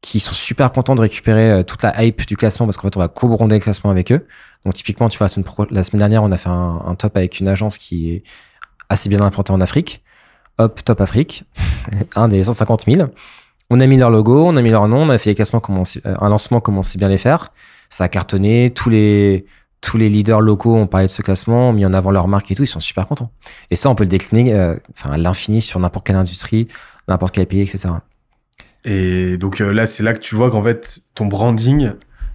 qui 0.02 0.20
sont 0.20 0.32
super 0.34 0.72
contents 0.72 0.96
de 0.96 1.02
récupérer 1.02 1.52
euh, 1.52 1.64
toute 1.64 1.84
la 1.84 2.04
hype 2.04 2.26
du 2.26 2.38
classement 2.38 2.66
parce 2.66 2.78
qu'en 2.78 2.88
fait, 2.88 2.96
on 2.98 3.02
va 3.02 3.08
co-bronder 3.10 3.56
le 3.56 3.62
classement 3.62 3.90
avec 3.92 4.12
eux. 4.12 4.26
Donc, 4.66 4.74
typiquement, 4.74 5.10
tu 5.10 5.18
vois, 5.18 5.26
la 5.26 5.30
semaine, 5.30 5.44
pro- 5.44 5.68
la 5.70 5.84
semaine 5.84 6.00
dernière, 6.00 6.24
on 6.24 6.32
a 6.32 6.38
fait 6.38 6.50
un, 6.50 6.82
un 6.86 6.96
top 6.96 7.18
avec 7.18 7.40
une 7.40 7.48
agence 7.48 7.78
qui 7.78 8.12
est 8.12 8.24
assez 8.90 9.10
bien 9.10 9.20
implantée 9.22 9.52
en 9.52 9.62
Afrique. 9.62 10.02
Hop, 10.58 10.84
Top 10.84 11.00
Afrique, 11.02 11.44
un 12.16 12.28
des 12.28 12.44
150 12.44 12.86
000. 12.86 13.10
On 13.70 13.80
a 13.80 13.88
mis 13.88 13.98
leur 13.98 14.10
logo, 14.10 14.46
on 14.48 14.56
a 14.58 14.62
mis 14.62 14.70
leur 14.72 14.88
nom, 14.88 15.04
on 15.04 15.10
a 15.10 15.18
fait 15.18 15.30
les 15.30 15.36
classements 15.36 15.60
comme 15.60 15.78
euh, 15.78 16.16
un 16.20 16.30
lancement 16.30 16.60
comme 16.60 16.78
on 16.78 16.82
sait 16.84 16.98
bien 16.98 17.08
les 17.08 17.18
faire. 17.18 17.54
Ça 17.90 18.06
a 18.06 18.08
cartonné. 18.10 18.70
Tous 18.72 18.90
les, 18.90 19.46
tous 19.82 19.98
les 19.98 20.10
leaders 20.10 20.42
locaux 20.42 20.76
ont 20.76 20.88
parlé 20.88 21.08
de 21.08 21.12
ce 21.12 21.22
classement, 21.22 21.72
mis 21.72 21.86
en 21.86 21.94
avant 21.94 22.12
leur 22.12 22.28
marque 22.28 22.50
et 22.52 22.56
tout. 22.56 22.64
Ils 22.64 22.68
sont 22.68 22.80
super 22.80 23.08
contents. 23.08 23.32
Et 23.70 23.76
ça, 23.76 23.90
on 23.90 23.96
peut 23.96 24.04
le 24.04 24.10
décliner 24.10 24.54
euh, 24.54 24.76
enfin, 24.98 25.12
à 25.12 25.18
l'infini 25.18 25.62
sur 25.62 25.80
n'importe 25.80 26.06
quelle 26.08 26.16
industrie, 26.18 26.68
n'importe 27.08 27.36
quel 27.36 27.46
pays, 27.46 27.62
etc. 27.62 27.90
Et 28.86 29.38
donc 29.38 29.62
euh, 29.62 29.72
là, 29.72 29.86
c'est 29.86 30.04
là 30.04 30.14
que 30.14 30.20
tu 30.20 30.36
vois 30.36 30.50
qu'en 30.52 30.64
fait, 30.64 31.00
ton 31.16 31.26
branding 31.26 31.92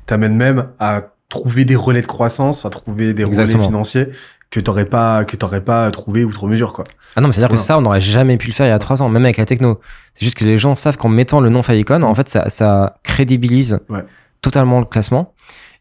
t'amène 0.07 0.37
même 0.37 0.66
à 0.78 1.00
trouver 1.28 1.64
des 1.64 1.76
relais 1.76 2.02
de 2.02 2.07
croissance, 2.07 2.64
à 2.64 2.70
trouver 2.70 3.14
des 3.14 3.22
Exactement. 3.24 3.59
relais 3.59 3.66
financiers 3.66 4.09
que 4.50 4.61
t'aurais 4.61 4.85
pas, 4.85 5.24
que 5.24 5.35
t'aurais 5.37 5.62
pas 5.62 5.90
trouvé 5.90 6.22
outre 6.24 6.46
mesure, 6.46 6.72
quoi. 6.74 6.85
Ah 7.16 7.20
non, 7.20 7.26
mais 7.28 7.33
c'est-à-dire 7.33 7.50
que 7.57 7.61
ça, 7.61 7.76
on 7.78 7.80
n'aurait 7.80 8.00
jamais 8.00 8.37
pu 8.37 8.46
le 8.48 8.52
faire 8.52 8.66
il 8.66 8.70
y 8.70 8.72
a 8.72 8.78
trois 8.78 9.02
ans, 9.02 9.09
même 9.09 9.24
avec 9.24 9.37
la 9.37 9.46
techno. 9.46 9.80
C'est 10.12 10.24
juste 10.24 10.37
que 10.37 10.44
les 10.44 10.59
gens 10.59 10.74
savent 10.76 10.96
qu'en 10.96 11.09
mettant 11.09 11.40
le 11.40 11.48
nom 11.48 11.62
Falicon, 11.62 12.02
en 12.02 12.14
fait, 12.14 12.28
ça, 12.28 12.48
ça 12.50 12.98
crédibilise 13.02 13.80
Ouais. 13.88 14.04
totalement 14.42 14.78
le 14.78 14.85
classement. 14.87 15.35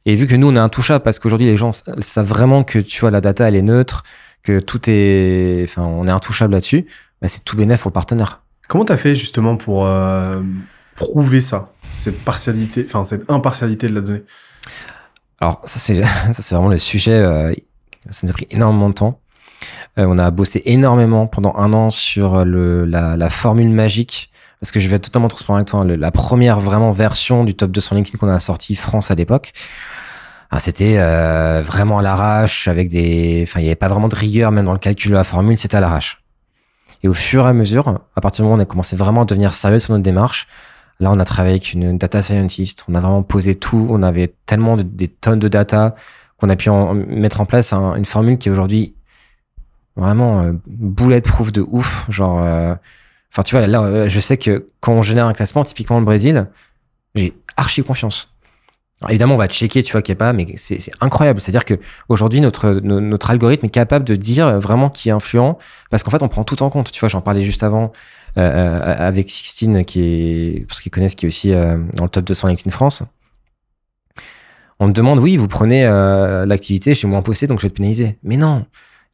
Et 0.05 0.15
vu 0.15 0.25
que 0.27 0.35
nous, 0.35 0.47
on 0.47 0.55
est 0.55 0.59
intouchable 0.59 1.03
parce 1.03 1.19
qu'aujourd'hui, 1.19 1.47
les 1.47 1.55
gens 1.55 1.71
savent 1.71 2.25
vraiment 2.27 2.63
que, 2.63 2.79
tu 2.79 3.01
vois, 3.01 3.11
la 3.11 3.21
data, 3.21 3.47
elle 3.47 3.55
est 3.55 3.61
neutre, 3.61 4.03
que 4.41 4.59
tout 4.59 4.81
est, 4.89 5.63
enfin, 5.67 5.83
on 5.83 6.07
est 6.07 6.11
intouchable 6.11 6.53
là-dessus, 6.53 6.85
bah, 7.21 7.27
c'est 7.27 7.43
tout 7.45 7.55
bénéf 7.55 7.81
pour 7.81 7.89
le 7.89 7.93
partenaire. 7.93 8.41
Comment 8.67 8.85
t'as 8.85 8.97
fait 8.97 9.15
justement 9.15 9.55
pour 9.57 9.85
euh, 9.85 10.41
prouver 10.95 11.41
ça, 11.41 11.71
cette 11.91 12.19
partialité, 12.23 12.85
enfin 12.87 13.03
cette 13.03 13.29
impartialité 13.29 13.87
de 13.87 13.95
la 13.95 14.01
donnée? 14.01 14.23
Alors, 15.39 15.61
ça, 15.65 15.79
c'est, 15.79 16.01
c'est 16.33 16.55
vraiment 16.55 16.69
le 16.69 16.77
sujet, 16.77 17.11
euh, 17.13 17.53
ça 18.09 18.21
nous 18.25 18.31
a 18.31 18.33
pris 18.33 18.47
énormément 18.49 18.89
de 18.89 18.93
temps. 18.95 19.19
Euh, 19.99 20.05
on 20.07 20.17
a 20.17 20.31
bossé 20.31 20.61
énormément 20.65 21.27
pendant 21.27 21.55
un 21.55 21.71
an 21.73 21.89
sur 21.91 22.45
le, 22.45 22.85
la, 22.85 23.15
la 23.17 23.29
formule 23.29 23.69
magique. 23.69 24.29
Parce 24.59 24.71
que 24.71 24.79
je 24.79 24.87
vais 24.87 24.95
être 24.95 25.03
totalement 25.03 25.27
transparent 25.27 25.55
avec 25.57 25.67
toi. 25.67 25.81
hein, 25.81 25.83
le- 25.83 25.97
la 25.97 26.09
première 26.11 26.59
vraiment 26.61 26.89
version 26.91 27.43
du 27.43 27.53
top 27.53 27.69
200 27.71 27.95
LinkedIn 27.97 28.17
qu'on 28.17 28.29
a 28.29 28.39
sorti 28.39 28.75
France 28.75 29.11
à 29.11 29.15
l'époque, 29.15 29.51
ah, 30.51 30.59
c'était 30.59 30.95
euh, 30.99 31.61
vraiment 31.61 31.99
à 31.99 32.01
l'arrache 32.01 32.69
avec 32.69 32.87
des, 32.87 33.41
enfin, 33.45 33.59
il 33.59 33.63
n'y 33.63 33.69
avait 33.69 33.75
pas 33.75 33.89
vraiment 33.89 34.07
de 34.07 34.15
rigueur 34.15 34.51
même 34.51 34.63
dans 34.65 34.71
le 34.71 34.79
calcul 34.79 35.11
de 35.11 35.15
la 35.17 35.25
formule, 35.25 35.57
c'était 35.57 35.75
à 35.75 35.81
l'arrache. 35.81 36.22
Et 37.03 37.07
au 37.07 37.13
fur 37.13 37.45
et 37.45 37.49
à 37.49 37.53
mesure, 37.53 37.99
à 38.15 38.21
partir 38.21 38.43
du 38.43 38.47
moment 38.47 38.55
où 38.55 38.59
on 38.59 38.63
a 38.63 38.65
commencé 38.65 38.95
vraiment 38.95 39.21
à 39.23 39.25
devenir 39.25 39.51
sérieux 39.53 39.79
sur 39.79 39.91
notre 39.91 40.03
démarche, 40.03 40.47
là, 40.99 41.11
on 41.11 41.19
a 41.19 41.25
travaillé 41.25 41.55
avec 41.55 41.73
une 41.73 41.97
data 41.97 42.21
scientist, 42.21 42.85
on 42.87 42.95
a 42.95 42.99
vraiment 43.01 43.23
posé 43.23 43.55
tout, 43.55 43.87
on 43.89 44.01
avait 44.03 44.33
tellement 44.45 44.77
de, 44.77 44.83
des 44.83 45.07
tonnes 45.09 45.39
de 45.39 45.47
data 45.49 45.95
qu'on 46.37 46.49
a 46.49 46.55
pu 46.55 46.69
mettre 46.71 47.41
en 47.41 47.45
place 47.45 47.73
un- 47.73 47.95
une 47.95 48.05
formule 48.05 48.37
qui 48.37 48.47
est 48.49 48.51
aujourd'hui 48.51 48.95
vraiment 49.95 50.41
euh, 50.41 50.53
bulletproof 50.65 51.51
de 51.51 51.61
ouf. 51.61 52.05
Genre, 52.09 52.41
euh, 52.41 52.73
enfin, 53.31 53.43
tu 53.43 53.55
vois, 53.55 53.67
là, 53.67 53.81
euh, 53.83 54.09
je 54.09 54.19
sais 54.19 54.37
que 54.37 54.69
quand 54.79 54.93
on 54.93 55.01
génère 55.01 55.27
un 55.27 55.33
classement, 55.33 55.63
typiquement 55.63 55.99
le 55.99 56.05
Brésil, 56.05 56.47
j'ai 57.15 57.33
archi 57.57 57.83
confiance. 57.83 58.32
Évidemment, 59.09 59.33
on 59.35 59.37
va 59.37 59.47
checker, 59.47 59.83
tu 59.83 59.91
vois, 59.91 60.01
qu'il 60.01 60.13
n'y 60.13 60.17
a 60.17 60.19
pas, 60.19 60.33
mais 60.33 60.45
c'est 60.57 60.79
incroyable. 61.01 61.39
C'est-à-dire 61.41 61.65
que 61.65 61.75
aujourd'hui, 62.09 62.41
notre, 62.41 62.71
no- 62.83 62.99
notre 62.99 63.29
algorithme 63.31 63.65
est 63.65 63.69
capable 63.69 64.05
de 64.05 64.15
dire 64.15 64.59
vraiment 64.59 64.89
qui 64.89 65.09
est 65.09 65.11
influent, 65.11 65.57
parce 65.89 66.03
qu'en 66.03 66.11
fait, 66.11 66.23
on 66.23 66.27
prend 66.29 66.43
tout 66.43 66.61
en 66.63 66.69
compte. 66.69 66.91
Tu 66.91 66.99
vois, 66.99 67.09
j'en 67.09 67.21
parlais 67.21 67.41
juste 67.41 67.63
avant 67.63 67.91
euh, 68.37 68.41
euh, 68.41 69.07
avec 69.07 69.29
Sixtine, 69.29 69.83
qui 69.85 70.01
est, 70.01 70.65
pour 70.67 70.75
ceux 70.77 70.81
qui 70.83 70.89
connaissent, 70.89 71.15
qui 71.15 71.25
est 71.25 71.27
aussi 71.27 71.51
euh, 71.53 71.77
dans 71.95 72.03
le 72.05 72.09
top 72.09 72.25
200 72.25 72.47
LinkedIn 72.49 72.71
France. 72.71 73.03
On 74.79 74.87
me 74.87 74.93
demande, 74.93 75.19
oui, 75.19 75.37
vous 75.37 75.47
prenez 75.47 75.85
euh, 75.85 76.45
l'activité, 76.45 76.93
je 76.93 76.99
suis 76.99 77.07
moins 77.07 77.21
posté, 77.21 77.47
donc 77.47 77.59
je 77.59 77.63
vais 77.63 77.69
te 77.69 77.75
pénaliser. 77.75 78.17
Mais 78.23 78.37
non, 78.37 78.65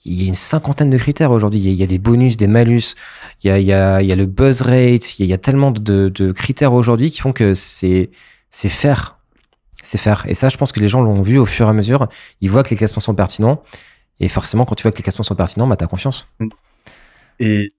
il 0.06 0.21
y 0.21 0.25
a 0.25 0.28
une 0.30 0.34
cinquantaine 0.34 0.89
de 0.89 0.97
critères 0.97 1.32
aujourd'hui. 1.32 1.60
Il 1.60 1.65
y 1.65 1.69
a- 1.69 1.71
il 1.73 1.80
y, 1.80 1.84
a 1.84 1.88
des 1.88 1.99
bonus, 1.99 2.38
des 2.38 2.47
malus, 2.47 2.95
il 3.43 3.47
y 3.47 3.52
a, 3.52 3.60
il 3.60 3.65
y 3.65 3.73
a, 3.73 4.02
il 4.02 4.08
y 4.08 4.12
a 4.12 4.15
le 4.15 4.25
buzz 4.25 4.62
rate, 4.62 5.19
il 5.19 5.25
y 5.25 5.34
a, 5.34 5.38
tellement 5.38 5.71
de, 5.71 6.10
de 6.10 6.32
critères 6.32 6.73
aujourd'hui 6.73 7.12
qui 7.12 7.21
font 7.21 7.34
que 7.34 7.54
c'est 7.54 8.10
faire. 8.52 9.18
C'est 9.83 9.97
faire. 9.97 10.23
Et 10.27 10.33
ça, 10.33 10.49
je 10.49 10.57
pense 10.57 10.71
que 10.71 10.79
les 10.79 10.89
gens 10.89 11.01
l'ont 11.01 11.21
vu 11.21 11.37
au 11.37 11.45
fur 11.45 11.67
et 11.67 11.69
à 11.69 11.73
mesure. 11.73 12.07
Ils 12.41 12.49
voient 12.51 12.63
que 12.63 12.69
les 12.69 12.75
classements 12.75 12.99
sont 13.01 13.15
pertinents. 13.15 13.63
Et 14.19 14.27
forcément, 14.27 14.65
quand 14.65 14.75
tu 14.75 14.83
vois 14.83 14.91
que 14.91 14.97
les 14.97 15.03
classements 15.03 15.23
sont 15.23 15.35
pertinents, 15.35 15.67
bah, 15.67 15.77
t'as 15.77 15.87
confiance 15.87 16.27
Et 17.39 17.73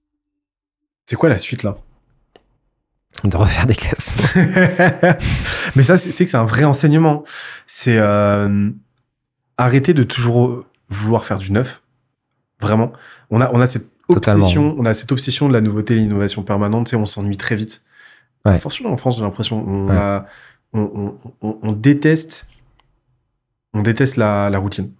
c'est 1.05 1.15
quoi 1.15 1.29
la 1.29 1.37
suite 1.37 1.63
là? 1.63 1.77
De 3.23 3.37
refaire 3.37 3.67
des 3.67 3.75
classements. 3.75 4.23
Mais 5.75 5.83
ça, 5.83 5.97
c'est 5.97 6.09
que 6.11 6.29
c'est 6.31 6.37
un 6.37 6.43
vrai 6.45 6.63
enseignement. 6.63 7.23
C'est 7.67 7.97
euh, 7.97 8.69
arrêter 9.57 9.93
de 9.93 10.03
toujours 10.03 10.65
vouloir 10.89 11.25
faire 11.25 11.37
du 11.37 11.51
neuf. 11.51 11.83
Vraiment. 12.61 12.91
On 13.29 13.41
a, 13.41 13.51
on 13.53 13.61
a 13.61 13.65
cette 13.65 13.87
Totalement. 14.09 14.39
obsession, 14.43 14.75
on 14.79 14.85
a 14.85 14.93
cette 14.93 15.11
obsession 15.11 15.47
de 15.47 15.53
la 15.53 15.61
nouveauté, 15.61 15.95
l'innovation 15.95 16.41
permanente. 16.43 16.87
Sais, 16.87 16.95
on 16.95 17.05
s'ennuie 17.05 17.37
très 17.37 17.55
vite. 17.55 17.81
Ouais. 18.45 18.57
Forcément, 18.57 18.89
en 18.91 18.97
France, 18.97 19.17
j'ai 19.17 19.21
l'impression, 19.23 19.63
on, 19.67 19.85
Ouais. 19.85 19.95
a- 19.95 20.25
on, 20.73 20.81
on- 20.81 21.15
on- 21.41 21.57
on 21.63 21.71
déteste, 21.71 22.47
on 23.73 23.81
déteste 23.81 24.15
la, 24.17 24.49
la 24.49 24.59
routine. 24.59 24.91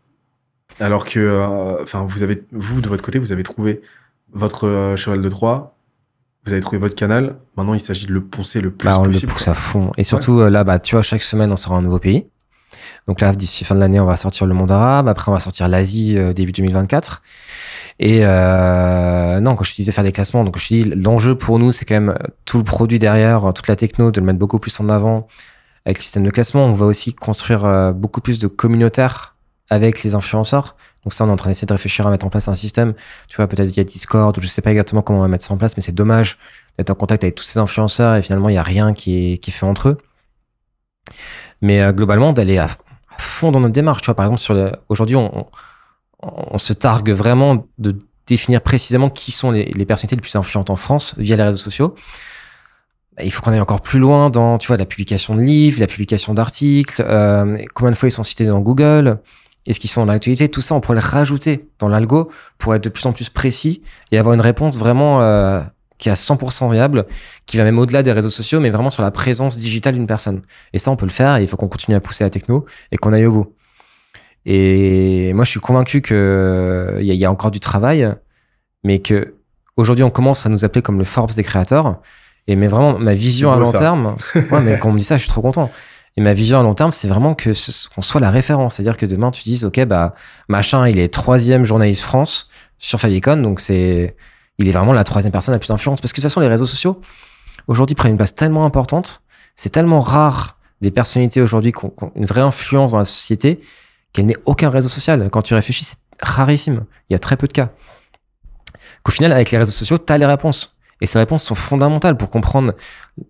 Alors 0.79 1.05
que, 1.05 1.19
euh, 1.19 1.81
enfin, 1.83 2.05
vous 2.07 2.23
avez, 2.23 2.43
vous 2.51 2.81
de 2.81 2.87
votre 2.89 3.03
côté, 3.03 3.19
vous 3.19 3.31
avez 3.31 3.43
trouvé 3.43 3.81
votre 4.33 4.67
euh, 4.67 4.95
cheval 4.95 5.21
de 5.21 5.29
Troie, 5.29 5.75
vous 6.45 6.53
avez 6.53 6.61
trouvé 6.61 6.77
votre 6.77 6.95
canal. 6.95 7.35
Maintenant, 7.57 7.73
il 7.73 7.79
s'agit 7.81 8.07
de 8.07 8.13
le 8.13 8.23
poncer 8.23 8.61
le 8.61 8.71
plus 8.71 8.87
Bah, 8.87 8.97
on 8.99 9.03
le 9.03 9.09
possible. 9.11 9.31
pousse 9.31 9.43
quoi. 9.45 9.51
à 9.51 9.55
fond. 9.55 9.91
Et 9.97 10.03
surtout, 10.03 10.39
euh, 10.39 10.49
là, 10.49 10.63
bah, 10.63 10.79
tu 10.79 10.95
vois, 10.95 11.01
chaque 11.01 11.23
semaine, 11.23 11.51
on 11.51 11.55
sort 11.57 11.73
un 11.73 11.81
nouveau 11.81 11.99
pays. 11.99 12.25
Donc 13.07 13.19
là, 13.19 13.33
d'ici 13.35 13.65
fin 13.65 13.75
de 13.75 13.79
l'année, 13.79 13.99
on 13.99 14.05
va 14.05 14.15
sortir 14.15 14.47
le 14.47 14.53
monde 14.53 14.71
arabe. 14.71 15.07
Après, 15.07 15.29
on 15.29 15.33
va 15.33 15.39
sortir 15.39 15.67
l'Asie 15.67 16.15
euh, 16.17 16.33
début 16.33 16.51
2024. 16.53 17.21
Et 17.99 18.21
non, 18.21 19.55
quand 19.55 19.63
je 19.63 19.71
te 19.71 19.75
disais 19.75 19.91
faire 19.91 20.03
des 20.03 20.11
classements, 20.11 20.43
donc 20.43 20.57
je 20.57 20.67
te 20.67 20.73
dis, 20.73 20.83
l'enjeu 20.85 21.35
pour 21.35 21.59
nous, 21.59 21.71
c'est 21.71 21.85
quand 21.85 21.93
même 21.95 22.17
tout 22.45 22.57
le 22.57 22.63
produit 22.63 22.97
derrière, 22.97 23.51
toute 23.53 23.67
la 23.67 23.75
techno, 23.75 24.09
de 24.11 24.19
le 24.19 24.25
mettre 24.25 24.39
beaucoup 24.39 24.57
plus 24.59 24.79
en 24.79 24.89
avant 24.89 25.27
avec 25.85 25.97
le 25.97 26.03
système 26.03 26.23
de 26.23 26.31
classement. 26.31 26.65
On 26.65 26.73
va 26.73 26.85
aussi 26.85 27.13
construire 27.13 27.65
euh, 27.65 27.91
beaucoup 27.91 28.21
plus 28.21 28.39
de 28.39 28.47
communautaires 28.47 29.35
avec 29.69 30.03
les 30.03 30.15
influenceurs. 30.15 30.75
Donc 31.03 31.13
ça, 31.13 31.25
on 31.25 31.29
est 31.29 31.31
en 31.31 31.35
train 31.35 31.49
d'essayer 31.49 31.65
de 31.65 31.73
réfléchir 31.73 32.05
à 32.05 32.11
mettre 32.11 32.25
en 32.25 32.29
place 32.29 32.47
un 32.47 32.53
système. 32.53 32.93
Tu 33.27 33.37
vois, 33.37 33.47
peut-être 33.47 33.69
via 33.69 33.83
Discord, 33.83 34.37
ou 34.37 34.41
je 34.41 34.47
sais 34.47 34.61
pas 34.61 34.69
exactement 34.69 35.01
comment 35.01 35.19
on 35.19 35.23
va 35.23 35.27
mettre 35.27 35.45
ça 35.45 35.53
en 35.53 35.57
place, 35.57 35.75
mais 35.75 35.81
c'est 35.81 35.93
dommage 35.93 36.37
d'être 36.77 36.91
en 36.91 36.95
contact 36.95 37.23
avec 37.23 37.35
tous 37.35 37.43
ces 37.43 37.57
influenceurs 37.57 38.15
et 38.15 38.21
finalement, 38.21 38.49
il 38.49 38.55
y 38.55 38.59
a 38.59 38.63
rien 38.63 38.93
qui 38.93 39.33
est, 39.33 39.37
qui 39.39 39.49
est 39.49 39.53
fait 39.53 39.65
entre 39.65 39.89
eux. 39.89 39.97
Mais 41.61 41.81
euh, 41.81 41.91
globalement, 41.91 42.33
d'aller 42.33 42.57
à, 42.57 42.65
à 42.65 43.17
fond 43.17 43.51
dans 43.51 43.59
notre 43.59 43.73
démarche. 43.73 44.01
Tu 44.01 44.05
vois, 44.05 44.15
par 44.15 44.25
exemple, 44.25 44.41
sur 44.41 44.53
le- 44.53 44.73
aujourd'hui, 44.89 45.15
on, 45.15 45.47
on, 46.21 46.31
on 46.51 46.57
se 46.57 46.73
targue 46.73 47.11
vraiment 47.11 47.65
de 47.79 47.97
définir 48.27 48.61
précisément 48.61 49.09
qui 49.09 49.31
sont 49.31 49.51
les, 49.51 49.65
les 49.65 49.85
personnalités 49.85 50.15
les 50.15 50.21
plus 50.21 50.35
influentes 50.35 50.69
en 50.69 50.75
France 50.75 51.15
via 51.17 51.35
les 51.35 51.43
réseaux 51.43 51.57
sociaux. 51.57 51.95
Bah, 53.17 53.23
Il 53.23 53.31
faut 53.31 53.41
qu'on 53.41 53.51
aille 53.51 53.59
encore 53.59 53.81
plus 53.81 53.99
loin 53.99 54.29
dans, 54.29 54.57
tu 54.57 54.67
vois, 54.67 54.77
la 54.77 54.85
publication 54.85 55.35
de 55.35 55.41
livres, 55.41 55.79
la 55.79 55.87
publication 55.87 56.33
d'articles, 56.33 57.03
euh, 57.05 57.57
combien 57.73 57.91
de 57.91 57.97
fois 57.97 58.09
ils 58.09 58.11
sont 58.11 58.23
cités 58.23 58.45
dans 58.45 58.59
Google, 58.59 59.19
est-ce 59.67 59.79
qu'ils 59.79 59.89
sont 59.89 60.01
dans 60.01 60.11
l'actualité, 60.11 60.49
tout 60.49 60.61
ça, 60.61 60.73
on 60.75 60.81
pourrait 60.81 60.99
le 60.99 61.05
rajouter 61.05 61.69
dans 61.79 61.87
l'algo 61.87 62.31
pour 62.57 62.73
être 62.73 62.83
de 62.83 62.89
plus 62.89 63.05
en 63.05 63.13
plus 63.13 63.29
précis 63.29 63.81
et 64.11 64.17
avoir 64.17 64.33
une 64.33 64.41
réponse 64.41 64.77
vraiment 64.77 65.21
euh, 65.21 65.61
qui 65.99 66.09
est 66.09 66.11
à 66.11 66.15
100% 66.15 66.71
viable, 66.71 67.05
qui 67.45 67.57
va 67.57 67.63
même 67.63 67.77
au-delà 67.77 68.01
des 68.01 68.11
réseaux 68.11 68.31
sociaux, 68.31 68.59
mais 68.59 68.71
vraiment 68.71 68.89
sur 68.89 69.03
la 69.03 69.11
présence 69.11 69.57
digitale 69.57 69.93
d'une 69.93 70.07
personne. 70.07 70.41
Et 70.73 70.79
ça, 70.79 70.89
on 70.89 70.95
peut 70.95 71.05
le 71.05 71.11
faire 71.11 71.37
et 71.37 71.43
il 71.43 71.47
faut 71.47 71.57
qu'on 71.57 71.67
continue 71.67 71.95
à 71.95 72.01
pousser 72.01 72.23
la 72.23 72.31
techno 72.31 72.65
et 72.91 72.97
qu'on 72.97 73.13
aille 73.13 73.27
au 73.27 73.31
bout. 73.31 73.55
Et 74.47 75.33
moi, 75.33 75.45
je 75.45 75.51
suis 75.51 75.59
convaincu 75.59 76.01
que 76.01 76.97
il 76.99 77.05
y, 77.05 77.15
y 77.15 77.25
a 77.25 77.31
encore 77.31 77.51
du 77.51 77.59
travail, 77.59 78.11
mais 78.83 78.97
que 78.97 79.35
aujourd'hui, 79.77 80.03
on 80.03 80.09
commence 80.09 80.47
à 80.47 80.49
nous 80.49 80.65
appeler 80.65 80.81
comme 80.81 80.97
le 80.97 81.05
Forbes 81.05 81.33
des 81.33 81.43
créateurs. 81.43 82.01
Et 82.47 82.55
mais 82.55 82.67
vraiment, 82.67 82.97
ma 82.97 83.13
vision 83.13 83.51
à 83.51 83.55
long 83.55 83.65
ça. 83.65 83.77
terme, 83.77 84.15
ouais, 84.35 84.61
mais 84.61 84.79
quand 84.79 84.89
on 84.89 84.93
me 84.93 84.97
dit 84.99 85.03
ça, 85.05 85.17
je 85.17 85.21
suis 85.21 85.29
trop 85.29 85.41
content. 85.41 85.71
Et 86.17 86.21
ma 86.21 86.33
vision 86.33 86.59
à 86.59 86.63
long 86.63 86.73
terme, 86.73 86.91
c'est 86.91 87.07
vraiment 87.07 87.35
que 87.35 87.53
ce- 87.53 87.87
qu'on 87.87 88.01
soit 88.01 88.19
la 88.19 88.31
référence. 88.31 88.75
C'est-à-dire 88.75 88.97
que 88.97 89.05
demain, 89.05 89.31
tu 89.31 89.43
dises, 89.43 89.63
OK, 89.63 89.79
bah, 89.85 90.13
machin, 90.49 90.87
il 90.87 90.99
est 90.99 91.07
troisième 91.13 91.63
journaliste 91.63 92.01
France 92.01 92.49
sur 92.79 92.99
Favicon, 92.99 93.37
donc 93.37 93.59
c'est, 93.59 94.15
il 94.57 94.67
est 94.67 94.71
vraiment 94.71 94.91
la 94.93 95.03
troisième 95.03 95.31
personne 95.31 95.53
la 95.53 95.59
plus 95.59 95.71
influente. 95.71 96.01
Parce 96.01 96.11
que 96.11 96.17
de 96.17 96.21
toute 96.23 96.29
façon, 96.31 96.41
les 96.41 96.47
réseaux 96.49 96.65
sociaux, 96.65 96.99
aujourd'hui, 97.67 97.95
prennent 97.95 98.11
une 98.11 98.17
place 98.17 98.35
tellement 98.35 98.65
importante. 98.65 99.21
C'est 99.55 99.69
tellement 99.69 99.99
rare 100.01 100.57
des 100.81 100.91
personnalités 100.91 101.41
aujourd'hui 101.41 101.71
qui 101.71 101.85
ont, 101.85 101.89
qui 101.89 102.03
ont 102.03 102.11
une 102.15 102.25
vraie 102.25 102.41
influence 102.41 102.91
dans 102.91 102.97
la 102.97 103.05
société 103.05 103.61
qu'elle 104.13 104.25
n'ait 104.25 104.37
aucun 104.45 104.69
réseau 104.69 104.89
social. 104.89 105.29
Quand 105.29 105.43
tu 105.43 105.53
réfléchis, 105.53 105.85
c'est 105.85 105.97
rarissime. 106.21 106.83
Il 107.09 107.13
y 107.13 107.15
a 107.15 107.19
très 107.19 107.37
peu 107.37 107.47
de 107.47 107.53
cas. 107.53 107.69
Qu'au 109.03 109.11
final, 109.11 109.31
avec 109.31 109.51
les 109.51 109.57
réseaux 109.57 109.71
sociaux, 109.71 109.97
tu 109.97 110.11
as 110.11 110.17
les 110.17 110.25
réponses. 110.25 110.75
Et 111.01 111.05
ces 111.07 111.17
réponses 111.19 111.43
sont 111.43 111.55
fondamentales 111.55 112.15
pour 112.15 112.29
comprendre 112.29 112.73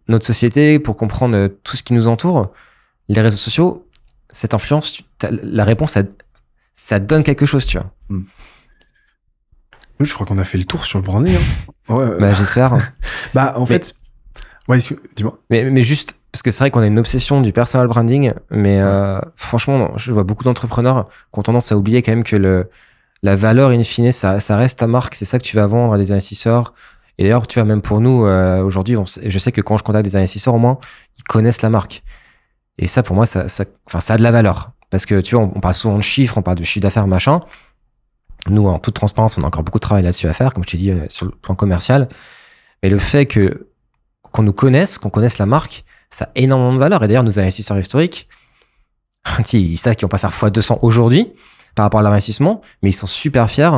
notre 0.07 0.25
société, 0.25 0.77
pour 0.77 0.97
comprendre 0.97 1.35
euh, 1.35 1.47
tout 1.63 1.77
ce 1.77 1.83
qui 1.83 1.93
nous 1.93 2.07
entoure. 2.07 2.51
Les 3.09 3.21
réseaux 3.21 3.37
sociaux, 3.37 3.87
cette 4.29 4.53
influence, 4.53 5.01
la 5.29 5.63
réponse, 5.63 5.97
ça, 6.73 6.99
donne 6.99 7.23
quelque 7.23 7.45
chose, 7.45 7.65
tu 7.65 7.77
vois. 7.77 7.89
Oui, 9.99 10.05
je 10.07 10.13
crois 10.13 10.25
qu'on 10.25 10.37
a 10.37 10.43
fait 10.43 10.57
le 10.57 10.65
tour 10.65 10.85
sur 10.85 10.99
le 10.99 11.03
branding. 11.05 11.35
hein. 11.35 11.71
Ouais, 11.93 12.03
euh, 12.03 12.17
Bah, 12.19 12.31
j'espère. 12.33 12.73
bah, 13.33 13.53
en 13.57 13.61
mais- 13.61 13.65
fait, 13.67 13.95
ouais, 14.67 14.77
dis-moi. 15.15 15.39
Mais, 15.49 15.63
mais 15.69 15.81
juste, 15.81 16.15
parce 16.31 16.41
que 16.43 16.51
c'est 16.51 16.59
vrai 16.63 16.71
qu'on 16.71 16.79
a 16.81 16.87
une 16.87 16.99
obsession 16.99 17.41
du 17.41 17.51
personal 17.51 17.87
branding, 17.87 18.33
mais 18.49 18.79
euh, 18.79 19.19
franchement, 19.35 19.91
je 19.97 20.11
vois 20.11 20.23
beaucoup 20.23 20.43
d'entrepreneurs 20.43 21.07
qui 21.33 21.39
ont 21.39 21.43
tendance 21.43 21.71
à 21.71 21.77
oublier 21.77 22.01
quand 22.01 22.11
même 22.11 22.23
que 22.23 22.35
le, 22.35 22.69
la 23.23 23.35
valeur 23.35 23.71
in 23.71 23.83
fine, 23.83 24.11
ça, 24.11 24.39
ça 24.39 24.55
reste 24.57 24.79
ta 24.79 24.87
marque, 24.87 25.15
c'est 25.15 25.25
ça 25.25 25.37
que 25.39 25.43
tu 25.43 25.55
vas 25.55 25.67
vendre 25.67 25.93
à 25.93 25.97
des 25.97 26.11
investisseurs. 26.11 26.73
Et 27.21 27.25
d'ailleurs, 27.25 27.45
tu 27.45 27.59
vois, 27.59 27.65
même 27.65 27.83
pour 27.83 28.01
nous, 28.01 28.25
euh, 28.25 28.63
aujourd'hui, 28.63 28.97
je 29.23 29.37
sais 29.37 29.51
que 29.51 29.61
quand 29.61 29.77
je 29.77 29.83
contacte 29.83 30.05
des 30.05 30.15
investisseurs, 30.15 30.55
au 30.55 30.57
moins, 30.57 30.79
ils 31.19 31.23
connaissent 31.23 31.61
la 31.61 31.69
marque. 31.69 32.01
Et 32.79 32.87
ça, 32.87 33.03
pour 33.03 33.15
moi, 33.15 33.27
ça, 33.27 33.45
a 33.45 34.17
de 34.17 34.23
la 34.23 34.31
valeur. 34.31 34.71
Parce 34.89 35.05
que, 35.05 35.21
tu 35.21 35.35
vois, 35.35 35.43
on, 35.43 35.59
parle 35.59 35.75
souvent 35.75 35.97
de 35.97 36.01
chiffres, 36.01 36.39
on 36.39 36.41
parle 36.41 36.57
de 36.57 36.63
chiffre 36.63 36.81
d'affaires, 36.81 37.05
machin. 37.05 37.41
Nous, 38.49 38.65
en 38.65 38.79
toute 38.79 38.95
transparence, 38.95 39.37
on 39.37 39.43
a 39.43 39.45
encore 39.45 39.61
beaucoup 39.61 39.77
de 39.77 39.83
travail 39.83 40.01
là-dessus 40.01 40.27
à 40.27 40.33
faire, 40.33 40.51
comme 40.55 40.63
je 40.63 40.71
t'ai 40.71 40.77
dit, 40.77 40.89
euh, 40.89 41.05
sur 41.09 41.27
le 41.27 41.31
plan 41.31 41.53
commercial. 41.53 42.09
Mais 42.81 42.89
le 42.89 42.97
fait 42.97 43.27
qu'on 43.27 44.41
nous 44.41 44.53
connaisse, 44.53 44.97
qu'on 44.97 45.11
connaisse 45.11 45.37
la 45.37 45.45
marque, 45.45 45.85
ça 46.09 46.25
a 46.25 46.29
énormément 46.33 46.73
de 46.73 46.79
valeur. 46.79 47.03
Et 47.03 47.07
d'ailleurs, 47.07 47.23
nos 47.23 47.39
investisseurs 47.39 47.77
historiques, 47.77 48.29
ils 49.53 49.77
savent 49.77 49.95
qu'ils 49.95 50.07
vont 50.07 50.09
pas 50.09 50.17
faire 50.17 50.31
x200 50.31 50.79
aujourd'hui 50.81 51.31
par 51.75 51.85
rapport 51.85 51.99
à 51.99 52.03
l'investissement, 52.03 52.61
mais 52.81 52.89
ils 52.89 52.93
sont 52.93 53.05
super 53.05 53.47
fiers 53.47 53.69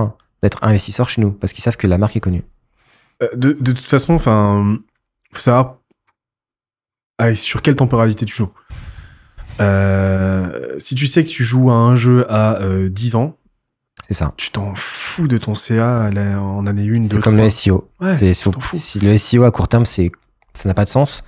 d'être 0.42 0.64
investisseurs 0.64 1.10
chez 1.10 1.20
nous 1.20 1.34
parce 1.34 1.52
qu'ils 1.52 1.62
savent 1.62 1.76
que 1.76 1.88
la 1.88 1.98
marque 1.98 2.16
est 2.16 2.22
connue. 2.22 2.46
Euh, 3.24 3.28
De, 3.36 3.54
de 3.54 3.72
toute 3.72 3.86
façon, 3.88 4.14
enfin, 4.14 4.78
faut 5.34 5.40
savoir 5.42 5.78
avec- 7.18 7.38
sur 7.38 7.62
quelle 7.62 7.76
temporalité 7.76 8.26
tu 8.26 8.36
joues. 8.36 8.52
Euh, 9.60 10.76
si 10.80 10.96
tu 10.96 11.08
sais 11.08 11.24
que 11.24 11.30
tu 11.30 11.44
joues 11.44 11.70
à 11.70 11.74
un 11.76 11.96
jeu 11.96 12.26
à 12.32 12.62
euh, 12.62 12.90
10 12.90 13.16
ans, 13.16 13.38
C'est 14.04 14.14
ça. 14.16 14.34
tu 14.38 14.50
t'en 14.52 14.74
fous 14.76 15.28
de 15.28 15.38
ton 15.38 15.54
CA 15.54 16.10
là, 16.12 16.40
en 16.42 16.66
année 16.66 16.88
1, 16.88 17.02
2, 17.02 17.04
C'est 17.04 17.20
comme 17.22 17.38
le 17.38 17.50
SEO. 17.50 17.90
Ouais, 18.02 18.16
c'est, 18.16 18.34
si 18.74 19.00
le 19.00 19.16
SEO 19.18 19.44
à 19.44 19.52
court 19.52 19.68
terme, 19.68 19.86
c'est, 19.86 20.12
ça 20.54 20.68
n'a 20.68 20.74
pas 20.74 20.86
de 20.86 20.90
sens. 20.90 21.24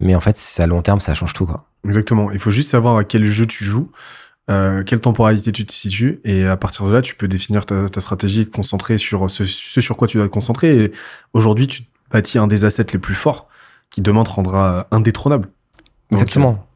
Mais 0.00 0.14
en 0.14 0.20
fait, 0.20 0.36
c'est 0.36 0.62
à 0.62 0.66
long 0.68 0.82
terme, 0.82 1.00
ça 1.00 1.14
change 1.14 1.32
tout, 1.32 1.46
quoi. 1.46 1.64
Exactement. 1.84 2.30
Il 2.30 2.38
faut 2.38 2.52
juste 2.52 2.70
savoir 2.70 2.96
à 2.96 3.04
quel 3.04 3.24
jeu 3.24 3.46
tu 3.46 3.64
joues, 3.64 3.90
euh, 4.50 4.82
quelle 4.82 5.00
temporalité 5.00 5.52
tu 5.52 5.66
te 5.66 5.72
situes, 5.72 6.20
et 6.24 6.46
à 6.46 6.56
partir 6.56 6.86
de 6.86 6.92
là, 6.92 7.02
tu 7.02 7.14
peux 7.14 7.28
définir 7.28 7.66
ta, 7.66 7.86
ta 7.88 8.00
stratégie 8.00 8.42
et 8.42 8.46
te 8.46 8.54
concentrer 8.54 8.96
sur 8.96 9.30
ce, 9.30 9.44
ce 9.44 9.80
sur 9.80 9.96
quoi 9.96 10.08
tu 10.08 10.16
dois 10.16 10.26
te 10.26 10.32
concentrer. 10.32 10.84
Et 10.84 10.92
aujourd'hui, 11.34 11.66
tu 11.66 11.82
bâtis 12.10 12.38
un 12.38 12.46
des 12.46 12.64
assets 12.64 12.86
les 12.92 12.98
plus 12.98 13.14
forts 13.14 13.48
qui 13.90 14.00
demain 14.00 14.24
te 14.24 14.30
rendra 14.30 14.86
indétrônable. 14.90 15.48
Donc, 16.10 16.20
Exactement. 16.20 16.66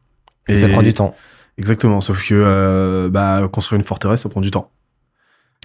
Et 0.47 0.53
Et 0.53 0.57
ça 0.57 0.69
prend 0.69 0.83
du 0.83 0.93
temps. 0.93 1.15
Exactement. 1.57 2.01
Sauf 2.01 2.27
que 2.27 2.35
euh, 2.35 3.09
bah, 3.09 3.47
construire 3.51 3.79
une 3.79 3.85
forteresse, 3.85 4.21
ça 4.21 4.29
prend 4.29 4.41
du 4.41 4.51
temps. 4.51 4.69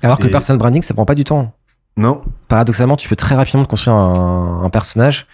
Alors 0.02 0.18
que 0.18 0.24
le 0.24 0.30
personal 0.30 0.58
branding, 0.58 0.82
ça 0.82 0.94
prend 0.94 1.04
pas 1.04 1.14
du 1.14 1.24
temps. 1.24 1.54
Non. 1.96 2.22
Paradoxalement, 2.46 2.96
tu 2.96 3.08
peux 3.08 3.16
très 3.16 3.34
rapidement 3.34 3.64
te 3.64 3.68
construire 3.68 3.96
un, 3.96 4.62
un 4.62 4.70
personnage 4.70 5.26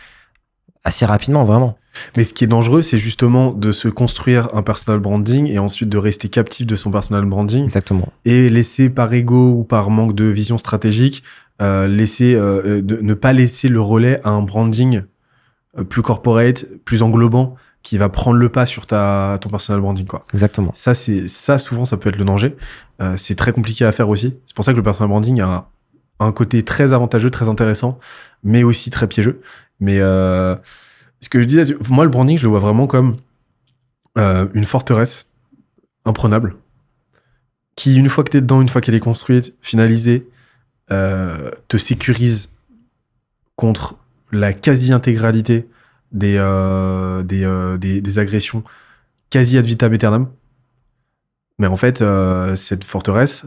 assez 0.83 1.05
rapidement, 1.05 1.45
vraiment. 1.45 1.77
Mais 2.17 2.25
ce 2.25 2.33
qui 2.35 2.45
est 2.45 2.49
dangereux, 2.49 2.83
c'est 2.83 2.99
justement 2.99 3.53
de 3.53 3.73
se 3.73 3.89
construire 3.89 4.49
un 4.55 4.63
personal 4.63 5.01
branding 5.01 5.47
et 5.49 5.59
ensuite 5.59 5.89
de 5.89 5.99
rester 5.99 6.29
captif 6.29 6.67
de 6.67 6.77
son 6.77 6.91
personal 6.91 7.25
branding 7.25 7.63
Exactement. 7.65 8.09
et 8.25 8.49
laisser 8.49 8.91
par 8.91 9.13
ego 9.13 9.51
ou 9.53 9.65
par 9.65 9.91
manque 9.91 10.15
de 10.15 10.25
vision 10.25 10.59
stratégique, 10.59 11.23
euh, 11.63 11.87
laisser, 11.87 12.35
euh, 12.35 12.63
euh, 12.65 12.83
de- 12.83 12.97
ne 13.01 13.15
pas 13.15 13.33
laisser 13.33 13.69
le 13.69 13.81
relais 13.81 14.21
à 14.25 14.31
un 14.31 14.43
branding 14.43 15.03
euh, 15.79 15.85
plus 15.85 16.03
corporate, 16.03 16.67
plus 16.85 17.03
englobant, 17.03 17.55
qui 17.83 17.99
va 17.99 18.09
prendre 18.09 18.39
le 18.39 18.49
pas 18.49 18.65
sur 18.65 18.87
ta, 18.87 19.37
ton 19.43 19.51
personal 19.51 19.81
branding, 19.83 20.07
quoi. 20.07 20.21
Exactement. 20.33 20.71
Ça, 20.75 20.95
c'est, 20.95 21.29
ça, 21.29 21.59
souvent, 21.59 21.85
ça 21.85 21.97
peut 21.99 22.09
être 22.09 22.17
le 22.17 22.25
danger. 22.25 22.57
Euh, 23.03 23.15
c'est 23.19 23.35
très 23.35 23.53
compliqué 23.53 23.85
à 23.85 23.93
faire 23.93 24.09
aussi. 24.09 24.35
C'est 24.47 24.57
pour 24.57 24.65
ça 24.65 24.73
que 24.73 24.79
le 24.79 24.83
personal 24.83 25.11
branding 25.11 25.41
a 25.43 25.47
un, 25.47 25.65
un 26.27 26.33
côté 26.33 26.63
très 26.63 26.93
avantageux, 26.95 27.29
très 27.29 27.49
intéressant, 27.51 27.99
mais 28.43 28.63
aussi 28.63 28.89
très 28.91 29.07
piégeux. 29.07 29.41
Mais 29.81 29.99
euh, 30.01 30.57
ce 31.21 31.29
que 31.29 31.41
je 31.41 31.47
disais, 31.47 31.65
moi, 31.89 32.05
le 32.05 32.11
branding, 32.11 32.37
je 32.37 32.45
le 32.45 32.51
vois 32.51 32.61
vraiment 32.61 32.87
comme 32.87 33.17
euh, 34.19 34.47
une 34.55 34.65
forteresse 34.65 35.27
imprenable 36.05 36.57
qui, 37.77 37.97
une 37.97 38.09
fois 38.09 38.25
que 38.25 38.31
tu 38.31 38.37
es 38.37 38.41
dedans, 38.41 38.61
une 38.61 38.69
fois 38.69 38.81
qu'elle 38.81 38.95
est 38.95 39.01
construite, 39.01 39.55
finalisée, 39.61 40.29
euh, 40.91 41.51
te 41.69 41.77
sécurise 41.77 42.51
contre 43.57 43.97
la 44.33 44.53
quasi-intégralité 44.53 45.67
des, 46.13 46.37
euh, 46.39 47.23
des, 47.23 47.45
euh, 47.45 47.79
des, 47.79 48.01
des 48.01 48.19
agressions 48.19 48.63
quasi 49.31 49.59
ad 49.59 49.65
vitam 49.65 49.93
aeternam. 49.93 50.29
Mais 51.59 51.67
en 51.67 51.77
fait, 51.77 52.05
cette 52.57 52.85
forteresse, 52.85 53.47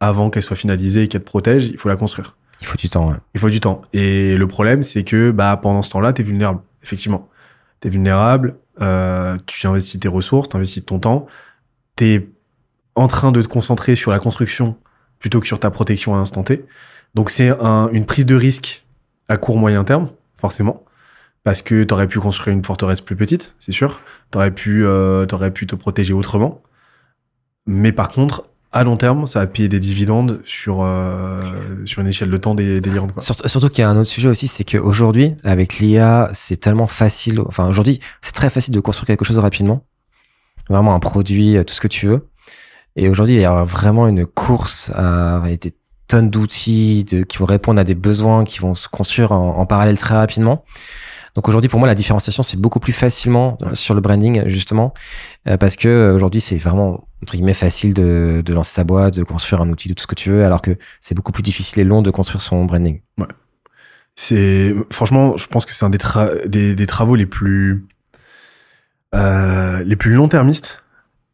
avant 0.00 0.30
qu'elle 0.30 0.42
soit 0.42 0.56
finalisée 0.56 1.02
et 1.02 1.08
qu'elle 1.08 1.22
te 1.22 1.26
protège, 1.26 1.68
il 1.68 1.78
faut 1.78 1.88
la 1.88 1.96
construire. 1.96 2.36
Il 2.62 2.66
faut 2.66 2.76
du 2.76 2.88
temps, 2.88 3.10
ouais. 3.10 3.16
Il 3.34 3.40
faut 3.40 3.50
du 3.50 3.60
temps. 3.60 3.82
Et 3.92 4.36
le 4.36 4.46
problème, 4.48 4.82
c'est 4.82 5.04
que 5.04 5.30
bah, 5.30 5.56
pendant 5.58 5.82
ce 5.82 5.90
temps-là, 5.90 6.14
tu 6.14 6.22
es 6.22 6.24
vulnérable, 6.24 6.60
effectivement. 6.86 7.28
Tu 7.80 7.88
es 7.88 7.90
vulnérable, 7.90 8.56
euh, 8.80 9.36
tu 9.46 9.66
investis 9.66 10.00
tes 10.00 10.08
ressources, 10.08 10.48
tu 10.48 10.56
investis 10.56 10.84
ton 10.84 10.98
temps, 10.98 11.26
tu 11.96 12.04
es 12.06 12.28
en 12.94 13.08
train 13.08 13.32
de 13.32 13.42
te 13.42 13.48
concentrer 13.48 13.96
sur 13.96 14.10
la 14.10 14.18
construction 14.18 14.76
plutôt 15.18 15.40
que 15.40 15.46
sur 15.46 15.58
ta 15.60 15.70
protection 15.70 16.14
à 16.14 16.18
l'instant 16.18 16.42
T. 16.42 16.64
Donc 17.14 17.30
c'est 17.30 17.50
un- 17.60 17.88
une 17.92 18.06
prise 18.06 18.26
de 18.26 18.34
risque 18.34 18.84
à 19.28 19.36
court 19.36 19.58
moyen 19.58 19.82
terme, 19.84 20.10
forcément, 20.38 20.84
parce 21.42 21.60
que 21.62 21.82
tu 21.84 21.92
aurais 21.92 22.06
pu 22.06 22.20
construire 22.20 22.56
une 22.56 22.64
forteresse 22.64 23.00
plus 23.00 23.16
petite, 23.16 23.54
c'est 23.58 23.72
sûr. 23.72 24.00
Tu 24.30 24.38
aurais 24.38 24.50
pu, 24.52 24.84
euh, 24.84 25.26
t'aurais 25.26 25.50
pu 25.50 25.66
te 25.66 25.74
protéger 25.74 26.12
autrement. 26.12 26.62
Mais 27.66 27.92
par 27.92 28.08
contre, 28.10 28.44
à 28.76 28.84
long 28.84 28.96
terme, 28.96 29.26
ça 29.26 29.40
va 29.40 29.46
payer 29.46 29.68
des 29.68 29.80
dividendes 29.80 30.40
sur, 30.44 30.84
euh, 30.84 31.42
sur 31.86 32.02
une 32.02 32.08
échelle 32.08 32.30
de 32.30 32.36
temps 32.36 32.54
dé- 32.54 32.80
délirante. 32.80 33.12
Quoi. 33.12 33.22
Surtout, 33.22 33.68
qu'il 33.68 33.80
y 33.80 33.84
a 33.84 33.88
un 33.90 33.96
autre 33.96 34.08
sujet 34.08 34.28
aussi, 34.28 34.46
c'est 34.48 34.64
qu'aujourd'hui, 34.64 35.34
avec 35.44 35.78
l'IA, 35.78 36.30
c'est 36.34 36.56
tellement 36.58 36.86
facile. 36.86 37.40
Enfin, 37.46 37.66
aujourd'hui, 37.68 38.00
c'est 38.22 38.34
très 38.34 38.50
facile 38.50 38.74
de 38.74 38.80
construire 38.80 39.06
quelque 39.06 39.24
chose 39.24 39.38
rapidement. 39.38 39.84
Vraiment 40.68 40.94
un 40.94 41.00
produit, 41.00 41.56
euh, 41.56 41.64
tout 41.64 41.74
ce 41.74 41.80
que 41.80 41.88
tu 41.88 42.06
veux. 42.06 42.28
Et 42.96 43.08
aujourd'hui, 43.08 43.34
il 43.34 43.40
y 43.40 43.44
a 43.44 43.62
vraiment 43.64 44.08
une 44.08 44.26
course 44.26 44.90
à 44.94 45.36
avec 45.36 45.62
des 45.62 45.74
tonnes 46.08 46.30
d'outils 46.30 47.04
de, 47.04 47.22
qui 47.24 47.38
vont 47.38 47.46
répondre 47.46 47.80
à 47.80 47.84
des 47.84 47.94
besoins 47.94 48.44
qui 48.44 48.58
vont 48.60 48.74
se 48.74 48.88
construire 48.88 49.32
en 49.32 49.66
parallèle 49.66 49.98
très 49.98 50.14
rapidement. 50.14 50.64
Donc 51.36 51.48
aujourd'hui, 51.48 51.68
pour 51.68 51.78
moi, 51.78 51.86
la 51.86 51.94
différenciation 51.94 52.42
se 52.42 52.50
fait 52.50 52.56
beaucoup 52.56 52.80
plus 52.80 52.94
facilement 52.94 53.58
sur 53.74 53.94
le 53.94 54.00
branding, 54.00 54.48
justement, 54.48 54.94
euh, 55.46 55.56
parce 55.58 55.76
que 55.76 55.86
euh, 55.86 56.14
aujourd'hui, 56.14 56.40
c'est 56.40 56.56
vraiment 56.56 57.06
entre 57.22 57.34
guillemets 57.34 57.52
facile 57.52 57.92
de, 57.94 58.42
de 58.44 58.52
lancer 58.54 58.72
sa 58.72 58.84
boîte, 58.84 59.16
de 59.16 59.22
construire 59.22 59.60
un 59.60 59.68
outil, 59.68 59.88
de 59.88 59.94
tout 59.94 60.02
ce 60.02 60.06
que 60.06 60.14
tu 60.14 60.30
veux, 60.30 60.44
alors 60.44 60.62
que 60.62 60.76
c'est 61.00 61.14
beaucoup 61.14 61.32
plus 61.32 61.42
difficile 61.42 61.80
et 61.80 61.84
long 61.84 62.00
de 62.00 62.10
construire 62.10 62.40
son 62.40 62.64
branding. 62.64 63.02
C'est 64.14 64.74
franchement, 64.90 65.36
je 65.36 65.46
pense 65.46 65.66
que 65.66 65.74
c'est 65.74 65.84
un 65.84 65.90
des, 65.90 65.98
tra- 65.98 66.46
des, 66.48 66.74
des 66.74 66.86
travaux 66.86 67.16
les 67.16 67.26
plus 67.26 67.86
euh, 69.14 69.84
les 69.84 69.96
plus 69.96 70.14
long-termistes 70.14 70.82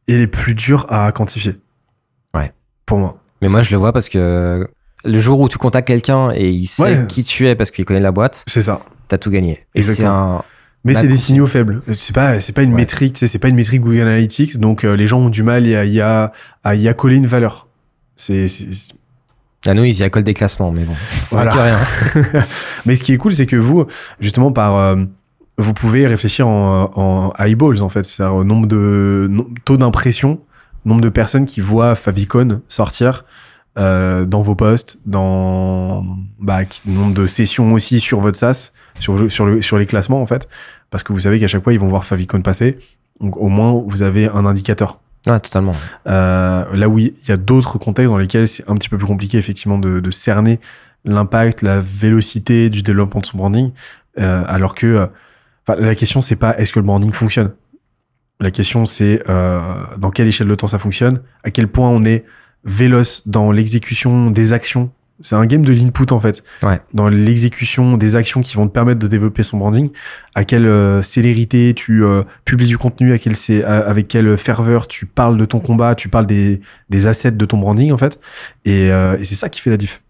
et 0.09 0.19
les 0.19 0.27
plus 0.27 0.55
durs 0.55 0.85
à 0.89 1.13
quantifier. 1.13 1.61
Ouais. 2.35 2.51
Pour 2.87 2.99
moi. 2.99 3.23
Mais 3.41 3.49
moi, 3.49 3.63
je 3.63 3.71
le 3.71 3.77
vois 3.77 3.93
parce 3.93 4.09
que 4.09 4.69
le 5.05 5.19
jour 5.19 5.41
où 5.41 5.49
tu 5.49 5.59
contactes 5.59 5.87
quelqu'un 5.89 6.31
et 6.35 6.51
il 6.51 6.67
sait 6.67 6.83
Ouais. 6.83 7.07
qui 7.09 7.25
tu 7.25 7.47
es 7.49 7.55
parce 7.55 7.71
qu'il 7.71 7.85
connaît 7.85 8.01
la 8.01 8.13
boîte, 8.13 8.45
C'est 8.47 8.63
ça. 8.63 8.81
t'as 9.09 9.19
tout 9.19 9.31
gagné. 9.31 9.61
Exactement. 9.75 10.39
un. 10.39 10.43
Mais 10.85 10.95
c'est 10.95 11.07
des 11.07 11.15
signaux 11.17 11.47
faibles. 11.47 11.81
C'est 11.97 12.13
pas, 12.15 12.41
c'est 12.41 12.53
pas 12.53 12.63
une 12.65 12.71
Ouais. 12.71 12.77
métrique, 12.81 13.13
tu 13.15 13.21
sais, 13.21 13.27
c'est 13.29 13.39
pas 13.39 13.49
une 13.49 13.55
métrique 13.57 13.83
Google 13.83 14.01
Analytics, 14.01 14.59
donc 14.59 14.85
euh, 14.85 14.95
les 14.97 15.07
gens 15.07 15.21
ont 15.21 15.29
du 15.29 15.45
mal 15.45 15.65
à 15.75 15.85
y, 15.85 16.01
a- 16.01 16.33
à 16.65 16.75
y 16.75 16.89
accoler 16.89 17.15
une 17.17 17.27
valeur. 17.27 17.69
C'est, 18.17 18.47
À 19.65 19.75
nous, 19.75 19.85
ils 19.85 19.97
y 19.99 20.03
accolent 20.03 20.25
des 20.25 20.35
classements, 20.35 20.73
mais 20.73 20.83
bon, 20.85 20.95
c'est 21.25 21.37
Voilà. 21.37 21.53
rien. 21.53 21.79
Mais 22.87 22.97
ce 22.97 23.05
qui 23.05 23.13
est 23.13 23.17
cool, 23.17 23.33
c'est 23.33 23.47
que 23.47 23.55
vous, 23.57 23.87
justement, 24.21 24.51
par, 24.51 24.77
euh, 24.77 24.97
vous 25.57 25.73
pouvez 25.73 26.05
réfléchir 26.07 26.49
en, 26.49 26.91
en 26.97 27.33
eyeballs, 27.39 27.81
en 27.83 27.89
fait, 27.89 28.03
c'est-à-dire 28.05 28.35
au 28.35 28.43
nombre 28.45 28.67
de 28.67 29.31
taux 29.65 29.77
d'impression, 29.77 30.41
nombre 30.85 31.01
de 31.01 31.09
personnes 31.11 31.47
qui 31.47 31.61
voient 31.61 31.95
Favicon 31.95 32.61
sortir 32.67 33.25
euh, 33.79 34.27
dans 34.27 34.43
vos 34.43 34.55
posts, 34.55 34.99
dans 35.07 36.05
bah, 36.39 36.61
nombre 36.85 37.15
de 37.15 37.27
sessions 37.27 37.73
aussi 37.73 38.01
sur 38.01 38.21
votre 38.21 38.39
SaaS, 38.39 38.73
sur, 38.99 39.31
sur, 39.31 39.47
le, 39.47 39.63
sur 39.63 39.79
les 39.79 39.87
classements, 39.87 40.21
en 40.21 40.27
fait, 40.27 40.47
parce 40.91 41.03
que 41.03 41.15
vous 41.15 41.21
savez 41.21 41.41
qu'à 41.41 41.47
chaque 41.47 41.65
fois, 41.65 41.73
ils 41.73 41.81
vont 41.81 41.89
voir 41.89 42.05
Favicon 42.05 42.43
passer. 42.43 42.79
Donc, 43.21 43.39
au 43.39 43.49
moins, 43.49 43.73
vous 43.87 44.03
avez 44.03 44.29
un 44.29 44.45
indicateur. 44.45 45.01
Ouais, 45.27 45.41
totalement. 45.41 45.73
Euh, 46.07 46.65
là 46.75 46.89
où 46.89 46.99
il 46.99 47.15
y 47.27 47.33
a 47.33 47.37
d'autres 47.37 47.79
contextes 47.79 48.11
dans 48.11 48.19
lesquels 48.19 48.47
c'est 48.47 48.69
un 48.69 48.75
petit 48.75 48.91
peu 48.91 48.99
plus 48.99 49.07
compliqué 49.07 49.39
effectivement 49.39 49.79
de, 49.79 50.01
de 50.01 50.11
cerner 50.11 50.61
l'impact, 51.05 51.63
la 51.63 51.81
vélocité 51.81 52.69
du 52.69 52.83
développement 52.83 53.21
de 53.21 53.27
son 53.27 53.39
branding, 53.39 53.71
euh, 54.19 54.43
alors 54.47 54.75
que 54.75 55.09
la 55.67 55.95
question 55.95 56.21
c'est 56.21 56.37
pas 56.37 56.57
est-ce 56.59 56.73
que 56.73 56.81
le 56.81 56.85
branding 56.85 57.13
fonctionne? 57.13 57.53
La 58.41 58.51
question 58.51 58.85
c'est 58.85 59.23
dans 59.27 60.11
quelle 60.13 60.27
échelle 60.27 60.49
de 60.49 60.55
temps 60.57 60.67
ça 60.67 60.81
fonctionne, 60.81 61.23
à 61.45 61.51
quel 61.51 61.69
point 61.69 61.89
on 61.89 62.03
est 62.03 62.25
véloce 62.65 63.27
dans 63.27 63.51
l'exécution 63.53 64.31
des 64.31 64.53
actions. 64.53 64.91
C'est 65.21 65.37
un 65.37 65.47
game 65.47 65.65
de 65.65 65.73
l'input 65.73 66.11
en 66.11 66.19
fait. 66.19 66.43
Ouais. 66.63 66.81
Dans 66.95 67.09
l'exécution 67.09 67.97
des 67.97 68.17
actions 68.17 68.41
qui 68.41 68.57
vont 68.57 68.67
te 68.67 68.73
permettre 68.73 68.99
de 68.99 69.07
développer 69.07 69.45
son 69.45 69.59
branding, 69.59 69.91
à 70.35 70.45
quelle 70.45 70.67
euh, 70.67 71.01
célérité 71.01 71.75
tu 71.75 72.05
euh, 72.05 72.23
publies 72.45 72.67
du 72.67 72.77
contenu, 72.77 73.13
à 73.13 73.19
quelle 73.19 73.37
c'est 73.37 73.63
avec 73.63 74.09
quelle 74.09 74.37
ferveur 74.37 74.89
tu 74.89 75.07
parles 75.07 75.37
de 75.37 75.45
ton 75.45 75.61
combat, 75.61 75.95
tu 75.95 76.09
parles 76.09 76.27
des, 76.27 76.61
des 76.91 77.07
assets 77.07 77.33
de 77.33 77.45
ton 77.45 77.59
branding 77.59 77.93
en 77.93 77.99
fait. 77.99 78.19
Et, 78.65 78.91
euh, 78.91 79.17
et 79.17 79.25
c'est 79.25 79.37
ça 79.37 79.49
qui 79.49 79.61
fait 79.61 79.71
la 79.71 79.77
diff. 79.77 80.03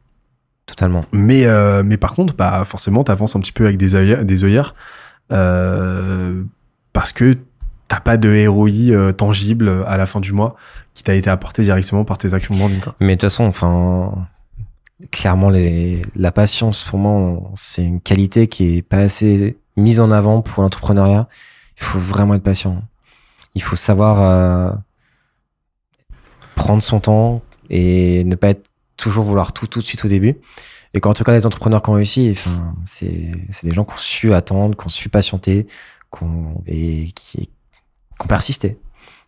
Totalement. 0.66 1.04
Mais, 1.12 1.44
euh, 1.44 1.82
mais 1.84 1.96
par 1.96 2.14
contre, 2.14 2.34
bah, 2.34 2.62
forcément, 2.64 3.04
tu 3.04 3.10
avances 3.10 3.36
un 3.36 3.40
petit 3.40 3.52
peu 3.52 3.64
avec 3.64 3.76
des 3.76 3.94
œillères, 3.94 4.24
des 4.24 4.44
œillères 4.44 4.74
euh, 5.32 6.42
parce 6.92 7.12
que 7.12 7.34
t'as 7.92 8.00
pas 8.00 8.16
de 8.16 8.46
ROI 8.46 8.70
euh, 8.70 9.12
tangible 9.12 9.84
à 9.86 9.98
la 9.98 10.06
fin 10.06 10.18
du 10.18 10.32
mois 10.32 10.56
qui 10.94 11.02
t'a 11.02 11.14
été 11.14 11.28
apporté 11.28 11.62
directement 11.62 12.06
par 12.06 12.16
tes 12.16 12.32
actions 12.32 12.54
de 12.54 12.58
branding. 12.58 12.80
Quoi. 12.80 12.94
Mais 13.00 13.16
de 13.16 13.20
toute 13.20 13.28
façon, 13.28 13.44
enfin, 13.44 14.26
clairement, 15.10 15.50
les, 15.50 16.00
la 16.16 16.32
patience, 16.32 16.84
pour 16.84 16.98
moi, 16.98 17.50
c'est 17.54 17.84
une 17.84 18.00
qualité 18.00 18.46
qui 18.46 18.78
est 18.78 18.82
pas 18.82 19.00
assez 19.00 19.58
mise 19.76 20.00
en 20.00 20.10
avant 20.10 20.40
pour 20.40 20.62
l'entrepreneuriat. 20.62 21.28
Il 21.76 21.82
faut 21.82 21.98
vraiment 21.98 22.32
être 22.32 22.42
patient. 22.42 22.82
Il 23.54 23.62
faut 23.62 23.76
savoir 23.76 24.22
euh, 24.22 24.72
prendre 26.54 26.82
son 26.82 26.98
temps 26.98 27.42
et 27.68 28.24
ne 28.24 28.36
pas 28.36 28.48
être 28.48 28.70
toujours 28.96 29.24
vouloir 29.24 29.52
tout 29.52 29.66
tout 29.66 29.80
de 29.80 29.84
suite 29.84 30.02
au 30.06 30.08
début. 30.08 30.38
Et 30.94 31.00
quand 31.00 31.12
tu 31.12 31.22
regardes 31.22 31.40
les 31.40 31.46
entrepreneurs 31.46 31.82
qui 31.82 31.90
ont 31.90 31.94
réussi, 31.94 32.30
enfin, 32.30 32.74
c'est 32.84 33.32
c'est 33.50 33.66
des 33.66 33.74
gens 33.74 33.84
qui 33.84 33.92
ont 33.92 33.98
su 33.98 34.32
attendre, 34.32 34.78
qui 34.78 34.86
ont 34.86 34.88
su 34.88 35.10
patienter, 35.10 35.66
qui 36.10 36.22
ont, 36.22 36.62
et 36.66 37.12
qui, 37.14 37.50
qui 38.22 38.26
ont 38.26 38.28
persisté. 38.28 38.78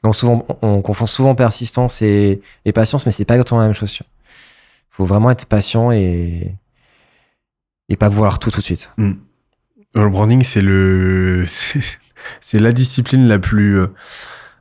Donc 0.03 0.15
souvent, 0.15 0.47
on 0.63 0.83
confond 0.83 1.07
souvent 1.07 1.35
persistance 1.35 2.03
et, 2.03 2.41
patience, 2.75 3.07
mais 3.07 3.13
c'est 3.13 3.25
pas 3.25 3.35
exactement 3.35 3.61
la 3.61 3.67
même 3.69 3.75
chose. 3.75 3.97
Il 4.01 4.05
faut 4.91 5.05
vraiment 5.05 5.31
être 5.31 5.47
patient 5.47 5.91
et 5.93 6.55
et 7.91 7.97
pas 7.97 8.09
vouloir 8.09 8.39
tout 8.39 8.51
tout 8.51 8.61
de 8.61 8.65
suite. 8.65 8.91
Euh, 8.99 9.13
Le 9.95 10.09
branding, 10.09 10.43
c'est 10.43 10.61
le, 10.63 11.45
c'est- 12.41 12.59
la 12.61 12.73
discipline 12.73 13.27
la 13.29 13.39
plus 13.39 13.79
euh, 13.79 13.87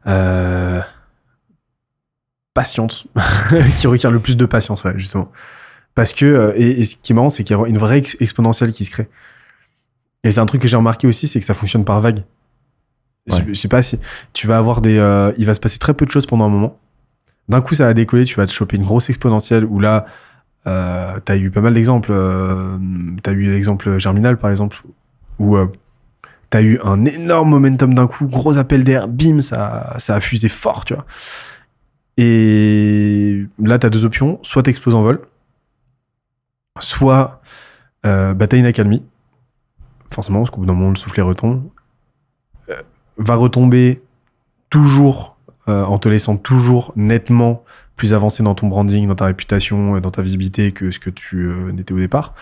euh, 0.08 0.82
patiente, 2.54 3.06
qui 3.78 3.88
requiert 3.88 4.12
le 4.12 4.20
plus 4.20 4.38
de 4.38 4.46
patience, 4.46 4.84
justement. 4.96 5.32
Parce 5.96 6.14
que, 6.14 6.26
euh, 6.26 6.54
et, 6.56 6.84
ce 6.84 6.96
qui 6.98 7.12
est 7.14 7.16
marrant, 7.16 7.30
c'est 7.30 7.44
qu'il 7.44 7.56
y 7.56 7.60
a 7.60 7.66
une 7.68 7.78
vraie 7.78 8.00
ex- 8.00 8.18
exponentielle 8.20 8.72
qui 8.74 8.86
se 8.86 8.92
crée. 8.92 9.10
Et 10.24 10.32
c'est 10.32 10.40
un 10.40 10.46
truc 10.46 10.62
que 10.62 10.68
j'ai 10.68 10.78
remarqué 10.78 11.08
aussi, 11.08 11.28
c'est 11.28 11.40
que 11.40 11.46
ça 11.46 11.54
fonctionne 11.54 11.86
par 11.86 12.00
vague. 12.02 12.24
Je- 13.28 13.54
sais 13.54 13.68
pas 13.70 13.82
si 13.82 14.00
tu 14.34 14.48
vas 14.48 14.58
avoir 14.58 14.82
des, 14.82 14.98
euh, 14.98 15.32
il 15.38 15.46
va 15.46 15.54
se 15.54 15.60
passer 15.60 15.80
très 15.80 15.94
peu 15.94 16.06
de 16.06 16.12
choses 16.12 16.26
pendant 16.26 16.46
un 16.46 16.50
moment. 16.50 16.78
D'un 17.50 17.62
coup, 17.62 17.74
ça 17.76 17.86
va 17.86 17.94
décoller, 17.94 18.26
tu 18.26 18.36
vas 18.36 18.46
te 18.46 18.52
choper 18.52 18.78
une 18.78 18.84
grosse 18.84 19.10
exponentielle 19.10 19.66
où 19.66 19.80
là, 19.80 20.06
euh, 20.68 21.20
t'as 21.24 21.38
eu 21.38 21.50
pas 21.52 21.62
mal 21.62 21.74
d'exemples. 21.74 22.12
Euh, 22.12 22.78
t'as 23.22 23.32
eu 23.32 23.50
l'exemple 23.52 23.98
Germinal, 23.98 24.38
par 24.38 24.50
exemple, 24.50 24.82
où 25.40 25.58
t'as 26.50 26.62
eu 26.62 26.80
un 26.84 27.04
énorme 27.06 27.50
momentum 27.50 27.94
d'un 27.94 28.08
coup, 28.08 28.28
gros 28.28 28.58
appel 28.58 28.84
d'air, 28.84 29.08
bim, 29.08 29.42
ça, 29.42 29.98
a 30.08 30.20
fusé 30.22 30.50
fort, 30.50 30.86
tu 30.86 30.94
vois. 30.94 31.06
Et 32.18 33.46
là, 33.60 33.80
t'as 33.80 33.90
deux 33.90 34.06
options. 34.06 34.40
Soit 34.44 34.64
t'exploses 34.64 34.96
en 34.96 35.02
vol, 35.02 35.22
soit 36.80 37.42
bah, 38.04 38.48
t'as 38.48 38.58
une 38.58 38.66
accalmie. 38.66 39.04
Forcément, 40.12 40.40
parce 40.40 40.52
qu'au 40.52 40.62
bout 40.62 40.68
d'un 40.68 40.74
moment, 40.74 40.90
le 40.92 40.96
soufflet 40.96 41.24
retombe. 41.24 41.64
Va 43.18 43.36
retomber 43.36 44.02
toujours 44.70 45.38
euh, 45.68 45.84
en 45.84 46.00
te 46.00 46.10
laissant 46.10 46.38
toujours 46.38 46.92
nettement 46.96 47.64
plus 47.96 48.14
avancé 48.14 48.42
dans 48.42 48.56
ton 48.56 48.68
branding, 48.68 49.08
dans 49.08 49.16
ta 49.16 49.26
réputation, 49.26 49.96
euh, 49.96 50.00
dans 50.00 50.10
ta 50.10 50.24
visibilité 50.24 50.72
que 50.72 50.90
ce 50.90 50.98
que 50.98 51.12
tu 51.12 51.46
euh, 51.46 51.72
n'étais 51.72 51.94
au 51.94 51.98
départ. 51.98 52.34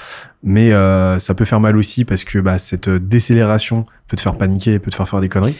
Mais 0.43 0.71
euh, 0.71 1.19
ça 1.19 1.33
peut 1.33 1.43
faire 1.43 1.59
mal 1.59 1.75
aussi 1.75 2.05
parce 2.05 2.23
que 2.23 2.39
bah, 2.39 2.57
cette 2.57 2.87
euh, 2.87 2.99
décélération 2.99 3.85
peut 4.07 4.15
te 4.15 4.21
faire 4.21 4.37
paniquer 4.37 4.79
peut 4.79 4.89
te 4.89 4.95
faire 4.95 5.07
faire 5.07 5.19
des 5.19 5.29
conneries. 5.29 5.57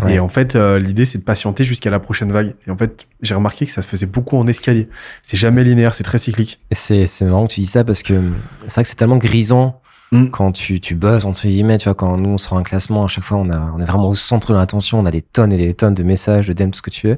Ouais. 0.00 0.14
Et 0.14 0.18
en 0.18 0.28
fait, 0.28 0.56
euh, 0.56 0.78
l'idée, 0.78 1.04
c'est 1.04 1.18
de 1.18 1.22
patienter 1.22 1.62
jusqu'à 1.62 1.90
la 1.90 2.00
prochaine 2.00 2.32
vague. 2.32 2.54
Et 2.66 2.70
en 2.70 2.76
fait, 2.76 3.06
j'ai 3.22 3.34
remarqué 3.34 3.66
que 3.66 3.72
ça 3.72 3.82
se 3.82 3.86
faisait 3.86 4.06
beaucoup 4.06 4.36
en 4.36 4.46
escalier. 4.48 4.88
C'est 5.22 5.36
jamais 5.36 5.62
linéaire, 5.62 5.94
c'est 5.94 6.04
très 6.04 6.18
cyclique. 6.18 6.58
C'est 6.72 7.06
marrant 7.22 7.46
que 7.46 7.52
tu 7.52 7.60
dis 7.60 7.66
ça 7.66 7.84
parce 7.84 8.02
que 8.02 8.20
c'est 8.62 8.74
vrai 8.74 8.82
que 8.82 8.88
c'est 8.88 8.96
tellement 8.96 9.16
grisant 9.16 9.79
Mm. 10.12 10.26
quand 10.30 10.52
tu, 10.52 10.80
tu 10.80 10.94
bosses, 10.94 11.24
entre 11.24 11.42
guillemets, 11.42 11.78
tu 11.78 11.84
vois, 11.84 11.94
quand 11.94 12.16
nous 12.16 12.30
on 12.30 12.38
sort 12.38 12.58
un 12.58 12.62
classement, 12.62 13.04
à 13.04 13.08
chaque 13.08 13.24
fois 13.24 13.38
on, 13.38 13.48
a, 13.50 13.72
on 13.76 13.80
est 13.80 13.84
vraiment 13.84 14.08
au 14.08 14.14
centre 14.14 14.52
de 14.52 14.58
l'attention, 14.58 14.98
on 14.98 15.06
a 15.06 15.10
des 15.10 15.22
tonnes 15.22 15.52
et 15.52 15.56
des 15.56 15.74
tonnes 15.74 15.94
de 15.94 16.02
messages, 16.02 16.48
de 16.48 16.52
DM, 16.52 16.70
tout 16.70 16.78
ce 16.78 16.82
que 16.82 16.90
tu 16.90 17.08
veux. 17.08 17.16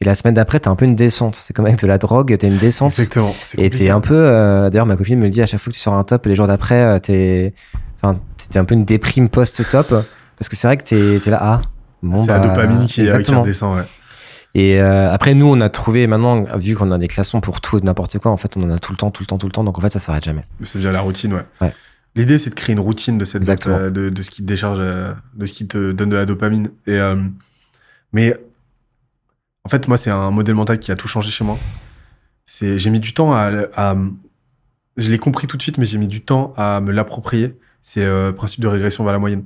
Et 0.00 0.04
la 0.04 0.14
semaine 0.14 0.34
d'après, 0.34 0.60
t'as 0.60 0.70
un 0.70 0.76
peu 0.76 0.84
une 0.84 0.94
descente. 0.94 1.34
C'est 1.34 1.52
comme 1.52 1.66
avec 1.66 1.80
de 1.80 1.86
la 1.86 1.98
drogue, 1.98 2.36
t'as 2.38 2.46
une 2.46 2.58
descente. 2.58 2.90
Exactement. 2.90 3.34
Et 3.56 3.68
t'es 3.68 3.90
un 3.90 4.00
peu, 4.00 4.14
euh, 4.14 4.70
d'ailleurs, 4.70 4.86
ma 4.86 4.96
copine 4.96 5.18
me 5.18 5.24
le 5.24 5.30
dit 5.30 5.42
à 5.42 5.46
chaque 5.46 5.58
fois 5.58 5.72
que 5.72 5.76
tu 5.76 5.80
sors 5.82 5.94
un 5.94 6.04
top, 6.04 6.26
les 6.26 6.36
jours 6.36 6.46
d'après, 6.46 6.82
euh, 6.82 6.98
t'es, 7.00 7.52
enfin, 8.00 8.20
t'es 8.48 8.60
un 8.60 8.64
peu 8.64 8.74
une 8.74 8.84
déprime 8.84 9.28
post-top. 9.28 9.88
Parce 9.88 10.48
que 10.48 10.54
c'est 10.54 10.68
vrai 10.68 10.76
que 10.76 10.84
t'es, 10.84 11.18
t'es 11.18 11.30
là, 11.30 11.38
ah, 11.40 11.62
bon, 12.02 12.24
C'est 12.24 12.30
la 12.30 12.38
bah, 12.38 12.48
dopamine 12.48 12.86
qui, 12.86 13.00
euh, 13.00 13.04
qui 13.06 13.10
exactement. 13.10 13.40
redescend, 13.40 13.76
ouais. 13.76 13.84
Et 14.54 14.80
euh, 14.80 15.12
après, 15.12 15.34
nous, 15.34 15.46
on 15.46 15.60
a 15.60 15.68
trouvé 15.68 16.06
maintenant, 16.06 16.44
vu 16.56 16.74
qu'on 16.74 16.90
a 16.92 16.98
des 16.98 17.08
classements 17.08 17.40
pour 17.40 17.60
tout 17.60 17.78
et 17.78 17.80
n'importe 17.80 18.18
quoi, 18.18 18.30
en 18.30 18.36
fait, 18.36 18.56
on 18.56 18.62
en 18.62 18.70
a 18.70 18.78
tout 18.78 18.92
le 18.92 18.96
temps, 18.96 19.10
tout 19.10 19.22
le 19.22 19.26
temps, 19.26 19.38
tout 19.38 19.46
le 19.46 19.52
temps. 19.52 19.64
Donc 19.64 19.78
en 19.78 19.80
fait, 19.80 19.90
ça 19.90 19.98
s'arrête 19.98 20.24
jamais. 20.24 20.44
C'est 20.62 20.78
déjà 20.78 20.92
la 20.92 21.00
routine, 21.00 21.34
ouais. 21.34 21.44
Ouais. 21.60 21.72
L'idée, 22.18 22.36
c'est 22.36 22.50
de 22.50 22.54
créer 22.56 22.74
une 22.74 22.80
routine 22.80 23.16
de 23.16 23.24
cette 23.24 23.66
euh, 23.68 23.90
de, 23.90 24.08
de 24.08 24.22
ce 24.22 24.30
qui 24.30 24.42
te 24.42 24.46
décharge, 24.46 24.78
euh, 24.80 25.12
de 25.34 25.46
ce 25.46 25.52
qui 25.52 25.68
te 25.68 25.92
donne 25.92 26.10
de 26.10 26.16
la 26.16 26.26
dopamine. 26.26 26.68
Et 26.86 26.98
euh, 26.98 27.16
mais 28.12 28.36
en 29.64 29.68
fait, 29.68 29.86
moi, 29.86 29.96
c'est 29.96 30.10
un 30.10 30.30
modèle 30.32 30.56
mental 30.56 30.80
qui 30.80 30.90
a 30.90 30.96
tout 30.96 31.06
changé 31.06 31.30
chez 31.30 31.44
moi. 31.44 31.56
C'est, 32.44 32.78
j'ai 32.78 32.90
mis 32.90 32.98
du 32.98 33.14
temps 33.14 33.32
à, 33.32 33.52
à 33.76 33.96
je 34.96 35.10
l'ai 35.12 35.18
compris 35.18 35.46
tout 35.46 35.56
de 35.56 35.62
suite, 35.62 35.78
mais 35.78 35.84
j'ai 35.84 35.98
mis 35.98 36.08
du 36.08 36.20
temps 36.20 36.52
à 36.56 36.80
me 36.80 36.90
l'approprier. 36.90 37.56
C'est 37.82 38.04
le 38.04 38.32
principe 38.32 38.60
de 38.60 38.68
régression 38.68 39.04
vers 39.04 39.12
la 39.12 39.20
moyenne. 39.20 39.44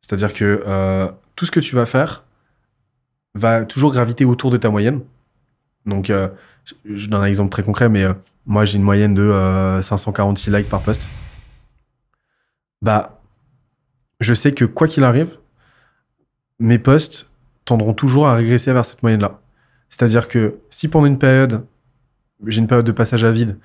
C'est-à-dire 0.00 0.32
que 0.32 0.64
euh, 0.66 1.08
tout 1.36 1.44
ce 1.44 1.50
que 1.50 1.60
tu 1.60 1.76
vas 1.76 1.84
faire 1.84 2.24
va 3.34 3.66
toujours 3.66 3.92
graviter 3.92 4.24
autour 4.24 4.50
de 4.50 4.56
ta 4.56 4.70
moyenne. 4.70 5.02
Donc, 5.84 6.10
je 6.84 7.06
donne 7.06 7.20
un 7.20 7.26
exemple 7.26 7.50
très 7.50 7.62
concret, 7.62 7.88
mais 7.90 8.06
moi, 8.46 8.64
j'ai 8.64 8.76
une 8.76 8.82
moyenne 8.82 9.14
de 9.14 9.22
euh, 9.22 9.82
546 9.82 10.50
likes 10.50 10.68
par 10.68 10.80
post. 10.80 11.06
Bah, 12.82 13.20
je 14.20 14.34
sais 14.34 14.52
que 14.52 14.64
quoi 14.64 14.88
qu'il 14.88 15.04
arrive, 15.04 15.36
mes 16.58 16.78
posts 16.78 17.30
tendront 17.64 17.94
toujours 17.94 18.28
à 18.28 18.34
régresser 18.34 18.72
vers 18.72 18.84
cette 18.84 19.02
moyenne-là. 19.02 19.40
C'est-à-dire 19.88 20.28
que 20.28 20.58
si 20.70 20.88
pendant 20.88 21.06
une 21.06 21.18
période, 21.18 21.66
j'ai 22.46 22.60
une 22.60 22.66
période 22.66 22.86
de 22.86 22.92
passage 22.92 23.24
à 23.24 23.32
vide, 23.32 23.58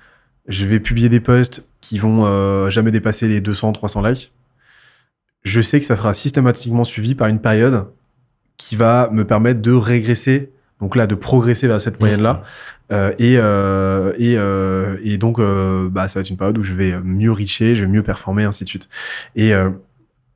je 0.48 0.66
vais 0.66 0.80
publier 0.80 1.08
des 1.08 1.20
posts 1.20 1.68
qui 1.80 1.98
vont 1.98 2.24
euh, 2.26 2.70
jamais 2.70 2.90
dépasser 2.90 3.28
les 3.28 3.40
200, 3.40 3.72
300 3.72 4.02
likes, 4.02 4.32
je 5.42 5.60
sais 5.60 5.78
que 5.78 5.86
ça 5.86 5.96
sera 5.96 6.12
systématiquement 6.12 6.84
suivi 6.84 7.14
par 7.14 7.28
une 7.28 7.40
période 7.40 7.86
qui 8.56 8.74
va 8.74 9.08
me 9.12 9.24
permettre 9.24 9.62
de 9.62 9.72
régresser, 9.72 10.52
donc 10.80 10.94
là, 10.96 11.06
de 11.06 11.14
progresser 11.14 11.68
vers 11.68 11.80
cette 11.80 12.00
moyenne-là. 12.00 12.42
Euh, 12.92 13.12
et, 13.18 13.36
euh, 13.38 14.12
et, 14.18 14.36
euh, 14.36 14.96
et 15.02 15.16
donc, 15.18 15.38
euh, 15.38 15.88
bah, 15.88 16.06
ça 16.08 16.18
va 16.18 16.20
être 16.20 16.30
une 16.30 16.36
période 16.36 16.58
où 16.58 16.62
je 16.62 16.74
vais 16.74 17.00
mieux 17.02 17.32
richer, 17.32 17.74
je 17.74 17.84
vais 17.84 17.90
mieux 17.90 18.02
performer, 18.02 18.44
ainsi 18.44 18.64
de 18.64 18.68
suite. 18.68 18.88
Et 19.34 19.54
euh, 19.54 19.70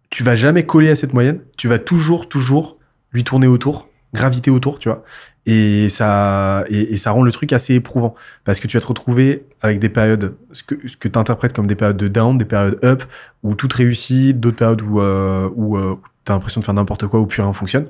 tu 0.09 0.25
vas 0.25 0.37
jamais 0.37 0.65
coller 0.65 0.91
à 0.91 0.95
cette 0.95 1.13
moyenne, 1.13 1.41
tu 1.57 1.69
vas 1.69 1.79
toujours, 1.79 2.29
toujours 2.29 2.79
lui 3.13 3.23
tourner 3.23 3.47
autour, 3.47 3.89
graviter 4.15 4.51
autour, 4.51 4.79
tu 4.79 4.89
vois. 4.89 5.05
Et 5.47 5.89
ça, 5.89 6.65
et, 6.69 6.93
et 6.93 6.97
ça 6.97 7.13
rend 7.13 7.23
le 7.23 7.33
truc 7.33 7.53
assez 7.53 7.75
éprouvant 7.75 8.15
parce 8.45 8.61
que 8.61 8.67
tu 8.67 8.77
vas 8.77 8.81
te 8.81 8.87
retrouver 8.87 9.47
avec 9.63 9.79
des 9.79 9.89
périodes, 9.89 10.35
ce 10.53 10.63
que, 10.63 10.87
ce 10.87 10.97
que 10.97 11.09
tu 11.09 11.19
interprètes 11.19 11.55
comme 11.55 11.67
des 11.67 11.77
périodes 11.77 11.97
de 11.97 12.09
down, 12.09 12.37
des 12.37 12.45
périodes 12.45 12.79
up, 12.85 13.05
où 13.43 13.55
tout 13.55 13.69
réussit, 13.75 14.39
d'autres 14.39 14.57
périodes 14.57 14.83
où, 14.83 15.01
euh, 15.01 15.49
où 15.55 15.77
euh, 15.77 15.97
tu 16.25 16.33
as 16.33 16.35
l'impression 16.35 16.61
de 16.61 16.65
faire 16.65 16.75
n'importe 16.75 17.07
quoi, 17.07 17.21
où 17.21 17.27
plus 17.27 17.43
rien 17.43 17.53
fonctionne. 17.53 17.87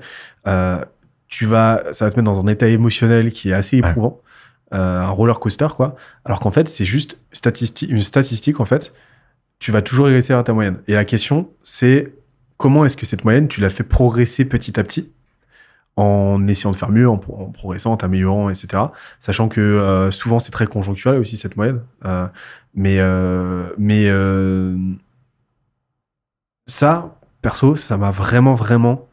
Euh, 0.46 0.84
tu 1.31 1.47
vas, 1.47 1.83
ça 1.93 2.05
va 2.05 2.11
te 2.11 2.16
mettre 2.16 2.31
dans 2.31 2.45
un 2.45 2.49
état 2.49 2.68
émotionnel 2.68 3.33
qui 3.33 3.49
est 3.51 3.55
assez 3.55 3.78
éprouvant, 3.78 4.20
euh, 4.74 5.01
un 5.01 5.09
roller 5.09 5.41
coaster, 5.41 5.68
quoi. 5.74 5.97
Alors 6.26 6.41
qu'en 6.41 6.51
fait, 6.51 6.68
c'est 6.68 6.85
juste 6.85 7.18
statistique, 7.33 7.91
une 7.91 8.03
statistique, 8.03 8.61
en 8.61 8.64
fait. 8.66 8.93
Tu 9.61 9.72
vas 9.72 9.81
toujours 9.81 10.07
régresser 10.07 10.33
vers 10.35 10.45
ta 10.45 10.53
moyenne. 10.53 10.78
Et 10.89 10.95
la 10.95 11.05
question, 11.05 11.49
c'est 11.62 12.12
comment 12.57 12.85
est-ce 12.85 12.97
que 12.97 13.07
cette 13.07 13.24
moyenne, 13.24 13.49
tu 13.49 13.61
l'as 13.61 13.70
fait 13.70 13.85
progresser 13.85 14.45
petit 14.45 14.78
à 14.78 14.85
petit 14.85 15.11
en 15.97 16.47
essayant 16.47 16.70
de 16.70 16.76
faire 16.76 16.91
mieux, 16.91 17.09
en, 17.09 17.18
pro- 17.18 17.37
en 17.37 17.47
progressant, 17.51 17.93
en 17.93 17.97
t'améliorant, 17.97 18.49
etc. 18.49 18.85
Sachant 19.18 19.49
que 19.49 19.61
euh, 19.61 20.11
souvent 20.11 20.39
c'est 20.39 20.53
très 20.53 20.66
conjoncturel 20.66 21.18
aussi 21.18 21.37
cette 21.37 21.57
moyenne. 21.57 21.81
Euh, 22.07 22.26
mais 22.74 22.99
euh, 23.01 23.66
mais 23.76 24.09
ça, 26.66 27.16
perso, 27.43 27.76
ça 27.76 27.97
m'a 27.97 28.11
vraiment 28.11 28.55
vraiment 28.55 29.09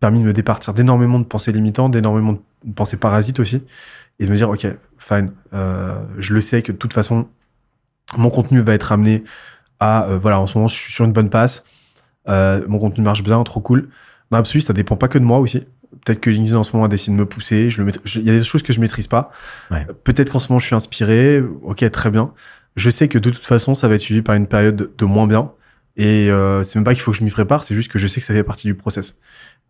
permis 0.00 0.20
de 0.20 0.24
me 0.24 0.32
départir 0.32 0.74
d'énormément 0.74 1.18
de 1.18 1.24
pensées 1.24 1.52
limitantes, 1.52 1.92
d'énormément 1.92 2.32
de 2.64 2.72
pensées 2.72 2.96
parasites 2.96 3.40
aussi, 3.40 3.62
et 4.18 4.26
de 4.26 4.30
me 4.30 4.36
dire 4.36 4.50
ok, 4.50 4.66
fine, 4.98 5.32
euh, 5.54 5.98
je 6.18 6.34
le 6.34 6.40
sais 6.40 6.62
que 6.62 6.72
de 6.72 6.76
toute 6.76 6.92
façon 6.92 7.28
mon 8.16 8.30
contenu 8.30 8.60
va 8.60 8.74
être 8.74 8.92
amené 8.92 9.24
à 9.80 10.04
euh, 10.04 10.18
voilà 10.18 10.40
en 10.40 10.46
ce 10.46 10.56
moment 10.56 10.68
je 10.68 10.74
suis 10.74 10.92
sur 10.92 11.04
une 11.04 11.12
bonne 11.12 11.30
passe, 11.30 11.64
euh, 12.28 12.62
mon 12.68 12.78
contenu 12.78 13.04
marche 13.04 13.22
bien, 13.22 13.42
trop 13.44 13.60
cool. 13.60 13.88
Dans 14.30 14.38
l'absolu, 14.38 14.60
ça 14.60 14.72
dépend 14.72 14.96
pas 14.96 15.08
que 15.08 15.18
de 15.18 15.24
moi 15.24 15.38
aussi. 15.38 15.60
Peut-être 16.04 16.20
que 16.20 16.30
LinkedIn 16.30 16.58
en 16.58 16.64
ce 16.64 16.72
moment 16.72 16.88
décide 16.88 17.14
de 17.14 17.18
me 17.20 17.26
pousser. 17.26 17.70
Je 17.70 17.80
le 17.80 17.92
Il 18.16 18.24
y 18.24 18.30
a 18.30 18.32
des 18.32 18.42
choses 18.42 18.62
que 18.62 18.72
je 18.72 18.80
maîtrise 18.80 19.06
pas. 19.06 19.30
Ouais. 19.70 19.86
Peut-être 20.02 20.32
qu'en 20.32 20.40
ce 20.40 20.48
moment 20.48 20.58
je 20.58 20.66
suis 20.66 20.74
inspiré. 20.74 21.40
Ok, 21.62 21.88
très 21.92 22.10
bien. 22.10 22.32
Je 22.74 22.90
sais 22.90 23.06
que 23.06 23.18
de 23.18 23.30
toute 23.30 23.46
façon, 23.46 23.74
ça 23.74 23.86
va 23.86 23.94
être 23.94 24.00
suivi 24.00 24.22
par 24.22 24.34
une 24.34 24.48
période 24.48 24.90
de, 24.98 25.04
moins 25.04 25.28
bien. 25.28 25.52
Et 25.96 26.28
c'est 26.62 26.74
même 26.74 26.84
pas 26.84 26.92
qu'il 26.92 27.02
faut 27.02 27.12
que 27.12 27.16
je 27.16 27.24
m'y 27.24 27.30
prépare, 27.30 27.64
c'est 27.64 27.74
juste 27.74 27.90
que 27.90 27.98
je 27.98 28.06
sais 28.06 28.20
que 28.20 28.26
ça 28.26 28.34
fait 28.34 28.42
partie 28.42 28.66
du 28.66 28.74
process. 28.74 29.16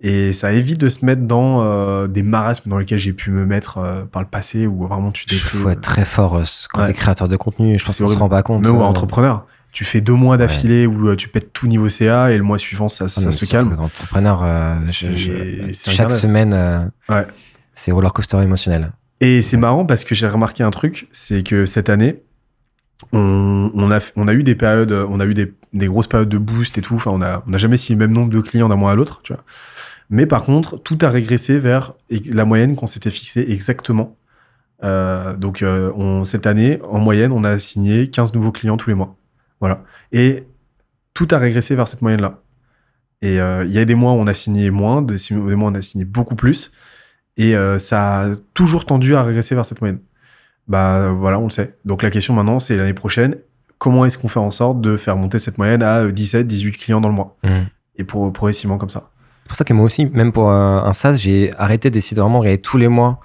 Et 0.00 0.32
ça 0.34 0.52
évite 0.52 0.78
de 0.78 0.88
se 0.90 1.04
mettre 1.06 1.22
dans 1.22 1.62
euh, 1.62 2.06
des 2.06 2.22
marasmes 2.22 2.68
dans 2.68 2.76
lesquels 2.76 2.98
j'ai 2.98 3.14
pu 3.14 3.30
me 3.30 3.46
mettre 3.46 3.78
euh, 3.78 4.04
par 4.04 4.20
le 4.20 4.28
passé 4.28 4.66
où 4.66 4.86
vraiment 4.86 5.10
tu 5.10 5.24
Il 5.26 5.30
t'es 5.30 5.36
faut 5.36 5.70
être 5.70 5.80
très 5.80 6.04
fort 6.04 6.36
euh, 6.36 6.42
quand 6.72 6.82
Ouais. 6.82 6.86
t'es 6.88 6.92
créateur 6.92 7.28
de 7.28 7.36
contenu. 7.36 7.78
Je 7.78 7.84
pense 7.84 7.98
qu'on 7.98 8.06
se 8.06 8.18
rend 8.18 8.28
pas 8.28 8.42
compte. 8.42 8.66
même 8.66 8.76
ou 8.76 8.80
euh, 8.80 8.84
entrepreneur. 8.84 9.46
Tu 9.72 9.84
fais 9.84 10.00
deux 10.02 10.12
mois 10.14 10.36
d'affilée 10.36 10.86
où 10.86 11.08
euh, 11.08 11.16
tu 11.16 11.28
pètes 11.28 11.52
tout 11.52 11.66
niveau 11.66 11.88
CA 11.88 12.30
et 12.30 12.36
le 12.36 12.42
mois 12.42 12.56
suivant 12.58 12.88
ça, 12.88 13.04
ah, 13.06 13.08
ça 13.08 13.26
mais 13.26 13.32
se 13.32 13.44
calme. 13.46 13.70
les 13.72 13.80
entrepreneurs, 13.80 14.40
euh, 14.42 14.74
je- 14.86 15.16
je- 15.16 15.72
chaque 15.90 16.10
semaine, 16.10 16.52
euh, 16.54 16.84
Ouais. 17.08 17.26
c'est 17.74 17.90
roller 17.92 18.12
coaster 18.12 18.40
émotionnel. 18.42 18.92
Et 19.20 19.40
c'est 19.42 19.56
marrant 19.56 19.84
parce 19.86 20.04
que 20.04 20.14
j'ai 20.14 20.28
remarqué 20.28 20.62
un 20.62 20.70
truc, 20.70 21.08
c'est 21.12 21.42
que 21.42 21.64
cette 21.66 21.88
année, 21.90 22.22
on, 23.12 23.70
on, 23.74 23.90
a, 23.90 23.98
on 24.16 24.28
a 24.28 24.32
eu 24.34 24.42
des 24.42 24.54
périodes, 24.54 24.92
on 24.92 25.20
a 25.20 25.26
eu 25.26 25.34
des, 25.34 25.52
des 25.74 25.86
grosses 25.86 26.06
périodes 26.06 26.28
de 26.30 26.38
boost 26.38 26.78
et 26.78 26.82
tout. 26.82 26.94
Enfin, 26.94 27.10
on 27.12 27.20
a, 27.20 27.42
on 27.46 27.52
a 27.52 27.58
jamais 27.58 27.76
signé 27.76 27.98
le 27.98 28.06
même 28.06 28.16
nombre 28.16 28.30
de 28.32 28.40
clients 28.40 28.68
d'un 28.68 28.76
mois 28.76 28.92
à 28.92 28.94
l'autre, 28.94 29.20
tu 29.22 29.32
vois. 29.34 29.42
Mais 30.10 30.26
par 30.26 30.44
contre, 30.44 30.76
tout 30.78 30.98
a 31.02 31.08
régressé 31.08 31.58
vers 31.58 31.94
la 32.10 32.44
moyenne 32.44 32.76
qu'on 32.76 32.86
s'était 32.86 33.10
fixée 33.10 33.44
exactement. 33.48 34.16
Euh, 34.84 35.36
donc, 35.36 35.62
euh, 35.62 35.92
on, 35.96 36.24
cette 36.24 36.46
année, 36.46 36.80
en 36.88 36.98
moyenne, 36.98 37.32
on 37.32 37.44
a 37.44 37.58
signé 37.58 38.08
15 38.08 38.34
nouveaux 38.34 38.52
clients 38.52 38.76
tous 38.76 38.90
les 38.90 38.94
mois. 38.94 39.16
Voilà. 39.60 39.82
Et 40.12 40.44
tout 41.14 41.28
a 41.30 41.38
régressé 41.38 41.74
vers 41.74 41.88
cette 41.88 42.02
moyenne-là. 42.02 42.40
Et 43.22 43.40
euh, 43.40 43.64
il 43.64 43.72
y 43.72 43.78
a 43.78 43.84
des 43.84 43.94
mois 43.94 44.12
où 44.12 44.16
on 44.16 44.26
a 44.26 44.34
signé 44.34 44.70
moins, 44.70 45.02
des, 45.02 45.16
des 45.30 45.56
mois 45.56 45.70
où 45.70 45.72
on 45.72 45.74
a 45.74 45.82
signé 45.82 46.04
beaucoup 46.04 46.36
plus. 46.36 46.72
Et 47.38 47.54
ça 47.76 48.22
a 48.22 48.28
toujours 48.54 48.86
tendu 48.86 49.14
à 49.14 49.22
régresser 49.22 49.54
vers 49.54 49.66
cette 49.66 49.82
moyenne. 49.82 49.98
Bah 50.68 51.10
voilà, 51.10 51.38
on 51.38 51.44
le 51.44 51.50
sait. 51.50 51.76
Donc 51.84 52.02
la 52.02 52.10
question 52.10 52.32
maintenant, 52.32 52.58
c'est 52.58 52.78
l'année 52.78 52.94
prochaine, 52.94 53.36
comment 53.78 54.04
est-ce 54.04 54.18
qu'on 54.18 54.28
fait 54.28 54.40
en 54.40 54.50
sorte 54.50 54.80
de 54.80 54.96
faire 54.96 55.16
monter 55.16 55.38
cette 55.38 55.58
moyenne 55.58 55.82
à 55.82 56.00
euh, 56.00 56.12
17, 56.12 56.46
18 56.46 56.72
clients 56.72 57.00
dans 57.00 57.08
le 57.08 57.14
mois? 57.14 57.36
Mhm. 57.44 57.66
Et 57.96 58.04
pour 58.04 58.32
progressivement 58.32 58.78
comme 58.78 58.90
ça. 58.90 59.10
C'est 59.46 59.48
pour 59.48 59.56
ça 59.56 59.64
que 59.64 59.72
moi 59.72 59.84
aussi, 59.84 60.06
même 60.06 60.32
pour 60.32 60.50
un 60.50 60.92
SaaS, 60.92 61.14
j'ai 61.14 61.52
arrêté 61.56 61.88
d'essayer 61.88 62.16
de 62.16 62.20
vraiment 62.20 62.40
regarder 62.40 62.60
tous 62.60 62.78
les 62.78 62.88
mois, 62.88 63.20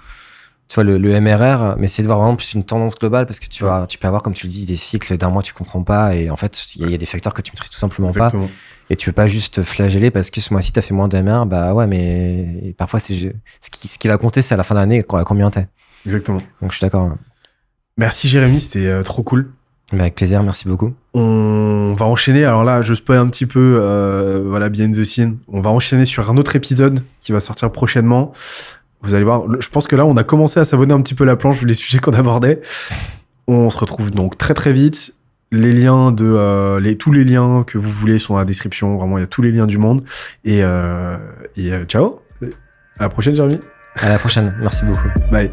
tu 0.68 0.76
vois, 0.76 0.84
le, 0.84 0.96
le 0.96 1.20
MRR, 1.20 1.74
mais 1.78 1.88
c'est 1.88 2.02
de 2.02 2.06
voir 2.06 2.20
vraiment 2.20 2.36
plus 2.36 2.52
une 2.54 2.62
tendance 2.62 2.94
globale 2.96 3.26
parce 3.26 3.40
que 3.40 3.48
tu 3.48 3.64
vois, 3.64 3.88
tu 3.88 3.98
peux 3.98 4.06
avoir, 4.06 4.22
comme 4.22 4.32
tu 4.32 4.46
le 4.46 4.52
dis, 4.52 4.64
des 4.64 4.76
cycles 4.76 5.16
d'un 5.16 5.30
mois 5.30 5.42
tu 5.42 5.52
comprends 5.52 5.82
pas 5.82 6.14
et 6.14 6.30
en 6.30 6.36
fait, 6.36 6.62
il 6.76 6.80
y, 6.82 6.84
a- 6.84 6.86
il 6.86 6.92
y 6.92 6.94
a 6.94 6.98
des 6.98 7.06
facteurs 7.06 7.34
que 7.34 7.42
tu 7.42 7.50
maîtrises 7.50 7.70
tout 7.70 7.80
simplement 7.80 8.06
pas 8.06 8.26
Exactement. 8.26 8.48
et 8.88 8.94
tu 8.94 9.06
peux 9.06 9.12
pas 9.12 9.26
juste 9.26 9.54
te 9.54 9.62
flageller 9.64 10.12
parce 10.12 10.30
que 10.30 10.40
ce 10.40 10.52
mois-ci 10.54 10.70
t'as 10.70 10.80
fait 10.80 10.94
moins 10.94 11.08
de 11.08 11.18
MRR, 11.20 11.44
bah 11.46 11.74
ouais, 11.74 11.88
mais 11.88 12.72
parfois 12.78 13.00
c'est 13.00 13.14
ce 13.60 13.70
qui, 13.70 13.88
ce 13.88 13.98
qui 13.98 14.06
va 14.06 14.16
compter, 14.16 14.42
c'est 14.42 14.54
à 14.54 14.56
la 14.56 14.62
fin 14.62 14.76
de 14.76 14.80
l'année 14.80 15.02
combien 15.02 15.50
t'es. 15.50 15.66
Exactement. 16.06 16.38
Donc 16.60 16.70
je 16.70 16.76
suis 16.76 16.84
d'accord. 16.86 17.10
Merci 17.96 18.28
Jérémy, 18.28 18.60
c'était 18.60 18.86
euh, 18.86 19.02
trop 19.02 19.24
cool. 19.24 19.50
Avec 20.00 20.14
plaisir, 20.14 20.42
merci 20.42 20.68
beaucoup. 20.68 20.94
On 21.14 21.94
va 21.96 22.06
enchaîner. 22.06 22.44
Alors 22.44 22.64
là, 22.64 22.82
je 22.82 22.94
spoil 22.94 23.18
un 23.18 23.26
petit 23.26 23.46
peu, 23.46 23.78
euh, 23.80 24.42
voilà, 24.46 24.68
behind 24.68 24.94
the 24.96 25.04
scene. 25.04 25.36
On 25.48 25.60
va 25.60 25.70
enchaîner 25.70 26.04
sur 26.04 26.30
un 26.30 26.36
autre 26.36 26.56
épisode 26.56 27.00
qui 27.20 27.32
va 27.32 27.40
sortir 27.40 27.70
prochainement. 27.70 28.32
Vous 29.02 29.14
allez 29.14 29.24
voir. 29.24 29.44
Je 29.60 29.68
pense 29.68 29.86
que 29.86 29.96
là, 29.96 30.06
on 30.06 30.16
a 30.16 30.24
commencé 30.24 30.60
à 30.60 30.64
savonner 30.64 30.94
un 30.94 31.00
petit 31.02 31.14
peu 31.14 31.24
la 31.24 31.36
planche 31.36 31.60
les 31.62 31.74
sujets 31.74 31.98
qu'on 31.98 32.14
abordait. 32.14 32.60
On 33.46 33.68
se 33.68 33.76
retrouve 33.76 34.10
donc 34.10 34.38
très 34.38 34.54
très 34.54 34.72
vite. 34.72 35.14
Les 35.50 35.72
liens 35.72 36.12
de 36.12 36.24
euh, 36.24 36.80
les 36.80 36.96
tous 36.96 37.12
les 37.12 37.24
liens 37.24 37.62
que 37.66 37.76
vous 37.76 37.90
voulez 37.90 38.18
sont 38.18 38.32
dans 38.32 38.38
la 38.38 38.46
description. 38.46 38.96
Vraiment, 38.96 39.18
il 39.18 39.20
y 39.20 39.24
a 39.24 39.26
tous 39.26 39.42
les 39.42 39.52
liens 39.52 39.66
du 39.66 39.76
monde. 39.76 40.02
Et 40.44 40.60
euh, 40.62 41.18
et 41.56 41.70
ciao. 41.88 42.20
À 42.98 43.04
la 43.04 43.08
prochaine, 43.10 43.34
Jérémy. 43.34 43.58
À 43.96 44.08
la 44.08 44.18
prochaine. 44.18 44.56
Merci 44.60 44.86
beaucoup. 44.86 45.08
Bye. 45.30 45.50